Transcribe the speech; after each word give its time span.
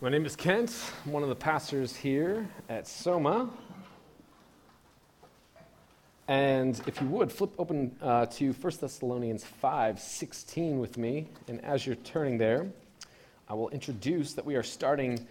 My 0.00 0.10
name 0.10 0.24
is 0.24 0.36
Kent. 0.36 0.72
I'm 1.04 1.10
one 1.10 1.24
of 1.24 1.28
the 1.28 1.34
pastors 1.34 1.96
here 1.96 2.48
at 2.68 2.86
Soma. 2.86 3.50
And 6.28 6.80
if 6.86 7.00
you 7.00 7.08
would, 7.08 7.32
flip 7.32 7.50
open 7.58 7.96
uh, 8.00 8.26
to 8.26 8.52
1 8.52 8.72
Thessalonians 8.80 9.42
5 9.42 9.98
16 9.98 10.78
with 10.78 10.98
me. 10.98 11.26
And 11.48 11.64
as 11.64 11.84
you're 11.84 11.96
turning 11.96 12.38
there, 12.38 12.68
I 13.48 13.54
will 13.54 13.70
introduce 13.70 14.34
that 14.34 14.44
we 14.46 14.54
are 14.54 14.62
starting 14.62 15.26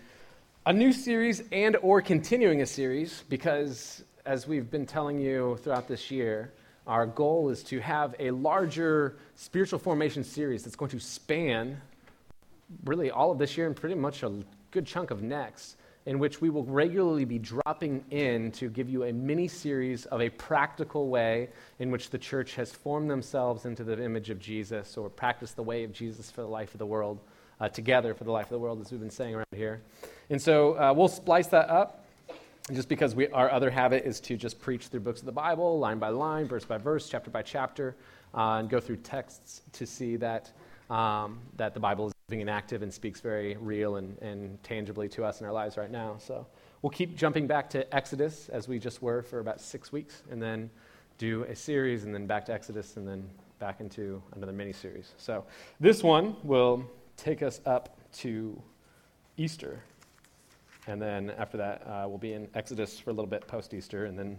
a 0.66 0.74
new 0.74 0.92
series 0.92 1.44
and 1.54 1.78
or 1.78 2.02
continuing 2.02 2.62
a 2.62 2.66
series 2.66 3.24
because 3.30 4.04
as 4.26 4.50
we've 4.50 4.70
been 4.70 4.86
telling 4.86 5.18
you 5.18 5.58
throughout 5.64 5.88
this 5.88 6.12
year, 6.12 6.52
our 6.88 7.06
goal 7.06 7.48
is 7.52 7.64
to 7.64 7.80
have 7.80 8.16
a 8.20 8.32
larger 8.32 9.16
spiritual 9.36 9.80
formation 9.80 10.26
series 10.26 10.66
that's 10.66 10.76
going 10.76 10.92
to 10.92 11.00
span 11.00 11.80
really 12.84 13.12
all 13.12 13.32
of 13.32 13.38
this 13.38 13.56
year 13.56 13.66
and 13.66 13.74
pretty 13.74 13.96
much 13.96 14.24
a 14.24 14.44
good 14.72 14.86
chunk 14.86 15.12
of 15.12 15.22
next, 15.22 15.78
in 16.06 16.20
which 16.20 16.40
we 16.40 16.50
will 16.50 16.64
regularly 16.64 17.26
be 17.26 17.38
dropping 17.38 18.04
in 18.12 18.52
to 18.54 18.70
give 18.70 18.90
you 18.90 19.04
a 19.04 19.12
mini 19.12 19.48
series 19.48 20.06
of 20.06 20.22
a 20.22 20.30
practical 20.30 21.10
way 21.10 21.50
in 21.80 21.92
which 21.92 22.10
the 22.10 22.18
church 22.18 22.56
has 22.56 22.72
formed 22.72 23.10
themselves 23.10 23.66
into 23.66 23.84
the 23.84 24.02
image 24.02 24.30
of 24.30 24.40
Jesus 24.40 24.96
or 24.96 25.10
practiced 25.10 25.58
the 25.58 25.64
way 25.64 25.84
of 25.84 25.92
Jesus 25.92 26.32
for 26.32 26.42
the 26.42 26.48
life 26.48 26.74
of 26.74 26.80
the 26.80 26.86
world, 26.86 27.20
uh, 27.60 27.68
together 27.68 28.14
for 28.14 28.24
the 28.24 28.32
life 28.32 28.46
of 28.46 28.52
the 28.52 28.60
world, 28.60 28.80
as 28.80 28.90
we've 28.92 29.02
been 29.02 29.10
saying 29.10 29.36
around 29.36 29.46
here. 29.54 29.82
And 30.30 30.42
so 30.42 30.78
uh, 30.80 30.94
we'll 30.96 31.10
splice 31.10 31.48
that 31.48 31.70
up. 31.70 32.06
Just 32.74 32.90
because 32.90 33.16
we, 33.16 33.30
our 33.30 33.50
other 33.50 33.70
habit 33.70 34.06
is 34.06 34.20
to 34.22 34.36
just 34.36 34.60
preach 34.60 34.88
through 34.88 35.00
books 35.00 35.22
of 35.22 35.26
the 35.26 35.32
Bible, 35.32 35.80
line 35.80 36.00
by 36.00 36.10
line, 36.10 36.46
verse 36.46 36.66
by 36.66 36.78
verse, 36.78 37.08
chapter 37.08 37.30
by 37.30 37.42
chapter, 37.42 37.96
uh, 38.36 38.60
and 38.60 38.70
go 38.70 38.82
through 38.82 38.98
texts 38.98 39.62
to 39.72 39.86
see 39.86 40.18
that, 40.18 40.52
um, 40.90 41.40
that 41.56 41.74
the 41.74 41.80
Bible 41.80 42.08
is 42.08 42.14
living 42.30 42.42
and 42.42 42.50
active 42.50 42.82
and 42.82 42.94
speaks 42.94 43.22
very 43.22 43.56
real 43.56 43.96
and, 43.96 44.18
and 44.22 44.62
tangibly 44.62 45.08
to 45.08 45.24
us 45.24 45.40
in 45.40 45.46
our 45.46 45.54
lives 45.54 45.78
right 45.78 45.90
now. 45.90 46.18
So 46.20 46.46
we'll 46.82 46.90
keep 46.90 47.16
jumping 47.16 47.48
back 47.48 47.70
to 47.70 47.96
Exodus 47.96 48.50
as 48.50 48.68
we 48.68 48.80
just 48.80 49.02
were 49.02 49.22
for 49.22 49.40
about 49.40 49.62
six 49.62 49.94
weeks, 49.94 50.24
and 50.30 50.42
then 50.42 50.70
do 51.18 51.44
a 51.44 51.56
series, 51.56 52.04
and 52.04 52.14
then 52.14 52.28
back 52.28 52.46
to 52.48 52.54
Exodus, 52.54 52.98
and 52.98 53.08
then 53.08 53.30
back 53.60 53.80
into 53.80 54.22
another 54.36 54.52
mini 54.52 54.74
series. 54.74 55.14
So 55.16 55.46
this 55.80 56.04
one 56.04 56.36
will 56.44 56.84
take 57.16 57.42
us 57.42 57.62
up 57.66 57.98
to 58.18 58.62
Easter. 59.38 59.82
And 60.86 61.02
then 61.02 61.30
after 61.38 61.56
that, 61.56 61.82
uh, 61.88 62.08
we'll 62.10 62.18
be 62.18 62.34
in 62.34 62.50
Exodus 62.56 63.00
for 63.00 63.12
a 63.12 63.14
little 63.14 63.30
bit 63.30 63.48
post 63.48 63.74
Easter, 63.74 64.04
and 64.04 64.20
then 64.20 64.38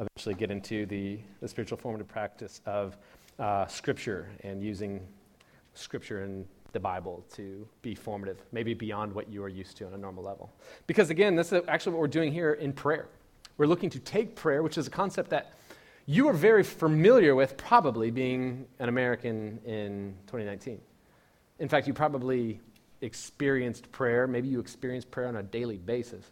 eventually 0.00 0.34
get 0.34 0.50
into 0.50 0.86
the, 0.86 1.18
the 1.42 1.48
spiritual 1.48 1.76
formative 1.76 2.08
practice 2.08 2.62
of 2.64 2.96
uh, 3.38 3.66
Scripture 3.66 4.30
and 4.44 4.62
using 4.62 5.06
Scripture 5.74 6.22
and 6.22 6.46
the 6.72 6.80
Bible 6.80 7.24
to 7.34 7.66
be 7.82 7.94
formative, 7.94 8.42
maybe 8.52 8.74
beyond 8.74 9.12
what 9.12 9.30
you 9.32 9.42
are 9.42 9.48
used 9.48 9.76
to 9.78 9.86
on 9.86 9.94
a 9.94 9.98
normal 9.98 10.22
level. 10.22 10.52
Because 10.86 11.10
again, 11.10 11.34
this 11.34 11.52
is 11.52 11.62
actually 11.68 11.92
what 11.92 12.00
we're 12.00 12.08
doing 12.08 12.32
here 12.32 12.52
in 12.54 12.72
prayer. 12.72 13.08
We're 13.56 13.66
looking 13.66 13.90
to 13.90 13.98
take 13.98 14.36
prayer, 14.36 14.62
which 14.62 14.78
is 14.78 14.86
a 14.86 14.90
concept 14.90 15.30
that 15.30 15.54
you 16.06 16.28
are 16.28 16.32
very 16.32 16.62
familiar 16.62 17.34
with, 17.34 17.56
probably 17.56 18.10
being 18.10 18.66
an 18.78 18.88
American 18.88 19.60
in 19.64 20.14
2019. 20.26 20.80
In 21.58 21.68
fact, 21.68 21.86
you 21.86 21.92
probably 21.92 22.60
experienced 23.00 23.90
prayer. 23.92 24.26
Maybe 24.26 24.48
you 24.48 24.60
experience 24.60 25.04
prayer 25.04 25.28
on 25.28 25.36
a 25.36 25.42
daily 25.42 25.76
basis. 25.76 26.30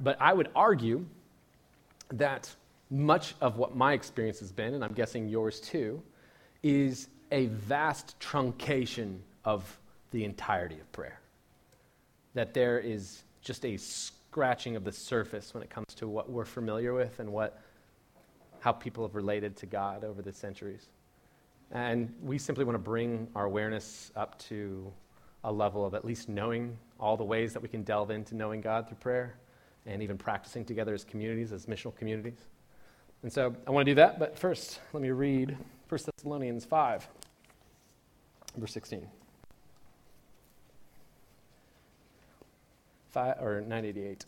But 0.00 0.16
I 0.20 0.32
would 0.32 0.48
argue 0.54 1.06
that 2.12 2.54
much 2.90 3.34
of 3.40 3.56
what 3.56 3.76
my 3.76 3.92
experience 3.92 4.40
has 4.40 4.52
been, 4.52 4.74
and 4.74 4.84
I'm 4.84 4.92
guessing 4.92 5.28
yours 5.28 5.60
too, 5.60 6.02
is 6.62 7.08
a 7.30 7.46
vast 7.46 8.18
truncation 8.18 9.18
of 9.44 9.78
the 10.10 10.24
entirety 10.24 10.78
of 10.80 10.90
prayer. 10.92 11.20
That 12.34 12.54
there 12.54 12.78
is 12.78 13.22
just 13.42 13.64
a 13.64 13.76
scratching 13.76 14.76
of 14.76 14.84
the 14.84 14.92
surface 14.92 15.54
when 15.54 15.62
it 15.62 15.70
comes 15.70 15.94
to 15.96 16.08
what 16.08 16.30
we're 16.30 16.44
familiar 16.44 16.94
with 16.94 17.18
and 17.20 17.32
what, 17.32 17.60
how 18.60 18.72
people 18.72 19.06
have 19.06 19.14
related 19.14 19.56
to 19.56 19.66
God 19.66 20.04
over 20.04 20.22
the 20.22 20.32
centuries. 20.32 20.88
And 21.72 22.12
we 22.22 22.38
simply 22.38 22.64
want 22.64 22.74
to 22.74 22.82
bring 22.82 23.28
our 23.34 23.44
awareness 23.44 24.10
up 24.16 24.38
to 24.40 24.92
a 25.44 25.52
level 25.52 25.86
of 25.86 25.94
at 25.94 26.04
least 26.04 26.28
knowing 26.28 26.76
all 26.98 27.16
the 27.16 27.24
ways 27.24 27.52
that 27.52 27.62
we 27.62 27.68
can 27.68 27.82
delve 27.82 28.10
into 28.10 28.34
knowing 28.34 28.60
God 28.60 28.86
through 28.86 28.98
prayer 28.98 29.36
and 29.86 30.02
even 30.02 30.18
practicing 30.18 30.64
together 30.64 30.92
as 30.94 31.04
communities, 31.04 31.52
as 31.52 31.66
missional 31.66 31.94
communities. 31.96 32.38
And 33.22 33.32
so 33.32 33.54
I 33.66 33.70
want 33.70 33.86
to 33.86 33.90
do 33.90 33.94
that, 33.96 34.18
but 34.18 34.38
first, 34.38 34.80
let 34.92 35.02
me 35.02 35.10
read 35.10 35.56
1 35.88 36.00
Thessalonians 36.16 36.64
5, 36.64 37.08
verse 38.56 38.72
16. 38.72 39.06
5, 43.10 43.36
or 43.40 43.60
988. 43.60 44.24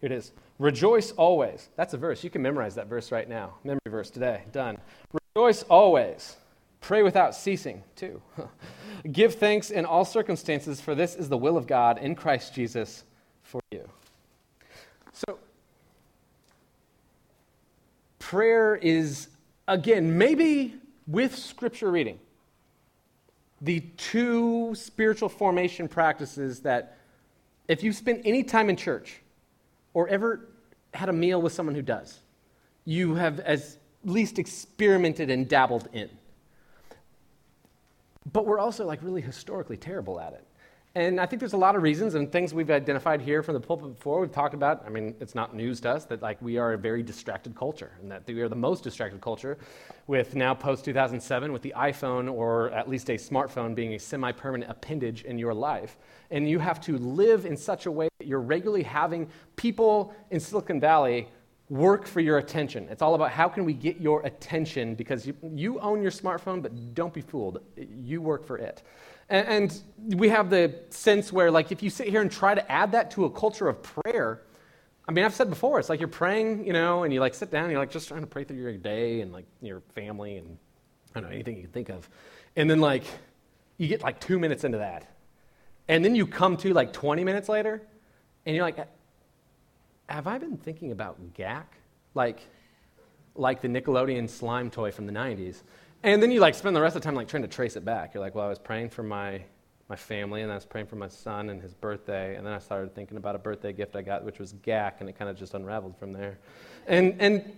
Here 0.00 0.12
it 0.12 0.12
is. 0.12 0.32
Rejoice 0.58 1.12
always. 1.12 1.68
That's 1.76 1.94
a 1.94 1.96
verse. 1.96 2.22
You 2.22 2.30
can 2.30 2.42
memorize 2.42 2.74
that 2.74 2.88
verse 2.88 3.10
right 3.10 3.28
now. 3.28 3.54
Memory 3.64 3.80
verse 3.88 4.10
today. 4.10 4.42
Done. 4.52 4.78
Rejoice 5.34 5.62
always. 5.64 6.36
Pray 6.80 7.02
without 7.02 7.34
ceasing, 7.34 7.82
too. 7.96 8.20
Give 9.12 9.34
thanks 9.34 9.70
in 9.70 9.84
all 9.84 10.04
circumstances, 10.04 10.80
for 10.80 10.94
this 10.94 11.14
is 11.14 11.28
the 11.28 11.38
will 11.38 11.56
of 11.56 11.66
God 11.66 11.98
in 11.98 12.14
Christ 12.14 12.54
Jesus 12.54 13.04
for 13.42 13.60
you. 13.70 13.88
So, 15.12 15.38
prayer 18.18 18.76
is, 18.76 19.28
again, 19.66 20.18
maybe 20.18 20.74
with 21.06 21.36
scripture 21.36 21.90
reading, 21.90 22.18
the 23.60 23.80
two 23.96 24.74
spiritual 24.74 25.28
formation 25.28 25.88
practices 25.88 26.60
that 26.60 26.98
if 27.68 27.82
you've 27.82 27.96
spent 27.96 28.22
any 28.24 28.42
time 28.42 28.68
in 28.68 28.76
church 28.76 29.20
or 29.92 30.08
ever 30.08 30.48
had 30.92 31.08
a 31.08 31.12
meal 31.12 31.40
with 31.40 31.52
someone 31.52 31.74
who 31.74 31.82
does, 31.82 32.20
you 32.84 33.14
have 33.14 33.40
at 33.40 33.62
least 34.04 34.38
experimented 34.38 35.30
and 35.30 35.48
dabbled 35.48 35.88
in. 35.92 36.10
But 38.32 38.46
we're 38.46 38.58
also 38.58 38.86
like 38.86 39.02
really 39.02 39.20
historically 39.20 39.76
terrible 39.76 40.20
at 40.20 40.32
it. 40.32 40.46
And 40.96 41.20
I 41.20 41.26
think 41.26 41.40
there's 41.40 41.54
a 41.54 41.58
lot 41.58 41.74
of 41.74 41.82
reasons 41.82 42.14
and 42.14 42.30
things 42.30 42.54
we've 42.54 42.70
identified 42.70 43.20
here 43.20 43.42
from 43.42 43.54
the 43.54 43.60
pulpit 43.60 43.96
before. 43.96 44.20
We've 44.20 44.30
talked 44.30 44.54
about, 44.54 44.84
I 44.86 44.90
mean, 44.90 45.16
it's 45.18 45.34
not 45.34 45.52
news 45.52 45.80
to 45.80 45.90
us 45.90 46.04
that 46.04 46.22
like 46.22 46.40
we 46.40 46.56
are 46.56 46.74
a 46.74 46.78
very 46.78 47.02
distracted 47.02 47.56
culture 47.56 47.90
and 48.00 48.08
that 48.12 48.22
we 48.28 48.40
are 48.40 48.48
the 48.48 48.54
most 48.54 48.84
distracted 48.84 49.20
culture 49.20 49.58
with 50.06 50.36
now 50.36 50.54
post 50.54 50.84
2007 50.84 51.52
with 51.52 51.62
the 51.62 51.74
iPhone 51.76 52.32
or 52.32 52.70
at 52.70 52.88
least 52.88 53.10
a 53.10 53.14
smartphone 53.14 53.74
being 53.74 53.94
a 53.94 53.98
semi 53.98 54.30
permanent 54.30 54.70
appendage 54.70 55.24
in 55.24 55.36
your 55.36 55.52
life. 55.52 55.98
And 56.30 56.48
you 56.48 56.60
have 56.60 56.80
to 56.82 56.96
live 56.96 57.44
in 57.44 57.56
such 57.56 57.86
a 57.86 57.90
way 57.90 58.08
that 58.20 58.28
you're 58.28 58.40
regularly 58.40 58.84
having 58.84 59.28
people 59.56 60.14
in 60.30 60.38
Silicon 60.38 60.78
Valley 60.78 61.26
work 61.70 62.06
for 62.06 62.20
your 62.20 62.38
attention. 62.38 62.86
It's 62.88 63.02
all 63.02 63.16
about 63.16 63.32
how 63.32 63.48
can 63.48 63.64
we 63.64 63.72
get 63.72 64.00
your 64.00 64.24
attention 64.24 64.94
because 64.94 65.26
you, 65.26 65.34
you 65.42 65.80
own 65.80 66.02
your 66.02 66.12
smartphone, 66.12 66.62
but 66.62 66.94
don't 66.94 67.12
be 67.12 67.22
fooled. 67.22 67.62
You 67.76 68.20
work 68.22 68.46
for 68.46 68.58
it. 68.58 68.84
And, 69.28 69.82
and 70.00 70.18
we 70.18 70.28
have 70.28 70.50
the 70.50 70.74
sense 70.90 71.32
where, 71.32 71.50
like, 71.50 71.72
if 71.72 71.82
you 71.82 71.90
sit 71.90 72.08
here 72.08 72.20
and 72.20 72.30
try 72.30 72.54
to 72.54 72.72
add 72.72 72.92
that 72.92 73.10
to 73.12 73.24
a 73.24 73.30
culture 73.30 73.68
of 73.68 73.82
prayer, 73.82 74.42
I 75.06 75.12
mean, 75.12 75.24
I've 75.24 75.34
said 75.34 75.50
before, 75.50 75.78
it's 75.78 75.88
like 75.88 76.00
you're 76.00 76.08
praying, 76.08 76.66
you 76.66 76.72
know, 76.72 77.04
and 77.04 77.12
you 77.12 77.20
like 77.20 77.34
sit 77.34 77.50
down 77.50 77.64
and 77.64 77.72
you're 77.72 77.80
like 77.80 77.90
just 77.90 78.08
trying 78.08 78.22
to 78.22 78.26
pray 78.26 78.44
through 78.44 78.56
your 78.56 78.72
day 78.76 79.20
and 79.20 79.32
like 79.32 79.44
your 79.60 79.80
family 79.94 80.36
and 80.36 80.56
I 81.14 81.20
don't 81.20 81.28
know, 81.28 81.34
anything 81.34 81.56
you 81.56 81.62
can 81.62 81.72
think 81.72 81.90
of. 81.90 82.08
And 82.56 82.70
then, 82.70 82.80
like, 82.80 83.04
you 83.76 83.88
get 83.88 84.02
like 84.02 84.20
two 84.20 84.38
minutes 84.38 84.64
into 84.64 84.78
that. 84.78 85.06
And 85.88 86.04
then 86.04 86.14
you 86.14 86.26
come 86.26 86.56
to 86.58 86.72
like 86.72 86.92
20 86.92 87.24
minutes 87.24 87.48
later 87.48 87.82
and 88.46 88.56
you're 88.56 88.64
like, 88.64 88.78
have 90.08 90.26
I 90.26 90.38
been 90.38 90.56
thinking 90.56 90.92
about 90.92 91.34
Gak? 91.34 91.64
Like, 92.14 92.46
like 93.34 93.60
the 93.60 93.68
Nickelodeon 93.68 94.28
slime 94.28 94.70
toy 94.70 94.90
from 94.90 95.06
the 95.06 95.12
90s. 95.12 95.62
And 96.04 96.22
then 96.22 96.30
you 96.30 96.38
like 96.38 96.54
spend 96.54 96.76
the 96.76 96.82
rest 96.82 96.96
of 96.96 97.02
the 97.02 97.06
time 97.06 97.14
like 97.14 97.28
trying 97.28 97.44
to 97.44 97.48
trace 97.48 97.76
it 97.76 97.84
back. 97.84 98.12
You're 98.12 98.22
like, 98.22 98.34
well, 98.34 98.44
I 98.44 98.48
was 98.50 98.58
praying 98.58 98.90
for 98.90 99.02
my 99.02 99.42
my 99.88 99.96
family, 99.96 100.42
and 100.42 100.52
I 100.52 100.54
was 100.54 100.64
praying 100.66 100.86
for 100.86 100.96
my 100.96 101.08
son 101.08 101.50
and 101.50 101.60
his 101.60 101.74
birthday, 101.74 102.36
and 102.36 102.46
then 102.46 102.52
I 102.52 102.58
started 102.58 102.94
thinking 102.94 103.16
about 103.16 103.34
a 103.34 103.38
birthday 103.38 103.72
gift 103.72 103.96
I 103.96 104.02
got, 104.02 104.22
which 104.22 104.38
was 104.38 104.52
Gak, 104.52 105.00
and 105.00 105.08
it 105.08 105.18
kind 105.18 105.30
of 105.30 105.36
just 105.36 105.54
unraveled 105.54 105.96
from 105.98 106.12
there. 106.12 106.38
And 106.86 107.16
and 107.20 107.56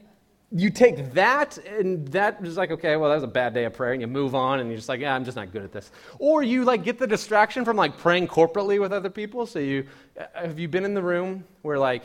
you 0.53 0.70
take 0.70 1.12
that, 1.15 1.59
and 1.59 2.06
that 2.09 2.38
is 2.44 2.56
like, 2.56 2.70
okay, 2.70 2.94
well, 2.94 3.11
that 3.11 3.17
was 3.17 3.25
a 3.25 3.29
bad 3.29 3.53
day 3.53 3.65
of 3.65 3.75
prayer, 3.75 3.93
and 3.93 4.00
you 4.00 4.06
move 4.06 4.37
on, 4.37 4.61
and 4.61 4.69
you're 4.70 4.76
just 4.76 4.88
like, 4.88 5.00
yeah, 5.00 5.12
I'm 5.12 5.25
just 5.25 5.37
not 5.37 5.50
good 5.50 5.65
at 5.65 5.73
this. 5.73 5.91
Or 6.20 6.44
you 6.44 6.65
like 6.65 6.85
get 6.85 7.00
the 7.00 7.06
distraction 7.06 7.65
from 7.65 7.76
like 7.76 7.99
praying 7.99 8.29
corporately 8.29 8.81
with 8.81 8.93
other 8.93 9.11
people. 9.11 9.47
So 9.47 9.59
you 9.59 9.87
uh, 10.20 10.25
have 10.35 10.61
you 10.61 10.69
been 10.69 10.85
in 10.85 10.94
the 10.94 11.03
room 11.03 11.44
where 11.62 11.81
like 11.81 12.05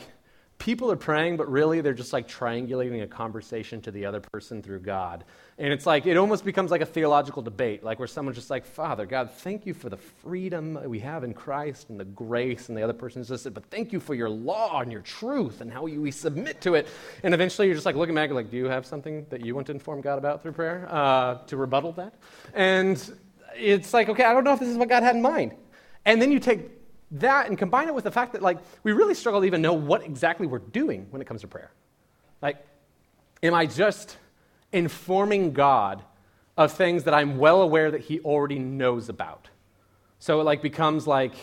people 0.61 0.91
are 0.91 0.95
praying, 0.95 1.37
but 1.37 1.51
really 1.51 1.81
they're 1.81 1.91
just 1.91 2.13
like 2.13 2.27
triangulating 2.27 3.01
a 3.01 3.07
conversation 3.07 3.81
to 3.81 3.89
the 3.89 4.05
other 4.05 4.19
person 4.19 4.61
through 4.61 4.79
God. 4.79 5.23
And 5.57 5.73
it's 5.73 5.87
like, 5.87 6.05
it 6.05 6.17
almost 6.17 6.45
becomes 6.45 6.69
like 6.69 6.81
a 6.81 6.85
theological 6.85 7.41
debate, 7.41 7.83
like 7.83 7.97
where 7.97 8.07
someone's 8.07 8.37
just 8.37 8.51
like, 8.51 8.63
Father, 8.63 9.07
God, 9.07 9.31
thank 9.31 9.65
you 9.65 9.73
for 9.73 9.89
the 9.89 9.97
freedom 9.97 10.79
we 10.85 10.99
have 10.99 11.23
in 11.23 11.33
Christ 11.33 11.89
and 11.89 11.99
the 11.99 12.05
grace. 12.05 12.69
And 12.69 12.77
the 12.77 12.83
other 12.83 12.93
person's 12.93 13.27
just, 13.27 13.41
said, 13.41 13.55
but 13.55 13.65
thank 13.71 13.91
you 13.91 13.99
for 13.99 14.13
your 14.13 14.29
law 14.29 14.81
and 14.81 14.91
your 14.91 15.01
truth 15.01 15.61
and 15.61 15.73
how 15.73 15.81
we 15.81 16.11
submit 16.11 16.61
to 16.61 16.75
it. 16.75 16.87
And 17.23 17.33
eventually 17.33 17.65
you're 17.65 17.75
just 17.75 17.87
like 17.87 17.95
looking 17.95 18.13
back, 18.13 18.29
like, 18.29 18.51
do 18.51 18.57
you 18.57 18.65
have 18.65 18.85
something 18.85 19.25
that 19.31 19.43
you 19.43 19.55
want 19.55 19.65
to 19.65 19.73
inform 19.73 20.01
God 20.01 20.19
about 20.19 20.43
through 20.43 20.51
prayer 20.51 20.87
uh, 20.91 21.39
to 21.47 21.57
rebuttal 21.57 21.93
that? 21.93 22.13
And 22.53 23.03
it's 23.55 23.95
like, 23.95 24.09
okay, 24.09 24.25
I 24.25 24.33
don't 24.33 24.43
know 24.43 24.53
if 24.53 24.59
this 24.59 24.69
is 24.69 24.77
what 24.77 24.89
God 24.89 25.01
had 25.01 25.15
in 25.15 25.23
mind. 25.23 25.55
And 26.05 26.21
then 26.21 26.31
you 26.31 26.39
take 26.39 26.80
that 27.11 27.47
and 27.47 27.57
combine 27.57 27.87
it 27.87 27.95
with 27.95 28.05
the 28.05 28.11
fact 28.11 28.33
that 28.33 28.41
like 28.41 28.57
we 28.83 28.91
really 28.91 29.13
struggle 29.13 29.41
to 29.41 29.47
even 29.47 29.61
know 29.61 29.73
what 29.73 30.03
exactly 30.03 30.47
we're 30.47 30.59
doing 30.59 31.07
when 31.09 31.21
it 31.21 31.25
comes 31.25 31.41
to 31.41 31.47
prayer. 31.47 31.71
Like, 32.41 32.65
am 33.43 33.53
I 33.53 33.65
just 33.65 34.17
informing 34.71 35.53
God 35.53 36.01
of 36.57 36.71
things 36.71 37.03
that 37.03 37.13
I'm 37.13 37.37
well 37.37 37.61
aware 37.61 37.91
that 37.91 38.01
He 38.01 38.19
already 38.21 38.59
knows 38.59 39.09
about? 39.09 39.49
So 40.19 40.39
it 40.39 40.43
like 40.43 40.61
becomes 40.61 41.07
like 41.07 41.33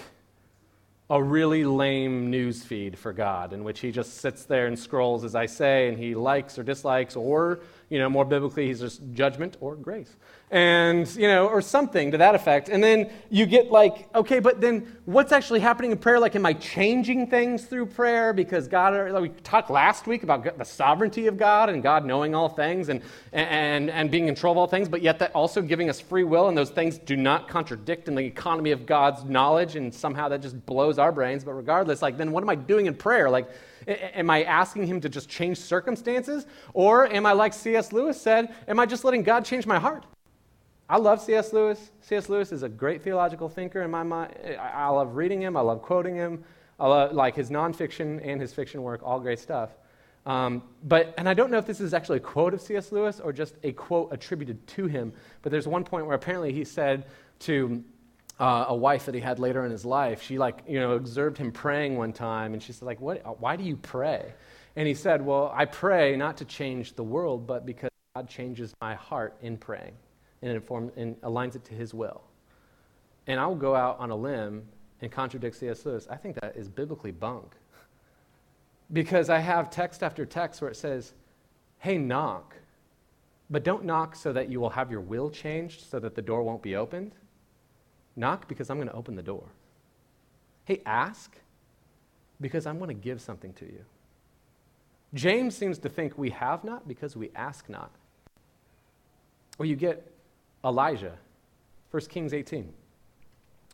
a 1.11 1.23
really 1.23 1.65
lame 1.65 2.31
news 2.31 2.63
feed 2.63 2.99
for 2.99 3.13
God 3.13 3.53
in 3.53 3.65
which 3.65 3.81
he 3.81 3.91
just 3.91 4.19
sits 4.19 4.45
there 4.45 4.67
and 4.67 4.79
scrolls 4.79 5.25
as 5.25 5.35
I 5.35 5.47
say 5.47 5.89
and 5.89 5.99
he 5.99 6.15
likes 6.15 6.59
or 6.59 6.63
dislikes 6.63 7.17
or 7.17 7.61
you 7.89 7.99
know 7.99 8.09
more 8.09 8.25
biblically 8.25 8.67
he's 8.67 8.81
just 8.81 9.01
judgment 9.13 9.57
or 9.61 9.77
grace. 9.77 10.17
And 10.51 11.07
you 11.15 11.29
know 11.29 11.47
or 11.47 11.61
something 11.61 12.11
to 12.13 12.19
that 12.19 12.35
effect. 12.35 12.69
And 12.69 12.83
then 12.83 13.11
you 13.31 13.47
get 13.47 13.71
like 13.71 14.15
okay 14.15 14.41
but 14.41 14.61
then 14.61 14.97
what's 15.05 15.33
actually 15.33 15.61
happening 15.61 15.91
in 15.93 15.99
prayer? 15.99 16.21
Like 16.21 16.37
am 16.37 16.47
i 16.47 16.53
changing 16.53 17.29
things 17.29 17.65
through 17.65 17.87
prayer? 17.87 18.33
Because 18.33 18.69
god 18.69 18.95
uh, 18.95 19.13
like 19.13 19.23
we 19.23 19.29
talked 19.43 19.71
last 19.71 20.07
week 20.07 20.23
about 20.23 20.59
the 20.59 20.65
sovereignty 20.65 21.27
of 21.27 21.37
god 21.37 21.69
and 21.69 21.83
god 21.83 22.05
knowing 22.05 22.35
all 22.35 22.49
things 22.49 22.89
and 22.89 23.03
and 23.33 23.91
and 23.91 24.11
being 24.11 24.25
in 24.29 24.35
control 24.35 24.53
of 24.53 24.59
all 24.59 24.67
things 24.67 24.89
but 24.89 25.03
yet 25.03 25.19
that 25.19 25.33
also 25.33 25.61
giving 25.61 25.89
us 25.89 26.01
free 26.01 26.25
will 26.25 26.49
and 26.49 26.57
those 26.57 26.71
things 26.71 26.99
do 26.99 27.17
not 27.17 27.49
contradict 27.49 28.09
in 28.09 28.15
the 28.15 28.25
economy 28.25 28.71
of 28.71 28.87
god's 28.87 29.25
knowledge 29.25 29.77
and 29.77 29.93
somehow 29.95 30.29
that 30.29 30.41
just 30.41 30.65
blows 30.67 30.99
our 30.99 31.13
brains. 31.13 31.45
But 31.45 31.53
regardless 31.53 32.03
like 32.03 32.17
then 32.17 32.33
what 32.33 32.43
am 32.43 32.51
i 32.51 32.55
doing 32.55 32.87
in 32.87 32.95
prayer? 32.95 33.31
Like 33.31 33.49
am 33.89 34.31
i 34.31 34.43
asking 34.45 34.87
him 34.87 35.01
to 35.01 35.09
just 35.09 35.29
change 35.29 35.59
circumstances 35.59 36.47
or 36.75 37.11
am 37.13 37.27
i 37.27 37.33
like 37.33 37.53
cs 37.53 37.93
lewis 37.93 38.21
said 38.21 38.55
am 38.69 38.79
i 38.79 38.87
just 38.87 39.05
letting 39.05 39.23
god 39.23 39.45
change 39.45 39.67
my 39.67 39.79
heart 39.79 40.05
I 40.91 40.97
love 40.97 41.21
C.S. 41.21 41.53
Lewis. 41.53 41.91
C.S. 42.01 42.31
Lewis 42.31 42.51
is 42.51 42.63
a 42.63 42.69
great 42.69 43.03
theological 43.03 43.51
thinker 43.51 43.83
in 43.83 43.91
my 43.91 44.03
mind. 44.03 44.35
I 44.59 44.89
love 44.89 45.17
reading 45.17 45.43
him. 45.43 45.55
I 45.55 45.61
love 45.61 45.83
quoting 45.83 46.15
him. 46.15 46.43
I 46.81 46.87
love 46.87 47.13
like 47.13 47.35
his 47.35 47.51
nonfiction 47.51 48.27
and 48.27 48.41
his 48.41 48.55
fiction 48.55 48.83
work, 48.83 49.03
all 49.03 49.21
great 49.21 49.39
stuff. 49.39 49.71
Um, 50.25 50.63
but, 50.85 51.15
and 51.19 51.29
I 51.29 51.35
don't 51.35 51.51
know 51.51 51.59
if 51.59 51.67
this 51.67 51.81
is 51.81 51.93
actually 51.93 52.19
a 52.19 52.21
quote 52.21 52.55
of 52.55 52.61
C.S. 52.61 52.91
Lewis 52.91 53.21
or 53.21 53.33
just 53.33 53.57
a 53.65 53.73
quote 53.73 54.13
attributed 54.13 54.67
to 54.69 54.87
him, 54.87 55.13
but 55.43 55.53
there's 55.53 55.69
one 55.69 55.85
point 55.85 56.07
where 56.07 56.17
apparently 56.17 56.53
he 56.53 56.65
said 56.65 57.05
to 57.41 57.83
uh, 58.39 58.67
a 58.69 58.77
wife 58.77 59.07
that 59.07 59.15
he 59.15 59.21
had 59.21 59.39
later 59.39 59.65
in 59.65 59.71
his 59.71 59.85
life, 59.85 60.23
she 60.23 60.39
like, 60.39 60.63
you 60.69 60.79
know, 60.79 60.93
observed 60.93 61.39
him 61.39 61.51
praying 61.51 61.97
one 61.97 62.13
time, 62.13 62.55
and 62.55 62.63
she 62.63 62.73
said, 62.73 62.87
like, 62.87 63.01
what, 63.01 63.41
why 63.41 63.57
do 63.57 63.65
you 63.65 63.77
pray? 63.77 64.33
And 64.77 64.87
he 64.87 64.95
said, 64.95 65.25
well, 65.25 65.53
I 65.55 65.65
pray 65.65 66.17
not 66.17 66.37
to 66.37 66.45
change 66.45 66.95
the 66.95 67.03
world, 67.03 67.47
but 67.47 67.67
because 67.67 67.91
God 68.15 68.29
changes 68.29 68.75
my 68.81 68.95
heart 68.95 69.37
in 69.43 69.57
praying 69.57 69.95
and, 70.43 70.53
inform, 70.53 70.93
and 70.97 71.21
aligns 71.23 71.57
it 71.57 71.65
to 71.65 71.75
his 71.75 71.93
will. 71.93 72.23
And 73.27 73.41
I 73.41 73.47
will 73.47 73.57
go 73.57 73.75
out 73.75 73.99
on 73.99 74.11
a 74.11 74.17
limb 74.17 74.65
and 75.01 75.11
contradict 75.11 75.57
C.S. 75.57 75.85
Lewis. 75.85 76.07
I 76.11 76.17
think 76.17 76.41
that 76.41 76.57
is 76.57 76.69
biblically 76.69 77.11
bunk. 77.11 77.55
Because 78.93 79.29
I 79.29 79.39
have 79.39 79.69
text 79.69 80.03
after 80.03 80.25
text 80.25 80.61
where 80.61 80.71
it 80.71 80.77
says, 80.77 81.13
hey, 81.79 81.99
knock. 81.99 82.55
But 83.51 83.65
don't 83.65 83.85
knock 83.85 84.15
so 84.15 84.33
that 84.33 84.49
you 84.49 84.61
will 84.61 84.71
have 84.71 84.91
your 84.91 85.01
will 85.01 85.31
changed 85.31 85.83
so 85.91 85.99
that 85.99 86.15
the 86.15 86.23
door 86.23 86.43
won't 86.43 86.63
be 86.63 86.77
opened. 86.77 87.13
Knock 88.19 88.49
because 88.49 88.69
I'm 88.69 88.77
going 88.79 88.89
to 88.89 88.95
open 88.95 89.15
the 89.15 89.23
door. 89.23 89.45
Hey, 90.65 90.83
ask 90.85 91.37
because 92.41 92.67
I'm 92.67 92.79
going 92.79 92.89
to 92.89 92.95
give 92.95 93.21
something 93.21 93.53
to 93.55 93.65
you. 93.65 93.85
James 95.15 95.57
seems 95.57 95.79
to 95.79 95.89
think 95.89 96.19
we 96.19 96.31
have 96.31 96.65
not 96.65 96.87
because 96.89 97.17
we 97.17 97.31
ask 97.37 97.69
not. 97.69 97.93
Or 99.59 99.67
you 99.67 99.77
get 99.77 100.11
Elijah, 100.65 101.17
1 101.93 102.03
Kings 102.07 102.35
18, 102.35 102.73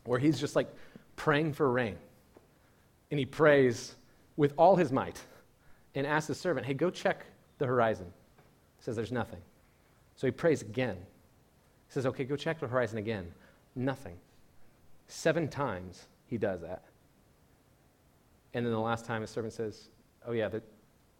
where 0.05 0.19
he's 0.19 0.39
just 0.39 0.55
like 0.55 0.71
praying 1.15 1.53
for 1.53 1.69
rain. 1.71 1.97
And 3.09 3.19
he 3.19 3.25
prays 3.25 3.95
with 4.37 4.53
all 4.57 4.75
his 4.75 4.91
might 4.91 5.19
and 5.95 6.05
asks 6.05 6.27
his 6.27 6.39
servant, 6.39 6.67
hey, 6.67 6.75
go 6.75 6.91
check 6.91 7.25
the 7.57 7.65
horizon. 7.65 8.07
He 8.77 8.83
says, 8.83 8.95
there's 8.95 9.11
nothing. 9.11 9.41
So 10.15 10.27
he 10.27 10.31
prays 10.31 10.61
again. 10.61 10.97
He 11.87 11.93
says, 11.93 12.05
okay, 12.05 12.23
go 12.23 12.35
check 12.35 12.59
the 12.59 12.67
horizon 12.67 12.99
again. 12.99 13.31
Nothing. 13.75 14.17
Seven 15.07 15.47
times 15.47 16.07
he 16.27 16.37
does 16.37 16.61
that. 16.61 16.83
And 18.53 18.65
then 18.65 18.71
the 18.71 18.79
last 18.79 19.05
time 19.05 19.21
his 19.21 19.29
servant 19.29 19.53
says, 19.53 19.89
oh, 20.27 20.31
yeah, 20.31 20.47
there, 20.47 20.61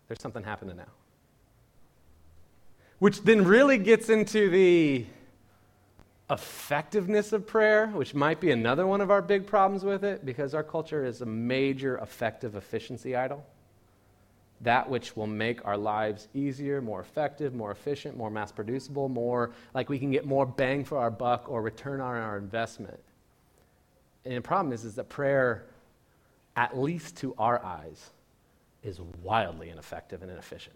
there's 0.07 0.21
something 0.21 0.43
happening 0.43 0.77
now. 0.77 0.83
Which 2.99 3.21
then 3.23 3.43
really 3.43 3.77
gets 3.77 4.09
into 4.09 4.49
the 4.49 5.05
effectiveness 6.29 7.33
of 7.33 7.45
prayer, 7.45 7.87
which 7.87 8.15
might 8.15 8.39
be 8.39 8.51
another 8.51 8.87
one 8.87 9.01
of 9.01 9.11
our 9.11 9.21
big 9.21 9.45
problems 9.45 9.83
with 9.83 10.03
it, 10.03 10.25
because 10.25 10.55
our 10.55 10.63
culture 10.63 11.05
is 11.05 11.21
a 11.21 11.25
major 11.25 11.97
effective 11.97 12.55
efficiency 12.55 13.15
idol. 13.15 13.45
That 14.61 14.89
which 14.89 15.17
will 15.17 15.27
make 15.27 15.63
our 15.65 15.77
lives 15.77 16.29
easier, 16.33 16.81
more 16.81 17.01
effective, 17.01 17.53
more 17.53 17.71
efficient, 17.71 18.15
more 18.15 18.31
mass 18.31 18.51
producible, 18.51 19.09
more 19.09 19.51
like 19.73 19.89
we 19.89 19.99
can 19.99 20.09
get 20.09 20.25
more 20.25 20.45
bang 20.45 20.85
for 20.85 20.97
our 20.97 21.11
buck 21.11 21.49
or 21.49 21.61
return 21.61 21.99
on 21.99 22.15
our 22.15 22.37
investment. 22.37 22.99
And 24.25 24.35
the 24.35 24.41
problem 24.41 24.73
is, 24.73 24.83
is 24.83 24.95
that 24.95 25.09
prayer, 25.09 25.65
at 26.55 26.77
least 26.77 27.17
to 27.17 27.35
our 27.37 27.63
eyes, 27.63 28.09
is 28.83 28.99
wildly 29.21 29.69
ineffective 29.69 30.21
and 30.21 30.31
inefficient. 30.31 30.75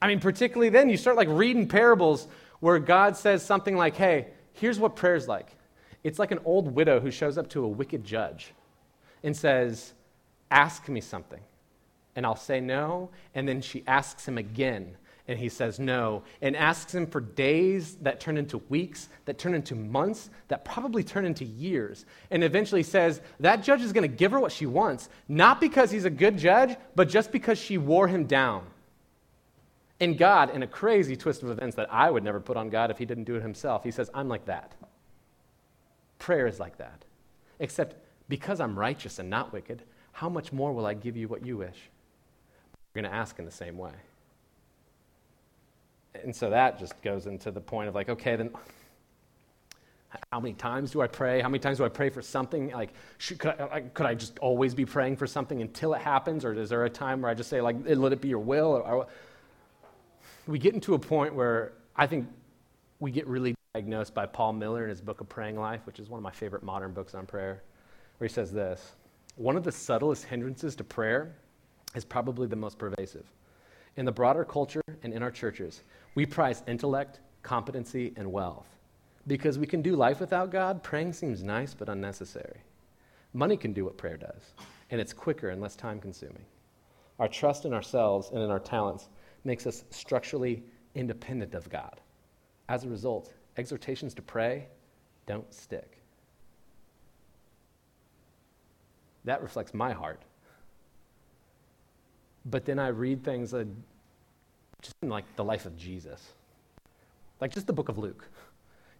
I 0.00 0.08
mean, 0.08 0.20
particularly 0.20 0.68
then, 0.68 0.88
you 0.88 0.96
start 0.96 1.16
like 1.16 1.28
reading 1.30 1.68
parables 1.68 2.28
where 2.60 2.78
God 2.78 3.16
says 3.16 3.44
something 3.44 3.76
like, 3.76 3.96
hey, 3.96 4.28
here's 4.52 4.78
what 4.78 4.96
prayer's 4.96 5.26
like. 5.26 5.56
It's 6.04 6.18
like 6.18 6.30
an 6.30 6.40
old 6.44 6.74
widow 6.74 7.00
who 7.00 7.10
shows 7.10 7.38
up 7.38 7.48
to 7.50 7.64
a 7.64 7.68
wicked 7.68 8.04
judge 8.04 8.52
and 9.22 9.36
says, 9.36 9.92
Ask 10.50 10.88
me 10.88 11.00
something. 11.00 11.40
And 12.14 12.24
I'll 12.24 12.36
say 12.36 12.60
no. 12.60 13.10
And 13.34 13.48
then 13.48 13.60
she 13.60 13.82
asks 13.86 14.26
him 14.26 14.38
again. 14.38 14.96
And 15.28 15.38
he 15.38 15.48
says 15.48 15.78
no. 15.80 16.22
And 16.40 16.56
asks 16.56 16.94
him 16.94 17.06
for 17.06 17.20
days 17.20 17.96
that 18.02 18.20
turn 18.20 18.36
into 18.36 18.58
weeks, 18.68 19.08
that 19.24 19.38
turn 19.38 19.54
into 19.54 19.74
months, 19.74 20.30
that 20.48 20.64
probably 20.64 21.02
turn 21.02 21.24
into 21.24 21.44
years. 21.44 22.06
And 22.30 22.44
eventually 22.44 22.84
says, 22.84 23.20
That 23.40 23.62
judge 23.62 23.82
is 23.82 23.92
going 23.92 24.08
to 24.08 24.16
give 24.16 24.32
her 24.32 24.40
what 24.40 24.52
she 24.52 24.66
wants, 24.66 25.08
not 25.28 25.60
because 25.60 25.90
he's 25.90 26.04
a 26.04 26.10
good 26.10 26.38
judge, 26.38 26.76
but 26.94 27.08
just 27.08 27.32
because 27.32 27.58
she 27.58 27.76
wore 27.76 28.06
him 28.06 28.26
down. 28.26 28.66
And 30.00 30.18
God, 30.18 30.54
in 30.54 30.62
a 30.62 30.66
crazy 30.66 31.16
twist 31.16 31.42
of 31.42 31.50
events 31.50 31.76
that 31.76 31.92
I 31.92 32.10
would 32.10 32.22
never 32.22 32.40
put 32.40 32.56
on 32.56 32.68
God 32.68 32.90
if 32.90 32.98
He 32.98 33.06
didn't 33.06 33.24
do 33.24 33.36
it 33.36 33.42
Himself, 33.42 33.82
He 33.82 33.90
says, 33.90 34.10
I'm 34.12 34.28
like 34.28 34.44
that. 34.46 34.74
Prayer 36.18 36.46
is 36.46 36.60
like 36.60 36.78
that. 36.78 37.04
Except 37.58 37.96
because 38.28 38.60
I'm 38.60 38.78
righteous 38.78 39.18
and 39.18 39.30
not 39.30 39.52
wicked, 39.52 39.82
how 40.12 40.28
much 40.28 40.52
more 40.52 40.72
will 40.72 40.86
I 40.86 40.94
give 40.94 41.16
you 41.16 41.28
what 41.28 41.44
you 41.44 41.56
wish? 41.58 41.78
You're 42.94 43.02
going 43.02 43.10
to 43.10 43.16
ask 43.16 43.38
in 43.38 43.44
the 43.44 43.50
same 43.50 43.78
way. 43.78 43.92
And 46.24 46.34
so 46.34 46.50
that 46.50 46.78
just 46.78 47.00
goes 47.02 47.26
into 47.26 47.50
the 47.50 47.60
point 47.60 47.88
of 47.88 47.94
like, 47.94 48.08
okay, 48.08 48.36
then 48.36 48.50
how 50.32 50.40
many 50.40 50.54
times 50.54 50.90
do 50.92 51.02
I 51.02 51.06
pray? 51.06 51.40
How 51.40 51.48
many 51.48 51.58
times 51.58 51.78
do 51.78 51.84
I 51.84 51.88
pray 51.88 52.10
for 52.10 52.22
something? 52.22 52.70
Like, 52.70 52.92
should, 53.18 53.38
could, 53.38 53.60
I, 53.60 53.80
could 53.80 54.06
I 54.06 54.14
just 54.14 54.38
always 54.38 54.74
be 54.74 54.84
praying 54.84 55.16
for 55.16 55.26
something 55.26 55.60
until 55.60 55.94
it 55.94 56.00
happens? 56.00 56.44
Or 56.44 56.52
is 56.54 56.70
there 56.70 56.84
a 56.84 56.90
time 56.90 57.22
where 57.22 57.30
I 57.30 57.34
just 57.34 57.50
say, 57.50 57.60
like, 57.60 57.76
let 57.86 58.12
it 58.12 58.20
be 58.20 58.28
your 58.28 58.38
will? 58.38 58.82
Or, 58.84 59.06
we 60.46 60.58
get 60.58 60.74
into 60.74 60.94
a 60.94 60.98
point 60.98 61.34
where 61.34 61.72
I 61.96 62.06
think 62.06 62.28
we 63.00 63.10
get 63.10 63.26
really 63.26 63.54
diagnosed 63.74 64.14
by 64.14 64.26
Paul 64.26 64.52
Miller 64.52 64.84
in 64.84 64.90
his 64.90 65.00
book 65.00 65.20
of 65.20 65.28
Praying 65.28 65.58
Life, 65.58 65.80
which 65.84 65.98
is 65.98 66.08
one 66.08 66.18
of 66.18 66.22
my 66.22 66.30
favorite 66.30 66.62
modern 66.62 66.92
books 66.92 67.14
on 67.14 67.26
prayer, 67.26 67.62
where 68.18 68.28
he 68.28 68.32
says 68.32 68.52
this 68.52 68.92
One 69.34 69.56
of 69.56 69.64
the 69.64 69.72
subtlest 69.72 70.24
hindrances 70.24 70.76
to 70.76 70.84
prayer 70.84 71.34
is 71.94 72.04
probably 72.04 72.46
the 72.46 72.56
most 72.56 72.78
pervasive. 72.78 73.26
In 73.96 74.04
the 74.04 74.12
broader 74.12 74.44
culture 74.44 74.82
and 75.02 75.12
in 75.12 75.22
our 75.22 75.30
churches, 75.30 75.82
we 76.14 76.26
prize 76.26 76.62
intellect, 76.66 77.20
competency, 77.42 78.12
and 78.16 78.30
wealth. 78.30 78.68
Because 79.26 79.58
we 79.58 79.66
can 79.66 79.82
do 79.82 79.96
life 79.96 80.20
without 80.20 80.50
God, 80.50 80.82
praying 80.82 81.14
seems 81.14 81.42
nice 81.42 81.74
but 81.74 81.88
unnecessary. 81.88 82.60
Money 83.32 83.56
can 83.56 83.72
do 83.72 83.84
what 83.84 83.96
prayer 83.96 84.16
does, 84.16 84.52
and 84.90 85.00
it's 85.00 85.12
quicker 85.12 85.48
and 85.48 85.60
less 85.60 85.76
time 85.76 85.98
consuming. 85.98 86.44
Our 87.18 87.28
trust 87.28 87.64
in 87.64 87.72
ourselves 87.72 88.30
and 88.30 88.40
in 88.40 88.50
our 88.50 88.60
talents 88.60 89.08
makes 89.44 89.66
us 89.66 89.84
structurally 89.90 90.62
independent 90.94 91.54
of 91.54 91.68
God. 91.70 92.00
As 92.68 92.84
a 92.84 92.88
result, 92.88 93.32
exhortations 93.56 94.12
to 94.14 94.22
pray 94.22 94.66
don't 95.26 95.52
stick. 95.52 96.02
That 99.24 99.42
reflects 99.42 99.74
my 99.74 99.92
heart. 99.92 100.22
But 102.48 102.64
then 102.64 102.78
I 102.78 102.88
read 102.88 103.24
things 103.24 103.50
just 103.50 104.94
in 105.02 105.08
like 105.08 105.24
the 105.36 105.44
life 105.44 105.66
of 105.66 105.76
Jesus. 105.76 106.32
Like 107.40 107.52
just 107.52 107.66
the 107.66 107.72
book 107.72 107.88
of 107.88 107.98
Luke. 107.98 108.28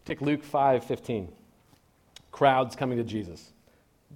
Take 0.04 0.20
Luke 0.20 0.42
5 0.42 0.84
15. 0.84 1.32
Crowds 2.32 2.76
coming 2.76 2.98
to 2.98 3.04
Jesus. 3.04 3.52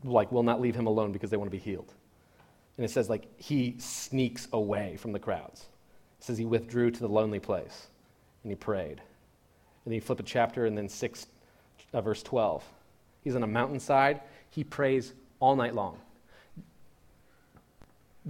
Like, 0.04 0.30
will 0.30 0.42
not 0.42 0.60
leave 0.60 0.74
him 0.74 0.86
alone 0.86 1.10
because 1.10 1.30
they 1.30 1.36
want 1.36 1.50
to 1.50 1.56
be 1.56 1.62
healed. 1.62 1.92
And 2.76 2.84
it 2.84 2.90
says, 2.90 3.10
like, 3.10 3.26
he 3.38 3.76
sneaks 3.78 4.46
away 4.52 4.96
from 4.96 5.12
the 5.12 5.18
crowds. 5.18 5.66
It 6.18 6.24
says 6.24 6.38
he 6.38 6.44
withdrew 6.44 6.90
to 6.90 7.00
the 7.00 7.08
lonely 7.08 7.40
place 7.40 7.88
and 8.42 8.52
he 8.52 8.56
prayed. 8.56 8.98
And 8.98 9.86
then 9.86 9.94
you 9.94 10.00
flip 10.00 10.20
a 10.20 10.22
chapter 10.22 10.66
and 10.66 10.76
then 10.76 10.88
6, 10.88 11.26
uh, 11.92 12.00
verse 12.00 12.22
12. 12.22 12.64
He's 13.24 13.36
on 13.36 13.42
a 13.42 13.46
mountainside. 13.46 14.20
He 14.50 14.64
prays 14.64 15.12
all 15.40 15.56
night 15.56 15.74
long. 15.74 15.98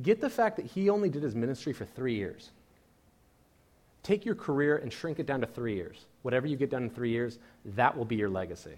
Get 0.02 0.20
the 0.20 0.30
fact 0.30 0.56
that 0.56 0.66
he 0.66 0.88
only 0.88 1.08
did 1.08 1.22
his 1.22 1.34
ministry 1.34 1.72
for 1.72 1.84
three 1.84 2.14
years. 2.14 2.50
Take 4.02 4.24
your 4.24 4.34
career 4.34 4.76
and 4.76 4.92
shrink 4.92 5.18
it 5.18 5.26
down 5.26 5.40
to 5.40 5.46
three 5.46 5.74
years. 5.74 6.06
Whatever 6.22 6.46
you 6.46 6.56
get 6.56 6.70
done 6.70 6.84
in 6.84 6.90
three 6.90 7.10
years, 7.10 7.38
that 7.64 7.96
will 7.96 8.04
be 8.04 8.16
your 8.16 8.30
legacy. 8.30 8.76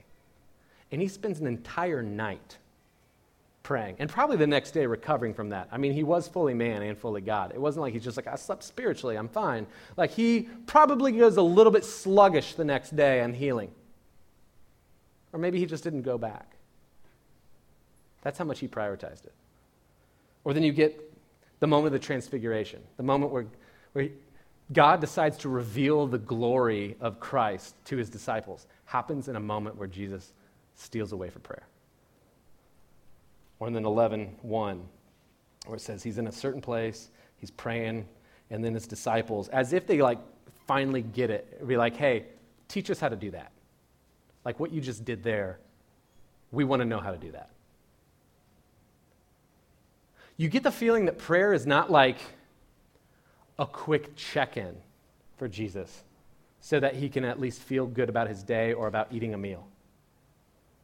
And 0.90 1.00
he 1.00 1.09
spends 1.09 1.40
an 1.40 1.47
entire 1.47 2.02
night 2.02 2.59
praying 3.62 3.97
and 3.99 4.11
probably 4.11 4.37
the 4.37 4.47
next 4.47 4.73
day 4.73 4.87
recovering 4.87 5.33
from 5.33 5.50
that. 5.50 5.69
I 5.71 5.78
mean, 5.78 5.92
he 5.92 6.02
was 6.02 6.26
fully 6.28 6.54
man 6.54 6.83
and 6.83 6.99
fully 6.99 7.21
God. 7.21 7.52
It 7.54 7.61
wasn't 7.61 7.83
like 7.83 7.92
he's 7.92 8.04
just 8.04 8.16
like, 8.16 8.26
I 8.26 8.35
slept 8.37 8.64
spiritually, 8.64 9.16
I'm 9.16 9.28
fine. 9.28 9.66
Like, 9.97 10.11
he 10.11 10.49
probably 10.66 11.12
goes 11.12 11.37
a 11.37 11.42
little 11.42 11.73
bit 11.73 11.85
sluggish 11.85 12.54
the 12.54 12.64
next 12.64 12.97
day 12.97 13.23
on 13.23 13.33
healing. 13.33 13.71
Or 15.33 15.38
maybe 15.38 15.59
he 15.59 15.66
just 15.66 15.85
didn't 15.85 16.02
go 16.02 16.19
back. 16.19 16.57
That's 18.23 18.38
how 18.38 18.45
much 18.45 18.59
he 18.59 18.69
prioritized 18.69 19.25
it. 19.25 19.33
Or 20.44 20.52
then 20.52 20.62
you 20.62 20.72
get 20.72 21.12
the 21.61 21.66
moment 21.66 21.94
of 21.94 22.00
the 22.00 22.04
transfiguration, 22.04 22.80
the 22.96 23.02
moment 23.02 23.32
where, 23.32 23.46
where 23.92 24.08
God 24.72 25.00
decides 25.00 25.37
to 25.38 25.49
reveal 25.49 26.06
the 26.06 26.18
glory 26.18 26.96
of 27.00 27.20
Christ 27.20 27.76
to 27.87 27.96
his 27.96 28.11
disciples, 28.11 28.66
happens 28.84 29.28
in 29.28 29.37
a 29.37 29.40
moment 29.40 29.76
where 29.76 29.88
Jesus 29.88 30.32
steals 30.75 31.12
away 31.12 31.30
for 31.30 31.38
prayer. 31.38 31.66
Or 33.61 33.68
in 33.68 33.75
then 33.75 33.84
11, 33.84 34.37
1, 34.42 34.82
where 35.66 35.76
it 35.76 35.80
says 35.80 36.02
he's 36.02 36.18
in 36.18 36.26
a 36.26 36.32
certain 36.32 36.61
place, 36.61 37.11
he's 37.38 37.50
praying, 37.50 38.08
and 38.50 38.64
then 38.64 38.75
his 38.75 38.87
disciples, 38.87 39.49
as 39.49 39.72
if 39.72 39.87
they 39.87 40.02
like 40.02 40.18
finally 40.66 41.02
get 41.02 41.30
it, 41.30 41.66
be 41.66 41.76
like, 41.76 41.96
hey, 41.96 42.26
teach 42.66 42.90
us 42.90 42.99
how 42.99 43.08
to 43.08 43.16
do 43.16 43.30
that. 43.30 43.52
Like 44.44 44.58
what 44.58 44.72
you 44.72 44.80
just 44.80 45.04
did 45.04 45.22
there, 45.22 45.61
we 46.50 46.64
want 46.64 46.80
to 46.80 46.87
know 46.87 46.99
how 46.99 47.12
to 47.12 47.18
do 47.18 47.30
that 47.32 47.50
you 50.37 50.49
get 50.49 50.62
the 50.62 50.73
feeling 50.73 51.07
that 51.07 51.19
prayer 51.19 51.53
is 51.53 51.67
not 51.67 51.91
like 51.91 52.19
a 53.59 53.67
quick 53.67 54.17
check 54.17 54.57
in 54.57 54.75
for 55.37 55.49
Jesus 55.49 56.05
so 56.61 56.79
that 56.81 56.95
he 56.95 57.09
can 57.09 57.25
at 57.25 57.41
least 57.41 57.61
feel 57.61 57.87
good 57.87 58.09
about 58.09 58.29
his 58.29 58.43
day 58.43 58.73
or 58.73 58.87
about 58.87 59.09
eating 59.11 59.35
a 59.35 59.39
meal. 59.39 59.67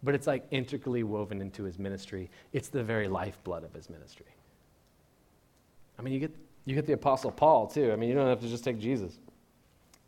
But 0.02 0.14
it's 0.14 0.26
like 0.26 0.46
intricately 0.50 1.02
woven 1.02 1.40
into 1.40 1.64
his 1.64 1.78
ministry. 1.78 2.30
It's 2.52 2.68
the 2.68 2.82
very 2.82 3.08
lifeblood 3.08 3.64
of 3.64 3.72
his 3.72 3.90
ministry. 3.90 4.26
I 5.98 6.02
mean, 6.02 6.14
you 6.14 6.20
get, 6.20 6.34
you 6.64 6.74
get 6.74 6.86
the 6.86 6.92
Apostle 6.92 7.32
Paul, 7.32 7.66
too. 7.66 7.92
I 7.92 7.96
mean, 7.96 8.08
you 8.08 8.14
don't 8.14 8.28
have 8.28 8.40
to 8.40 8.48
just 8.48 8.62
take 8.62 8.78
Jesus. 8.78 9.18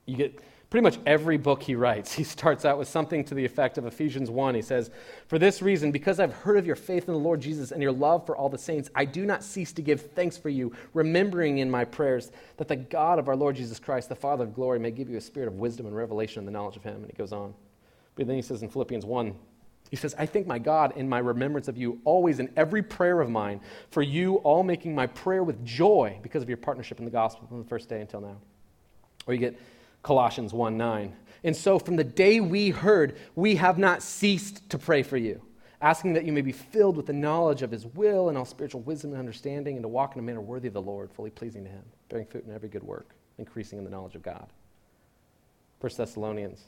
You 0.07 0.17
get 0.17 0.41
Pretty 0.71 0.85
much 0.85 1.00
every 1.05 1.37
book 1.37 1.65
he 1.65 1.75
writes, 1.75 2.12
he 2.15 2.23
starts 2.23 2.65
out 2.65 2.79
with 2.79 2.89
something 2.89 3.25
to 3.25 3.35
the 3.35 3.45
effect 3.45 3.77
of 3.77 3.87
Ephesians 3.87 4.31
1. 4.31 4.55
He 4.55 4.62
says, 4.62 4.91
For 5.27 5.39
this 5.39 5.61
reason, 5.61 5.91
because 5.91 6.21
I've 6.21 6.33
heard 6.33 6.57
of 6.59 6.67
your 6.67 6.77
faith 6.77 7.09
in 7.09 7.15
the 7.15 7.21
Lord 7.21 7.41
Jesus 7.41 7.73
and 7.73 7.83
your 7.83 7.93
love 7.93 8.25
for 8.25 8.37
all 8.37 8.49
the 8.49 8.57
saints, 8.57 8.89
I 8.95 9.05
do 9.05 9.27
not 9.27 9.43
cease 9.43 9.73
to 9.73 9.83
give 9.83 10.12
thanks 10.12 10.37
for 10.37 10.49
you, 10.49 10.73
remembering 10.95 11.59
in 11.59 11.71
my 11.71 11.85
prayers 11.85 12.31
that 12.57 12.69
the 12.69 12.77
God 12.77 13.19
of 13.19 13.29
our 13.29 13.37
Lord 13.37 13.57
Jesus 13.57 13.81
Christ, 13.81 14.09
the 14.09 14.15
Father 14.15 14.45
of 14.45 14.55
glory, 14.55 14.79
may 14.79 14.93
give 14.93 15.11
you 15.11 15.17
a 15.17 15.21
spirit 15.21 15.49
of 15.49 15.55
wisdom 15.55 15.87
and 15.87 15.97
revelation 15.97 16.39
in 16.39 16.47
the 16.47 16.53
knowledge 16.53 16.77
of 16.77 16.85
him. 16.85 17.03
And 17.03 17.07
he 17.07 17.17
goes 17.17 17.33
on. 17.33 17.53
But 18.15 18.29
then 18.29 18.37
he 18.37 18.43
says 18.43 18.62
in 18.62 18.69
Philippians 18.69 19.05
1, 19.05 19.35
he 19.91 19.97
says, 19.97 20.15
I 20.17 20.27
thank 20.27 20.47
my 20.47 20.61
God 20.61 20.97
in 20.97 21.09
my 21.09 21.19
remembrance 21.19 21.67
of 21.67 21.77
you 21.77 22.00
always 22.05 22.39
in 22.39 22.49
every 22.57 22.83
prayer 22.83 23.21
of 23.21 23.29
mine, 23.29 23.61
for 23.91 24.03
you 24.03 24.37
all 24.37 24.62
making 24.62 24.95
my 24.95 25.09
prayer 25.09 25.43
with 25.43 25.65
joy 25.65 26.17
because 26.23 26.45
of 26.45 26.49
your 26.49 26.59
partnership 26.59 27.00
in 27.00 27.05
the 27.05 27.11
gospel 27.11 27.49
from 27.49 27.59
the 27.59 27.69
first 27.69 27.89
day 27.89 28.00
until 28.00 28.21
now. 28.21 28.37
Or 29.27 29.35
you 29.35 29.41
get 29.41 29.59
Colossians 30.02 30.52
1 30.52 30.76
9. 30.76 31.16
And 31.42 31.57
so 31.57 31.78
from 31.78 31.97
the 31.97 32.04
day 32.04 32.40
we 32.40 32.71
heard, 32.71 33.19
we 33.35 33.57
have 33.57 33.78
not 33.78 34.02
ceased 34.02 34.69
to 34.71 34.78
pray 34.78 35.02
for 35.02 35.16
you, 35.16 35.42
asking 35.80 36.12
that 36.14 36.25
you 36.25 36.33
may 36.33 36.42
be 36.42 36.52
filled 36.52 36.97
with 36.97 37.07
the 37.07 37.12
knowledge 37.12 37.62
of 37.62 37.71
his 37.71 37.87
will 37.87 38.28
and 38.28 38.37
all 38.37 38.45
spiritual 38.45 38.83
wisdom 38.83 39.12
and 39.12 39.19
understanding, 39.19 39.76
and 39.76 39.83
to 39.83 39.88
walk 39.88 40.14
in 40.14 40.21
a 40.21 40.23
manner 40.23 40.40
worthy 40.40 40.69
of 40.69 40.75
the 40.75 40.83
Lord, 40.83 41.11
fully 41.11 41.30
pleasing 41.30 41.64
to 41.64 41.71
him, 41.71 41.83
bearing 42.09 42.26
fruit 42.26 42.45
in 42.47 42.54
every 42.54 42.69
good 42.69 42.83
work, 42.83 43.14
increasing 43.38 43.78
in 43.78 43.85
the 43.85 43.90
knowledge 43.90 44.14
of 44.14 44.23
God. 44.23 44.49
First 45.80 45.97
Thessalonians, 45.97 46.64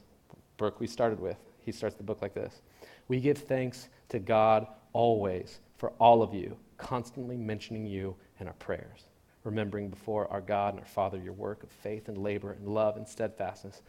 book 0.57 0.79
we 0.79 0.87
started 0.87 1.19
with, 1.19 1.37
he 1.61 1.71
starts 1.71 1.95
the 1.95 2.03
book 2.03 2.21
like 2.21 2.33
this 2.33 2.61
We 3.07 3.19
give 3.19 3.37
thanks 3.37 3.89
to 4.09 4.19
God 4.19 4.67
always 4.91 5.59
for 5.77 5.91
all 5.99 6.23
of 6.23 6.33
you, 6.33 6.57
constantly 6.77 7.37
mentioning 7.37 7.85
you 7.85 8.15
in 8.39 8.47
our 8.47 8.53
prayers 8.53 9.05
remembering 9.43 9.89
before 9.89 10.31
our 10.31 10.41
God 10.41 10.73
and 10.73 10.79
our 10.79 10.85
Father 10.85 11.17
your 11.17 11.33
work 11.33 11.63
of 11.63 11.69
faith 11.69 12.07
and 12.07 12.17
labor 12.17 12.51
and 12.51 12.67
love 12.67 12.97
and 12.97 13.07
steadfastness 13.07 13.81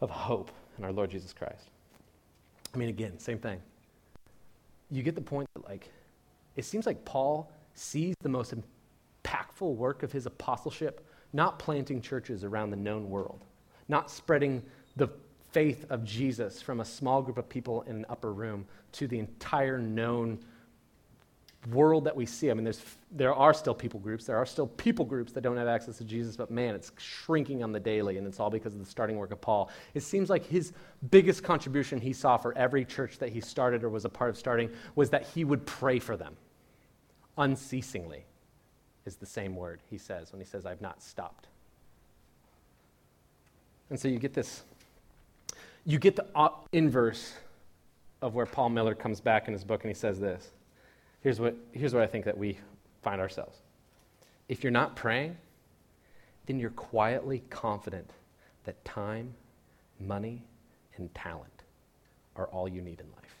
of 0.00 0.10
hope 0.10 0.50
in 0.78 0.84
our 0.84 0.92
Lord 0.92 1.10
Jesus 1.10 1.32
Christ. 1.32 1.68
I 2.74 2.78
mean, 2.78 2.88
again, 2.88 3.18
same 3.18 3.38
thing. 3.38 3.60
You 4.90 5.02
get 5.02 5.14
the 5.14 5.20
point 5.20 5.48
that, 5.54 5.64
like, 5.68 5.90
it 6.56 6.64
seems 6.64 6.86
like 6.86 7.04
Paul 7.04 7.50
sees 7.74 8.14
the 8.22 8.28
most 8.28 8.54
impactful 9.24 9.74
work 9.74 10.02
of 10.02 10.12
his 10.12 10.26
apostleship 10.26 11.06
not 11.32 11.58
planting 11.58 12.00
churches 12.00 12.44
around 12.44 12.70
the 12.70 12.76
known 12.76 13.08
world, 13.08 13.44
not 13.88 14.10
spreading 14.10 14.62
the 14.96 15.08
faith 15.52 15.84
of 15.90 16.04
Jesus 16.04 16.60
from 16.60 16.80
a 16.80 16.84
small 16.84 17.22
group 17.22 17.38
of 17.38 17.48
people 17.48 17.82
in 17.82 17.96
an 17.96 18.06
upper 18.08 18.32
room 18.32 18.66
to 18.92 19.06
the 19.06 19.18
entire 19.18 19.78
known 19.78 20.38
world 21.68 22.04
that 22.04 22.16
we 22.16 22.24
see. 22.24 22.50
I 22.50 22.54
mean, 22.54 22.64
there's, 22.64 22.82
there 23.10 23.34
are 23.34 23.52
still 23.52 23.74
people 23.74 24.00
groups. 24.00 24.24
There 24.24 24.36
are 24.36 24.46
still 24.46 24.66
people 24.66 25.04
groups 25.04 25.32
that 25.32 25.42
don't 25.42 25.56
have 25.56 25.68
access 25.68 25.98
to 25.98 26.04
Jesus, 26.04 26.36
but 26.36 26.50
man, 26.50 26.74
it's 26.74 26.90
shrinking 26.96 27.62
on 27.62 27.70
the 27.72 27.80
daily, 27.80 28.16
and 28.16 28.26
it's 28.26 28.40
all 28.40 28.50
because 28.50 28.72
of 28.72 28.80
the 28.80 28.86
starting 28.86 29.16
work 29.16 29.30
of 29.30 29.40
Paul. 29.40 29.70
It 29.94 30.02
seems 30.02 30.30
like 30.30 30.46
his 30.46 30.72
biggest 31.10 31.42
contribution 31.42 32.00
he 32.00 32.12
saw 32.12 32.36
for 32.36 32.56
every 32.56 32.84
church 32.84 33.18
that 33.18 33.30
he 33.30 33.40
started 33.40 33.84
or 33.84 33.90
was 33.90 34.04
a 34.04 34.08
part 34.08 34.30
of 34.30 34.38
starting 34.38 34.70
was 34.94 35.10
that 35.10 35.26
he 35.26 35.44
would 35.44 35.66
pray 35.66 35.98
for 35.98 36.16
them 36.16 36.36
unceasingly, 37.36 38.24
is 39.06 39.16
the 39.16 39.26
same 39.26 39.56
word 39.56 39.80
he 39.90 39.98
says 39.98 40.32
when 40.32 40.40
he 40.40 40.46
says, 40.46 40.66
I've 40.66 40.80
not 40.80 41.02
stopped. 41.02 41.48
And 43.88 43.98
so 43.98 44.08
you 44.08 44.18
get 44.18 44.34
this, 44.34 44.62
you 45.84 45.98
get 45.98 46.16
the 46.16 46.26
inverse 46.72 47.34
of 48.22 48.34
where 48.34 48.46
Paul 48.46 48.68
Miller 48.70 48.94
comes 48.94 49.20
back 49.20 49.48
in 49.48 49.52
his 49.52 49.64
book 49.64 49.82
and 49.82 49.90
he 49.90 49.94
says 49.94 50.20
this. 50.20 50.50
Here's 51.22 51.38
what, 51.40 51.54
here's 51.72 51.94
what 51.94 52.02
I 52.02 52.06
think 52.06 52.24
that 52.24 52.36
we 52.36 52.58
find 53.02 53.20
ourselves. 53.20 53.58
If 54.48 54.62
you're 54.64 54.70
not 54.70 54.96
praying, 54.96 55.36
then 56.46 56.58
you're 56.58 56.70
quietly 56.70 57.42
confident 57.50 58.10
that 58.64 58.82
time, 58.84 59.34
money, 60.00 60.42
and 60.96 61.14
talent 61.14 61.64
are 62.36 62.46
all 62.48 62.68
you 62.68 62.80
need 62.80 63.00
in 63.00 63.06
life. 63.12 63.36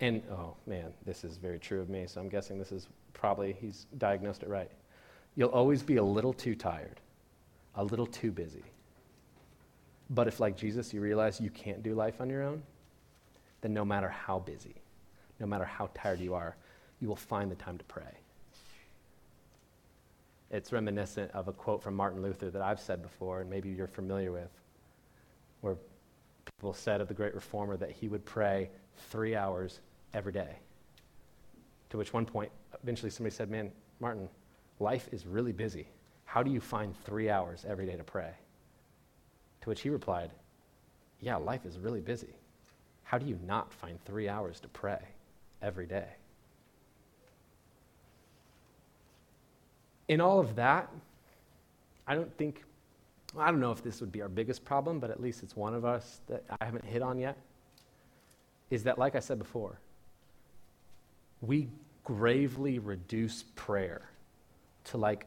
And 0.00 0.22
oh 0.30 0.54
man, 0.66 0.92
this 1.04 1.24
is 1.24 1.36
very 1.36 1.58
true 1.58 1.80
of 1.80 1.88
me, 1.88 2.06
so 2.06 2.20
I'm 2.20 2.28
guessing 2.28 2.58
this 2.58 2.70
is 2.70 2.88
probably, 3.12 3.56
he's 3.60 3.86
diagnosed 3.98 4.42
it 4.42 4.48
right. 4.48 4.70
You'll 5.34 5.50
always 5.50 5.82
be 5.82 5.96
a 5.96 6.04
little 6.04 6.32
too 6.32 6.54
tired, 6.54 7.00
a 7.74 7.84
little 7.84 8.06
too 8.06 8.30
busy. 8.30 8.62
But 10.10 10.28
if, 10.28 10.40
like 10.40 10.56
Jesus, 10.56 10.94
you 10.94 11.00
realize 11.00 11.40
you 11.40 11.50
can't 11.50 11.82
do 11.82 11.94
life 11.94 12.20
on 12.20 12.30
your 12.30 12.42
own, 12.42 12.62
then 13.60 13.74
no 13.74 13.84
matter 13.84 14.08
how 14.08 14.38
busy, 14.38 14.74
no 15.40 15.46
matter 15.46 15.64
how 15.64 15.90
tired 15.94 16.20
you 16.20 16.34
are, 16.34 16.56
you 17.00 17.08
will 17.08 17.16
find 17.16 17.50
the 17.50 17.56
time 17.56 17.78
to 17.78 17.84
pray. 17.84 18.18
It's 20.50 20.72
reminiscent 20.72 21.30
of 21.32 21.48
a 21.48 21.52
quote 21.52 21.82
from 21.82 21.94
Martin 21.94 22.22
Luther 22.22 22.50
that 22.50 22.62
I've 22.62 22.80
said 22.80 23.02
before, 23.02 23.40
and 23.40 23.50
maybe 23.50 23.68
you're 23.68 23.86
familiar 23.86 24.32
with, 24.32 24.50
where 25.60 25.76
people 26.46 26.72
said 26.72 27.00
of 27.00 27.08
the 27.08 27.14
great 27.14 27.34
reformer 27.34 27.76
that 27.76 27.90
he 27.90 28.08
would 28.08 28.24
pray 28.24 28.70
three 29.10 29.36
hours 29.36 29.80
every 30.14 30.32
day. 30.32 30.56
To 31.90 31.98
which 31.98 32.12
one 32.12 32.24
point, 32.24 32.50
eventually 32.82 33.10
somebody 33.10 33.34
said, 33.34 33.50
Man, 33.50 33.70
Martin, 34.00 34.28
life 34.80 35.08
is 35.12 35.26
really 35.26 35.52
busy. 35.52 35.88
How 36.24 36.42
do 36.42 36.50
you 36.50 36.60
find 36.60 36.96
three 37.04 37.30
hours 37.30 37.64
every 37.68 37.86
day 37.86 37.96
to 37.96 38.04
pray? 38.04 38.32
To 39.62 39.68
which 39.68 39.82
he 39.82 39.90
replied, 39.90 40.30
Yeah, 41.20 41.36
life 41.36 41.66
is 41.66 41.78
really 41.78 42.00
busy. 42.00 42.34
How 43.02 43.18
do 43.18 43.26
you 43.26 43.38
not 43.46 43.72
find 43.72 44.02
three 44.04 44.28
hours 44.28 44.60
to 44.60 44.68
pray? 44.68 44.98
Every 45.62 45.86
day. 45.86 46.06
In 50.08 50.20
all 50.20 50.40
of 50.40 50.56
that, 50.56 50.90
I 52.06 52.14
don't 52.14 52.34
think, 52.38 52.64
I 53.38 53.50
don't 53.50 53.60
know 53.60 53.72
if 53.72 53.82
this 53.82 54.00
would 54.00 54.10
be 54.10 54.22
our 54.22 54.28
biggest 54.28 54.64
problem, 54.64 54.98
but 54.98 55.10
at 55.10 55.20
least 55.20 55.42
it's 55.42 55.54
one 55.54 55.74
of 55.74 55.84
us 55.84 56.20
that 56.28 56.44
I 56.60 56.64
haven't 56.64 56.84
hit 56.84 57.02
on 57.02 57.18
yet. 57.18 57.36
Is 58.70 58.84
that, 58.84 58.98
like 58.98 59.14
I 59.14 59.20
said 59.20 59.38
before, 59.38 59.78
we 61.40 61.68
gravely 62.04 62.78
reduce 62.78 63.44
prayer 63.54 64.02
to 64.84 64.96
like 64.96 65.26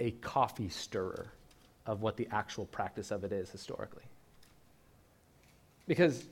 a 0.00 0.12
coffee 0.12 0.68
stirrer 0.68 1.32
of 1.86 2.02
what 2.02 2.16
the 2.16 2.28
actual 2.30 2.66
practice 2.66 3.10
of 3.10 3.24
it 3.24 3.32
is 3.32 3.50
historically. 3.50 4.04
Because 5.86 6.24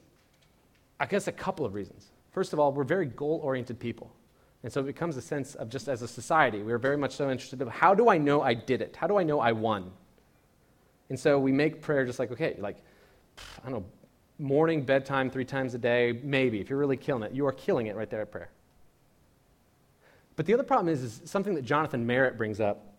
I 0.99 1.06
guess 1.06 1.28
a 1.28 1.33
couple 1.33 1.66
of 1.66 1.75
reasons. 1.75 2.09
First 2.37 2.52
of 2.52 2.59
all, 2.59 2.71
we're 2.71 2.85
very 2.85 3.07
goal 3.07 3.40
oriented 3.43 3.81
people. 3.81 4.14
And 4.62 4.71
so 4.71 4.83
it 4.83 4.85
becomes 4.85 5.16
a 5.16 5.23
sense 5.23 5.55
of 5.55 5.71
just 5.71 5.88
as 5.88 6.02
a 6.02 6.09
society, 6.09 6.62
we're 6.62 6.76
very 6.76 6.99
much 6.99 7.12
so 7.12 7.31
interested 7.31 7.62
in 7.62 7.69
how 7.69 7.95
do 7.95 8.11
I 8.11 8.19
know 8.19 8.43
I 8.43 8.52
did 8.52 8.83
it? 8.83 8.95
How 8.95 9.07
do 9.07 9.16
I 9.16 9.23
know 9.23 9.40
I 9.40 9.52
won? 9.52 9.90
And 11.09 11.19
so 11.19 11.38
we 11.38 11.50
make 11.50 11.81
prayer 11.81 12.05
just 12.05 12.19
like, 12.19 12.31
okay, 12.33 12.55
like, 12.59 12.76
I 13.64 13.71
don't 13.71 13.81
know, 13.81 13.87
morning, 14.38 14.83
bedtime, 14.85 15.31
three 15.31 15.47
times 15.47 15.73
a 15.73 15.78
day, 15.78 16.21
maybe. 16.23 16.61
If 16.61 16.69
you're 16.69 16.78
really 16.78 16.99
killing 16.99 17.23
it, 17.23 17.33
you 17.33 17.47
are 17.47 17.52
killing 17.52 17.87
it 17.87 17.97
right 17.97 18.11
there 18.11 18.21
at 18.21 18.31
prayer. 18.31 18.50
But 20.37 20.45
the 20.45 20.52
other 20.52 20.62
problem 20.62 20.93
is, 20.93 21.02
is 21.02 21.23
something 21.25 21.55
that 21.55 21.64
Jonathan 21.64 22.07
Merritt 22.07 22.37
brings 22.37 22.61
up, 22.61 22.93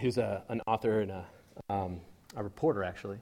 who's 0.00 0.18
a, 0.18 0.42
an 0.48 0.60
author 0.66 1.02
and 1.02 1.12
a, 1.12 1.24
um, 1.70 2.00
a 2.34 2.42
reporter, 2.42 2.82
actually. 2.82 3.18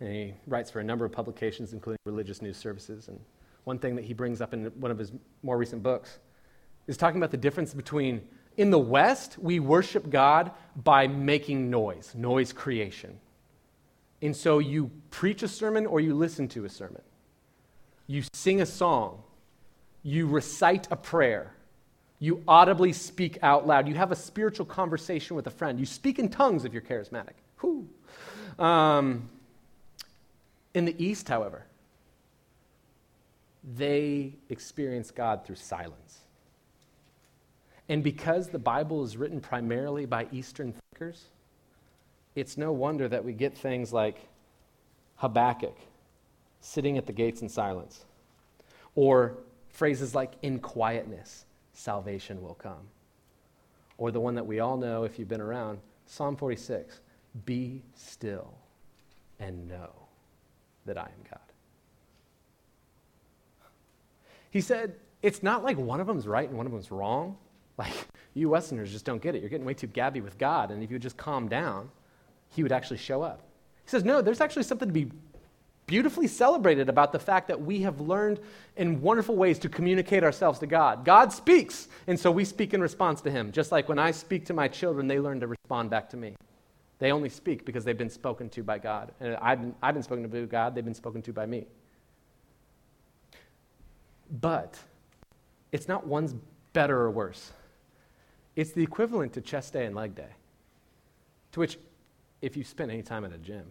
And 0.00 0.12
he 0.12 0.34
writes 0.46 0.70
for 0.70 0.80
a 0.80 0.84
number 0.84 1.06
of 1.06 1.12
publications, 1.12 1.72
including 1.72 2.00
religious 2.04 2.42
news 2.42 2.58
services. 2.58 3.08
And 3.08 3.18
one 3.68 3.78
thing 3.78 3.94
that 3.96 4.04
he 4.04 4.14
brings 4.14 4.40
up 4.40 4.54
in 4.54 4.64
one 4.80 4.90
of 4.90 4.98
his 4.98 5.12
more 5.42 5.58
recent 5.58 5.82
books 5.82 6.18
is 6.86 6.96
talking 6.96 7.20
about 7.20 7.30
the 7.30 7.36
difference 7.36 7.74
between 7.74 8.26
in 8.56 8.70
the 8.70 8.78
West, 8.78 9.38
we 9.38 9.60
worship 9.60 10.10
God 10.10 10.50
by 10.74 11.06
making 11.06 11.70
noise, 11.70 12.14
noise 12.16 12.52
creation. 12.52 13.20
And 14.20 14.34
so 14.34 14.58
you 14.58 14.90
preach 15.10 15.44
a 15.44 15.48
sermon 15.48 15.86
or 15.86 16.00
you 16.00 16.14
listen 16.14 16.48
to 16.48 16.64
a 16.64 16.68
sermon. 16.68 17.02
You 18.08 18.24
sing 18.32 18.60
a 18.60 18.66
song. 18.66 19.22
You 20.02 20.26
recite 20.26 20.88
a 20.90 20.96
prayer. 20.96 21.52
You 22.18 22.42
audibly 22.48 22.92
speak 22.92 23.38
out 23.42 23.66
loud. 23.66 23.86
You 23.86 23.94
have 23.94 24.10
a 24.10 24.16
spiritual 24.16 24.66
conversation 24.66 25.36
with 25.36 25.46
a 25.46 25.50
friend. 25.50 25.78
You 25.78 25.86
speak 25.86 26.18
in 26.18 26.30
tongues 26.30 26.64
if 26.64 26.72
you're 26.72 26.82
charismatic. 26.82 27.34
Um, 28.58 29.28
in 30.74 30.84
the 30.84 30.96
East, 31.04 31.28
however, 31.28 31.67
they 33.76 34.34
experience 34.48 35.10
God 35.10 35.44
through 35.44 35.56
silence. 35.56 36.20
And 37.88 38.02
because 38.02 38.48
the 38.48 38.58
Bible 38.58 39.04
is 39.04 39.16
written 39.16 39.40
primarily 39.40 40.06
by 40.06 40.26
Eastern 40.32 40.74
thinkers, 40.92 41.24
it's 42.34 42.56
no 42.56 42.72
wonder 42.72 43.08
that 43.08 43.24
we 43.24 43.32
get 43.32 43.56
things 43.56 43.92
like 43.92 44.18
Habakkuk 45.16 45.76
sitting 46.60 46.98
at 46.98 47.06
the 47.06 47.12
gates 47.12 47.42
in 47.42 47.48
silence, 47.48 48.04
or 48.94 49.38
phrases 49.68 50.14
like 50.14 50.32
in 50.42 50.58
quietness, 50.58 51.44
salvation 51.72 52.42
will 52.42 52.54
come. 52.54 52.88
Or 53.96 54.10
the 54.10 54.20
one 54.20 54.34
that 54.34 54.46
we 54.46 54.60
all 54.60 54.76
know 54.76 55.04
if 55.04 55.18
you've 55.18 55.28
been 55.28 55.40
around, 55.40 55.78
Psalm 56.06 56.36
46 56.36 57.00
be 57.44 57.82
still 57.94 58.54
and 59.38 59.68
know 59.68 59.90
that 60.86 60.98
I 60.98 61.02
am 61.02 61.22
God. 61.30 61.47
He 64.50 64.60
said, 64.60 64.94
it's 65.22 65.42
not 65.42 65.64
like 65.64 65.76
one 65.76 66.00
of 66.00 66.06
them's 66.06 66.26
right 66.26 66.48
and 66.48 66.56
one 66.56 66.66
of 66.66 66.72
them's 66.72 66.90
wrong. 66.90 67.36
Like, 67.76 67.92
you 68.34 68.48
Westerners 68.48 68.90
just 68.90 69.04
don't 69.04 69.22
get 69.22 69.34
it. 69.34 69.40
You're 69.40 69.50
getting 69.50 69.66
way 69.66 69.74
too 69.74 69.86
gabby 69.86 70.20
with 70.20 70.38
God, 70.38 70.70
and 70.70 70.82
if 70.82 70.90
you 70.90 70.94
would 70.94 71.02
just 71.02 71.16
calm 71.16 71.48
down, 71.48 71.90
He 72.50 72.62
would 72.62 72.72
actually 72.72 72.98
show 72.98 73.22
up. 73.22 73.42
He 73.84 73.90
says, 73.90 74.04
no, 74.04 74.20
there's 74.20 74.40
actually 74.40 74.64
something 74.64 74.88
to 74.88 74.92
be 74.92 75.10
beautifully 75.86 76.26
celebrated 76.26 76.88
about 76.88 77.12
the 77.12 77.18
fact 77.18 77.48
that 77.48 77.60
we 77.60 77.80
have 77.82 78.00
learned 78.00 78.40
in 78.76 79.00
wonderful 79.00 79.34
ways 79.34 79.58
to 79.60 79.68
communicate 79.68 80.22
ourselves 80.22 80.58
to 80.58 80.66
God. 80.66 81.04
God 81.04 81.32
speaks, 81.32 81.88
and 82.06 82.18
so 82.18 82.30
we 82.30 82.44
speak 82.44 82.74
in 82.74 82.80
response 82.80 83.20
to 83.22 83.30
Him. 83.30 83.52
Just 83.52 83.72
like 83.72 83.88
when 83.88 83.98
I 83.98 84.10
speak 84.10 84.44
to 84.46 84.52
my 84.52 84.68
children, 84.68 85.08
they 85.08 85.18
learn 85.18 85.40
to 85.40 85.46
respond 85.46 85.88
back 85.88 86.10
to 86.10 86.16
me. 86.16 86.36
They 86.98 87.12
only 87.12 87.28
speak 87.28 87.64
because 87.64 87.84
they've 87.84 87.96
been 87.96 88.10
spoken 88.10 88.48
to 88.50 88.62
by 88.62 88.78
God. 88.78 89.12
And 89.20 89.36
I've 89.36 89.60
been, 89.60 89.74
I've 89.82 89.94
been 89.94 90.02
spoken 90.02 90.24
to 90.24 90.28
by 90.28 90.40
God, 90.42 90.74
they've 90.74 90.84
been 90.84 90.94
spoken 90.94 91.22
to 91.22 91.32
by 91.32 91.46
me. 91.46 91.66
But 94.30 94.78
it's 95.72 95.88
not 95.88 96.06
one's 96.06 96.34
better 96.72 96.98
or 97.00 97.10
worse. 97.10 97.52
It's 98.56 98.72
the 98.72 98.82
equivalent 98.82 99.32
to 99.34 99.40
chest 99.40 99.72
day 99.72 99.86
and 99.86 99.94
leg 99.94 100.14
day. 100.14 100.30
To 101.52 101.60
which, 101.60 101.78
if 102.42 102.56
you 102.56 102.64
spend 102.64 102.90
any 102.90 103.02
time 103.02 103.24
at 103.24 103.32
a 103.32 103.38
gym, 103.38 103.64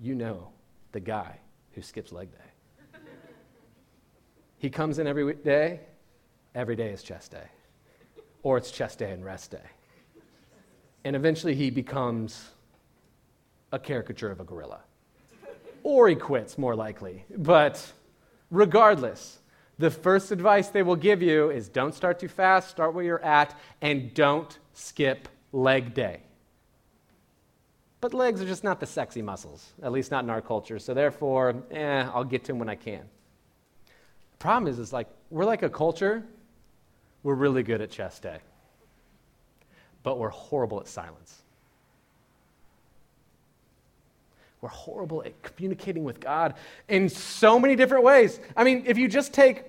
you 0.00 0.14
know 0.14 0.48
the 0.92 1.00
guy 1.00 1.38
who 1.72 1.82
skips 1.82 2.12
leg 2.12 2.28
day. 2.32 2.98
he 4.58 4.70
comes 4.70 4.98
in 4.98 5.06
every 5.06 5.34
day, 5.34 5.80
every 6.54 6.76
day 6.76 6.90
is 6.90 7.02
chest 7.02 7.32
day. 7.32 7.48
Or 8.42 8.58
it's 8.58 8.70
chest 8.70 8.98
day 8.98 9.12
and 9.12 9.24
rest 9.24 9.50
day. 9.50 9.58
And 11.04 11.14
eventually 11.14 11.54
he 11.54 11.70
becomes 11.70 12.50
a 13.72 13.78
caricature 13.78 14.30
of 14.30 14.40
a 14.40 14.44
gorilla. 14.44 14.80
Or 15.82 16.08
he 16.08 16.16
quits, 16.16 16.58
more 16.58 16.74
likely. 16.74 17.24
But 17.36 17.92
regardless, 18.50 19.38
the 19.78 19.90
first 19.90 20.32
advice 20.32 20.68
they 20.68 20.82
will 20.82 20.96
give 20.96 21.22
you 21.22 21.50
is 21.50 21.68
don't 21.68 21.94
start 21.94 22.18
too 22.18 22.28
fast, 22.28 22.70
start 22.70 22.94
where 22.94 23.04
you're 23.04 23.24
at, 23.24 23.58
and 23.82 24.14
don't 24.14 24.58
skip 24.72 25.28
leg 25.52 25.92
day. 25.92 26.20
But 28.00 28.14
legs 28.14 28.40
are 28.40 28.46
just 28.46 28.64
not 28.64 28.80
the 28.80 28.86
sexy 28.86 29.22
muscles, 29.22 29.72
at 29.82 29.92
least 29.92 30.10
not 30.10 30.24
in 30.24 30.30
our 30.30 30.40
culture. 30.40 30.78
So 30.78 30.94
therefore, 30.94 31.62
eh, 31.70 32.08
I'll 32.14 32.24
get 32.24 32.44
to 32.44 32.48
them 32.48 32.58
when 32.58 32.68
I 32.68 32.74
can. 32.74 33.02
The 34.32 34.38
problem 34.38 34.70
is, 34.70 34.78
is 34.78 34.92
like 34.92 35.08
we're 35.30 35.44
like 35.44 35.62
a 35.62 35.70
culture, 35.70 36.22
we're 37.22 37.34
really 37.34 37.62
good 37.62 37.80
at 37.80 37.90
chest 37.90 38.22
day, 38.22 38.38
but 40.02 40.18
we're 40.18 40.28
horrible 40.28 40.80
at 40.80 40.88
silence. 40.88 41.42
We're 44.60 44.68
horrible 44.70 45.22
at 45.24 45.40
communicating 45.42 46.04
with 46.04 46.20
God 46.20 46.54
in 46.88 47.08
so 47.08 47.58
many 47.58 47.76
different 47.76 48.04
ways. 48.04 48.40
I 48.56 48.64
mean, 48.64 48.84
if 48.86 48.96
you 48.96 49.06
just 49.08 49.34
take, 49.34 49.64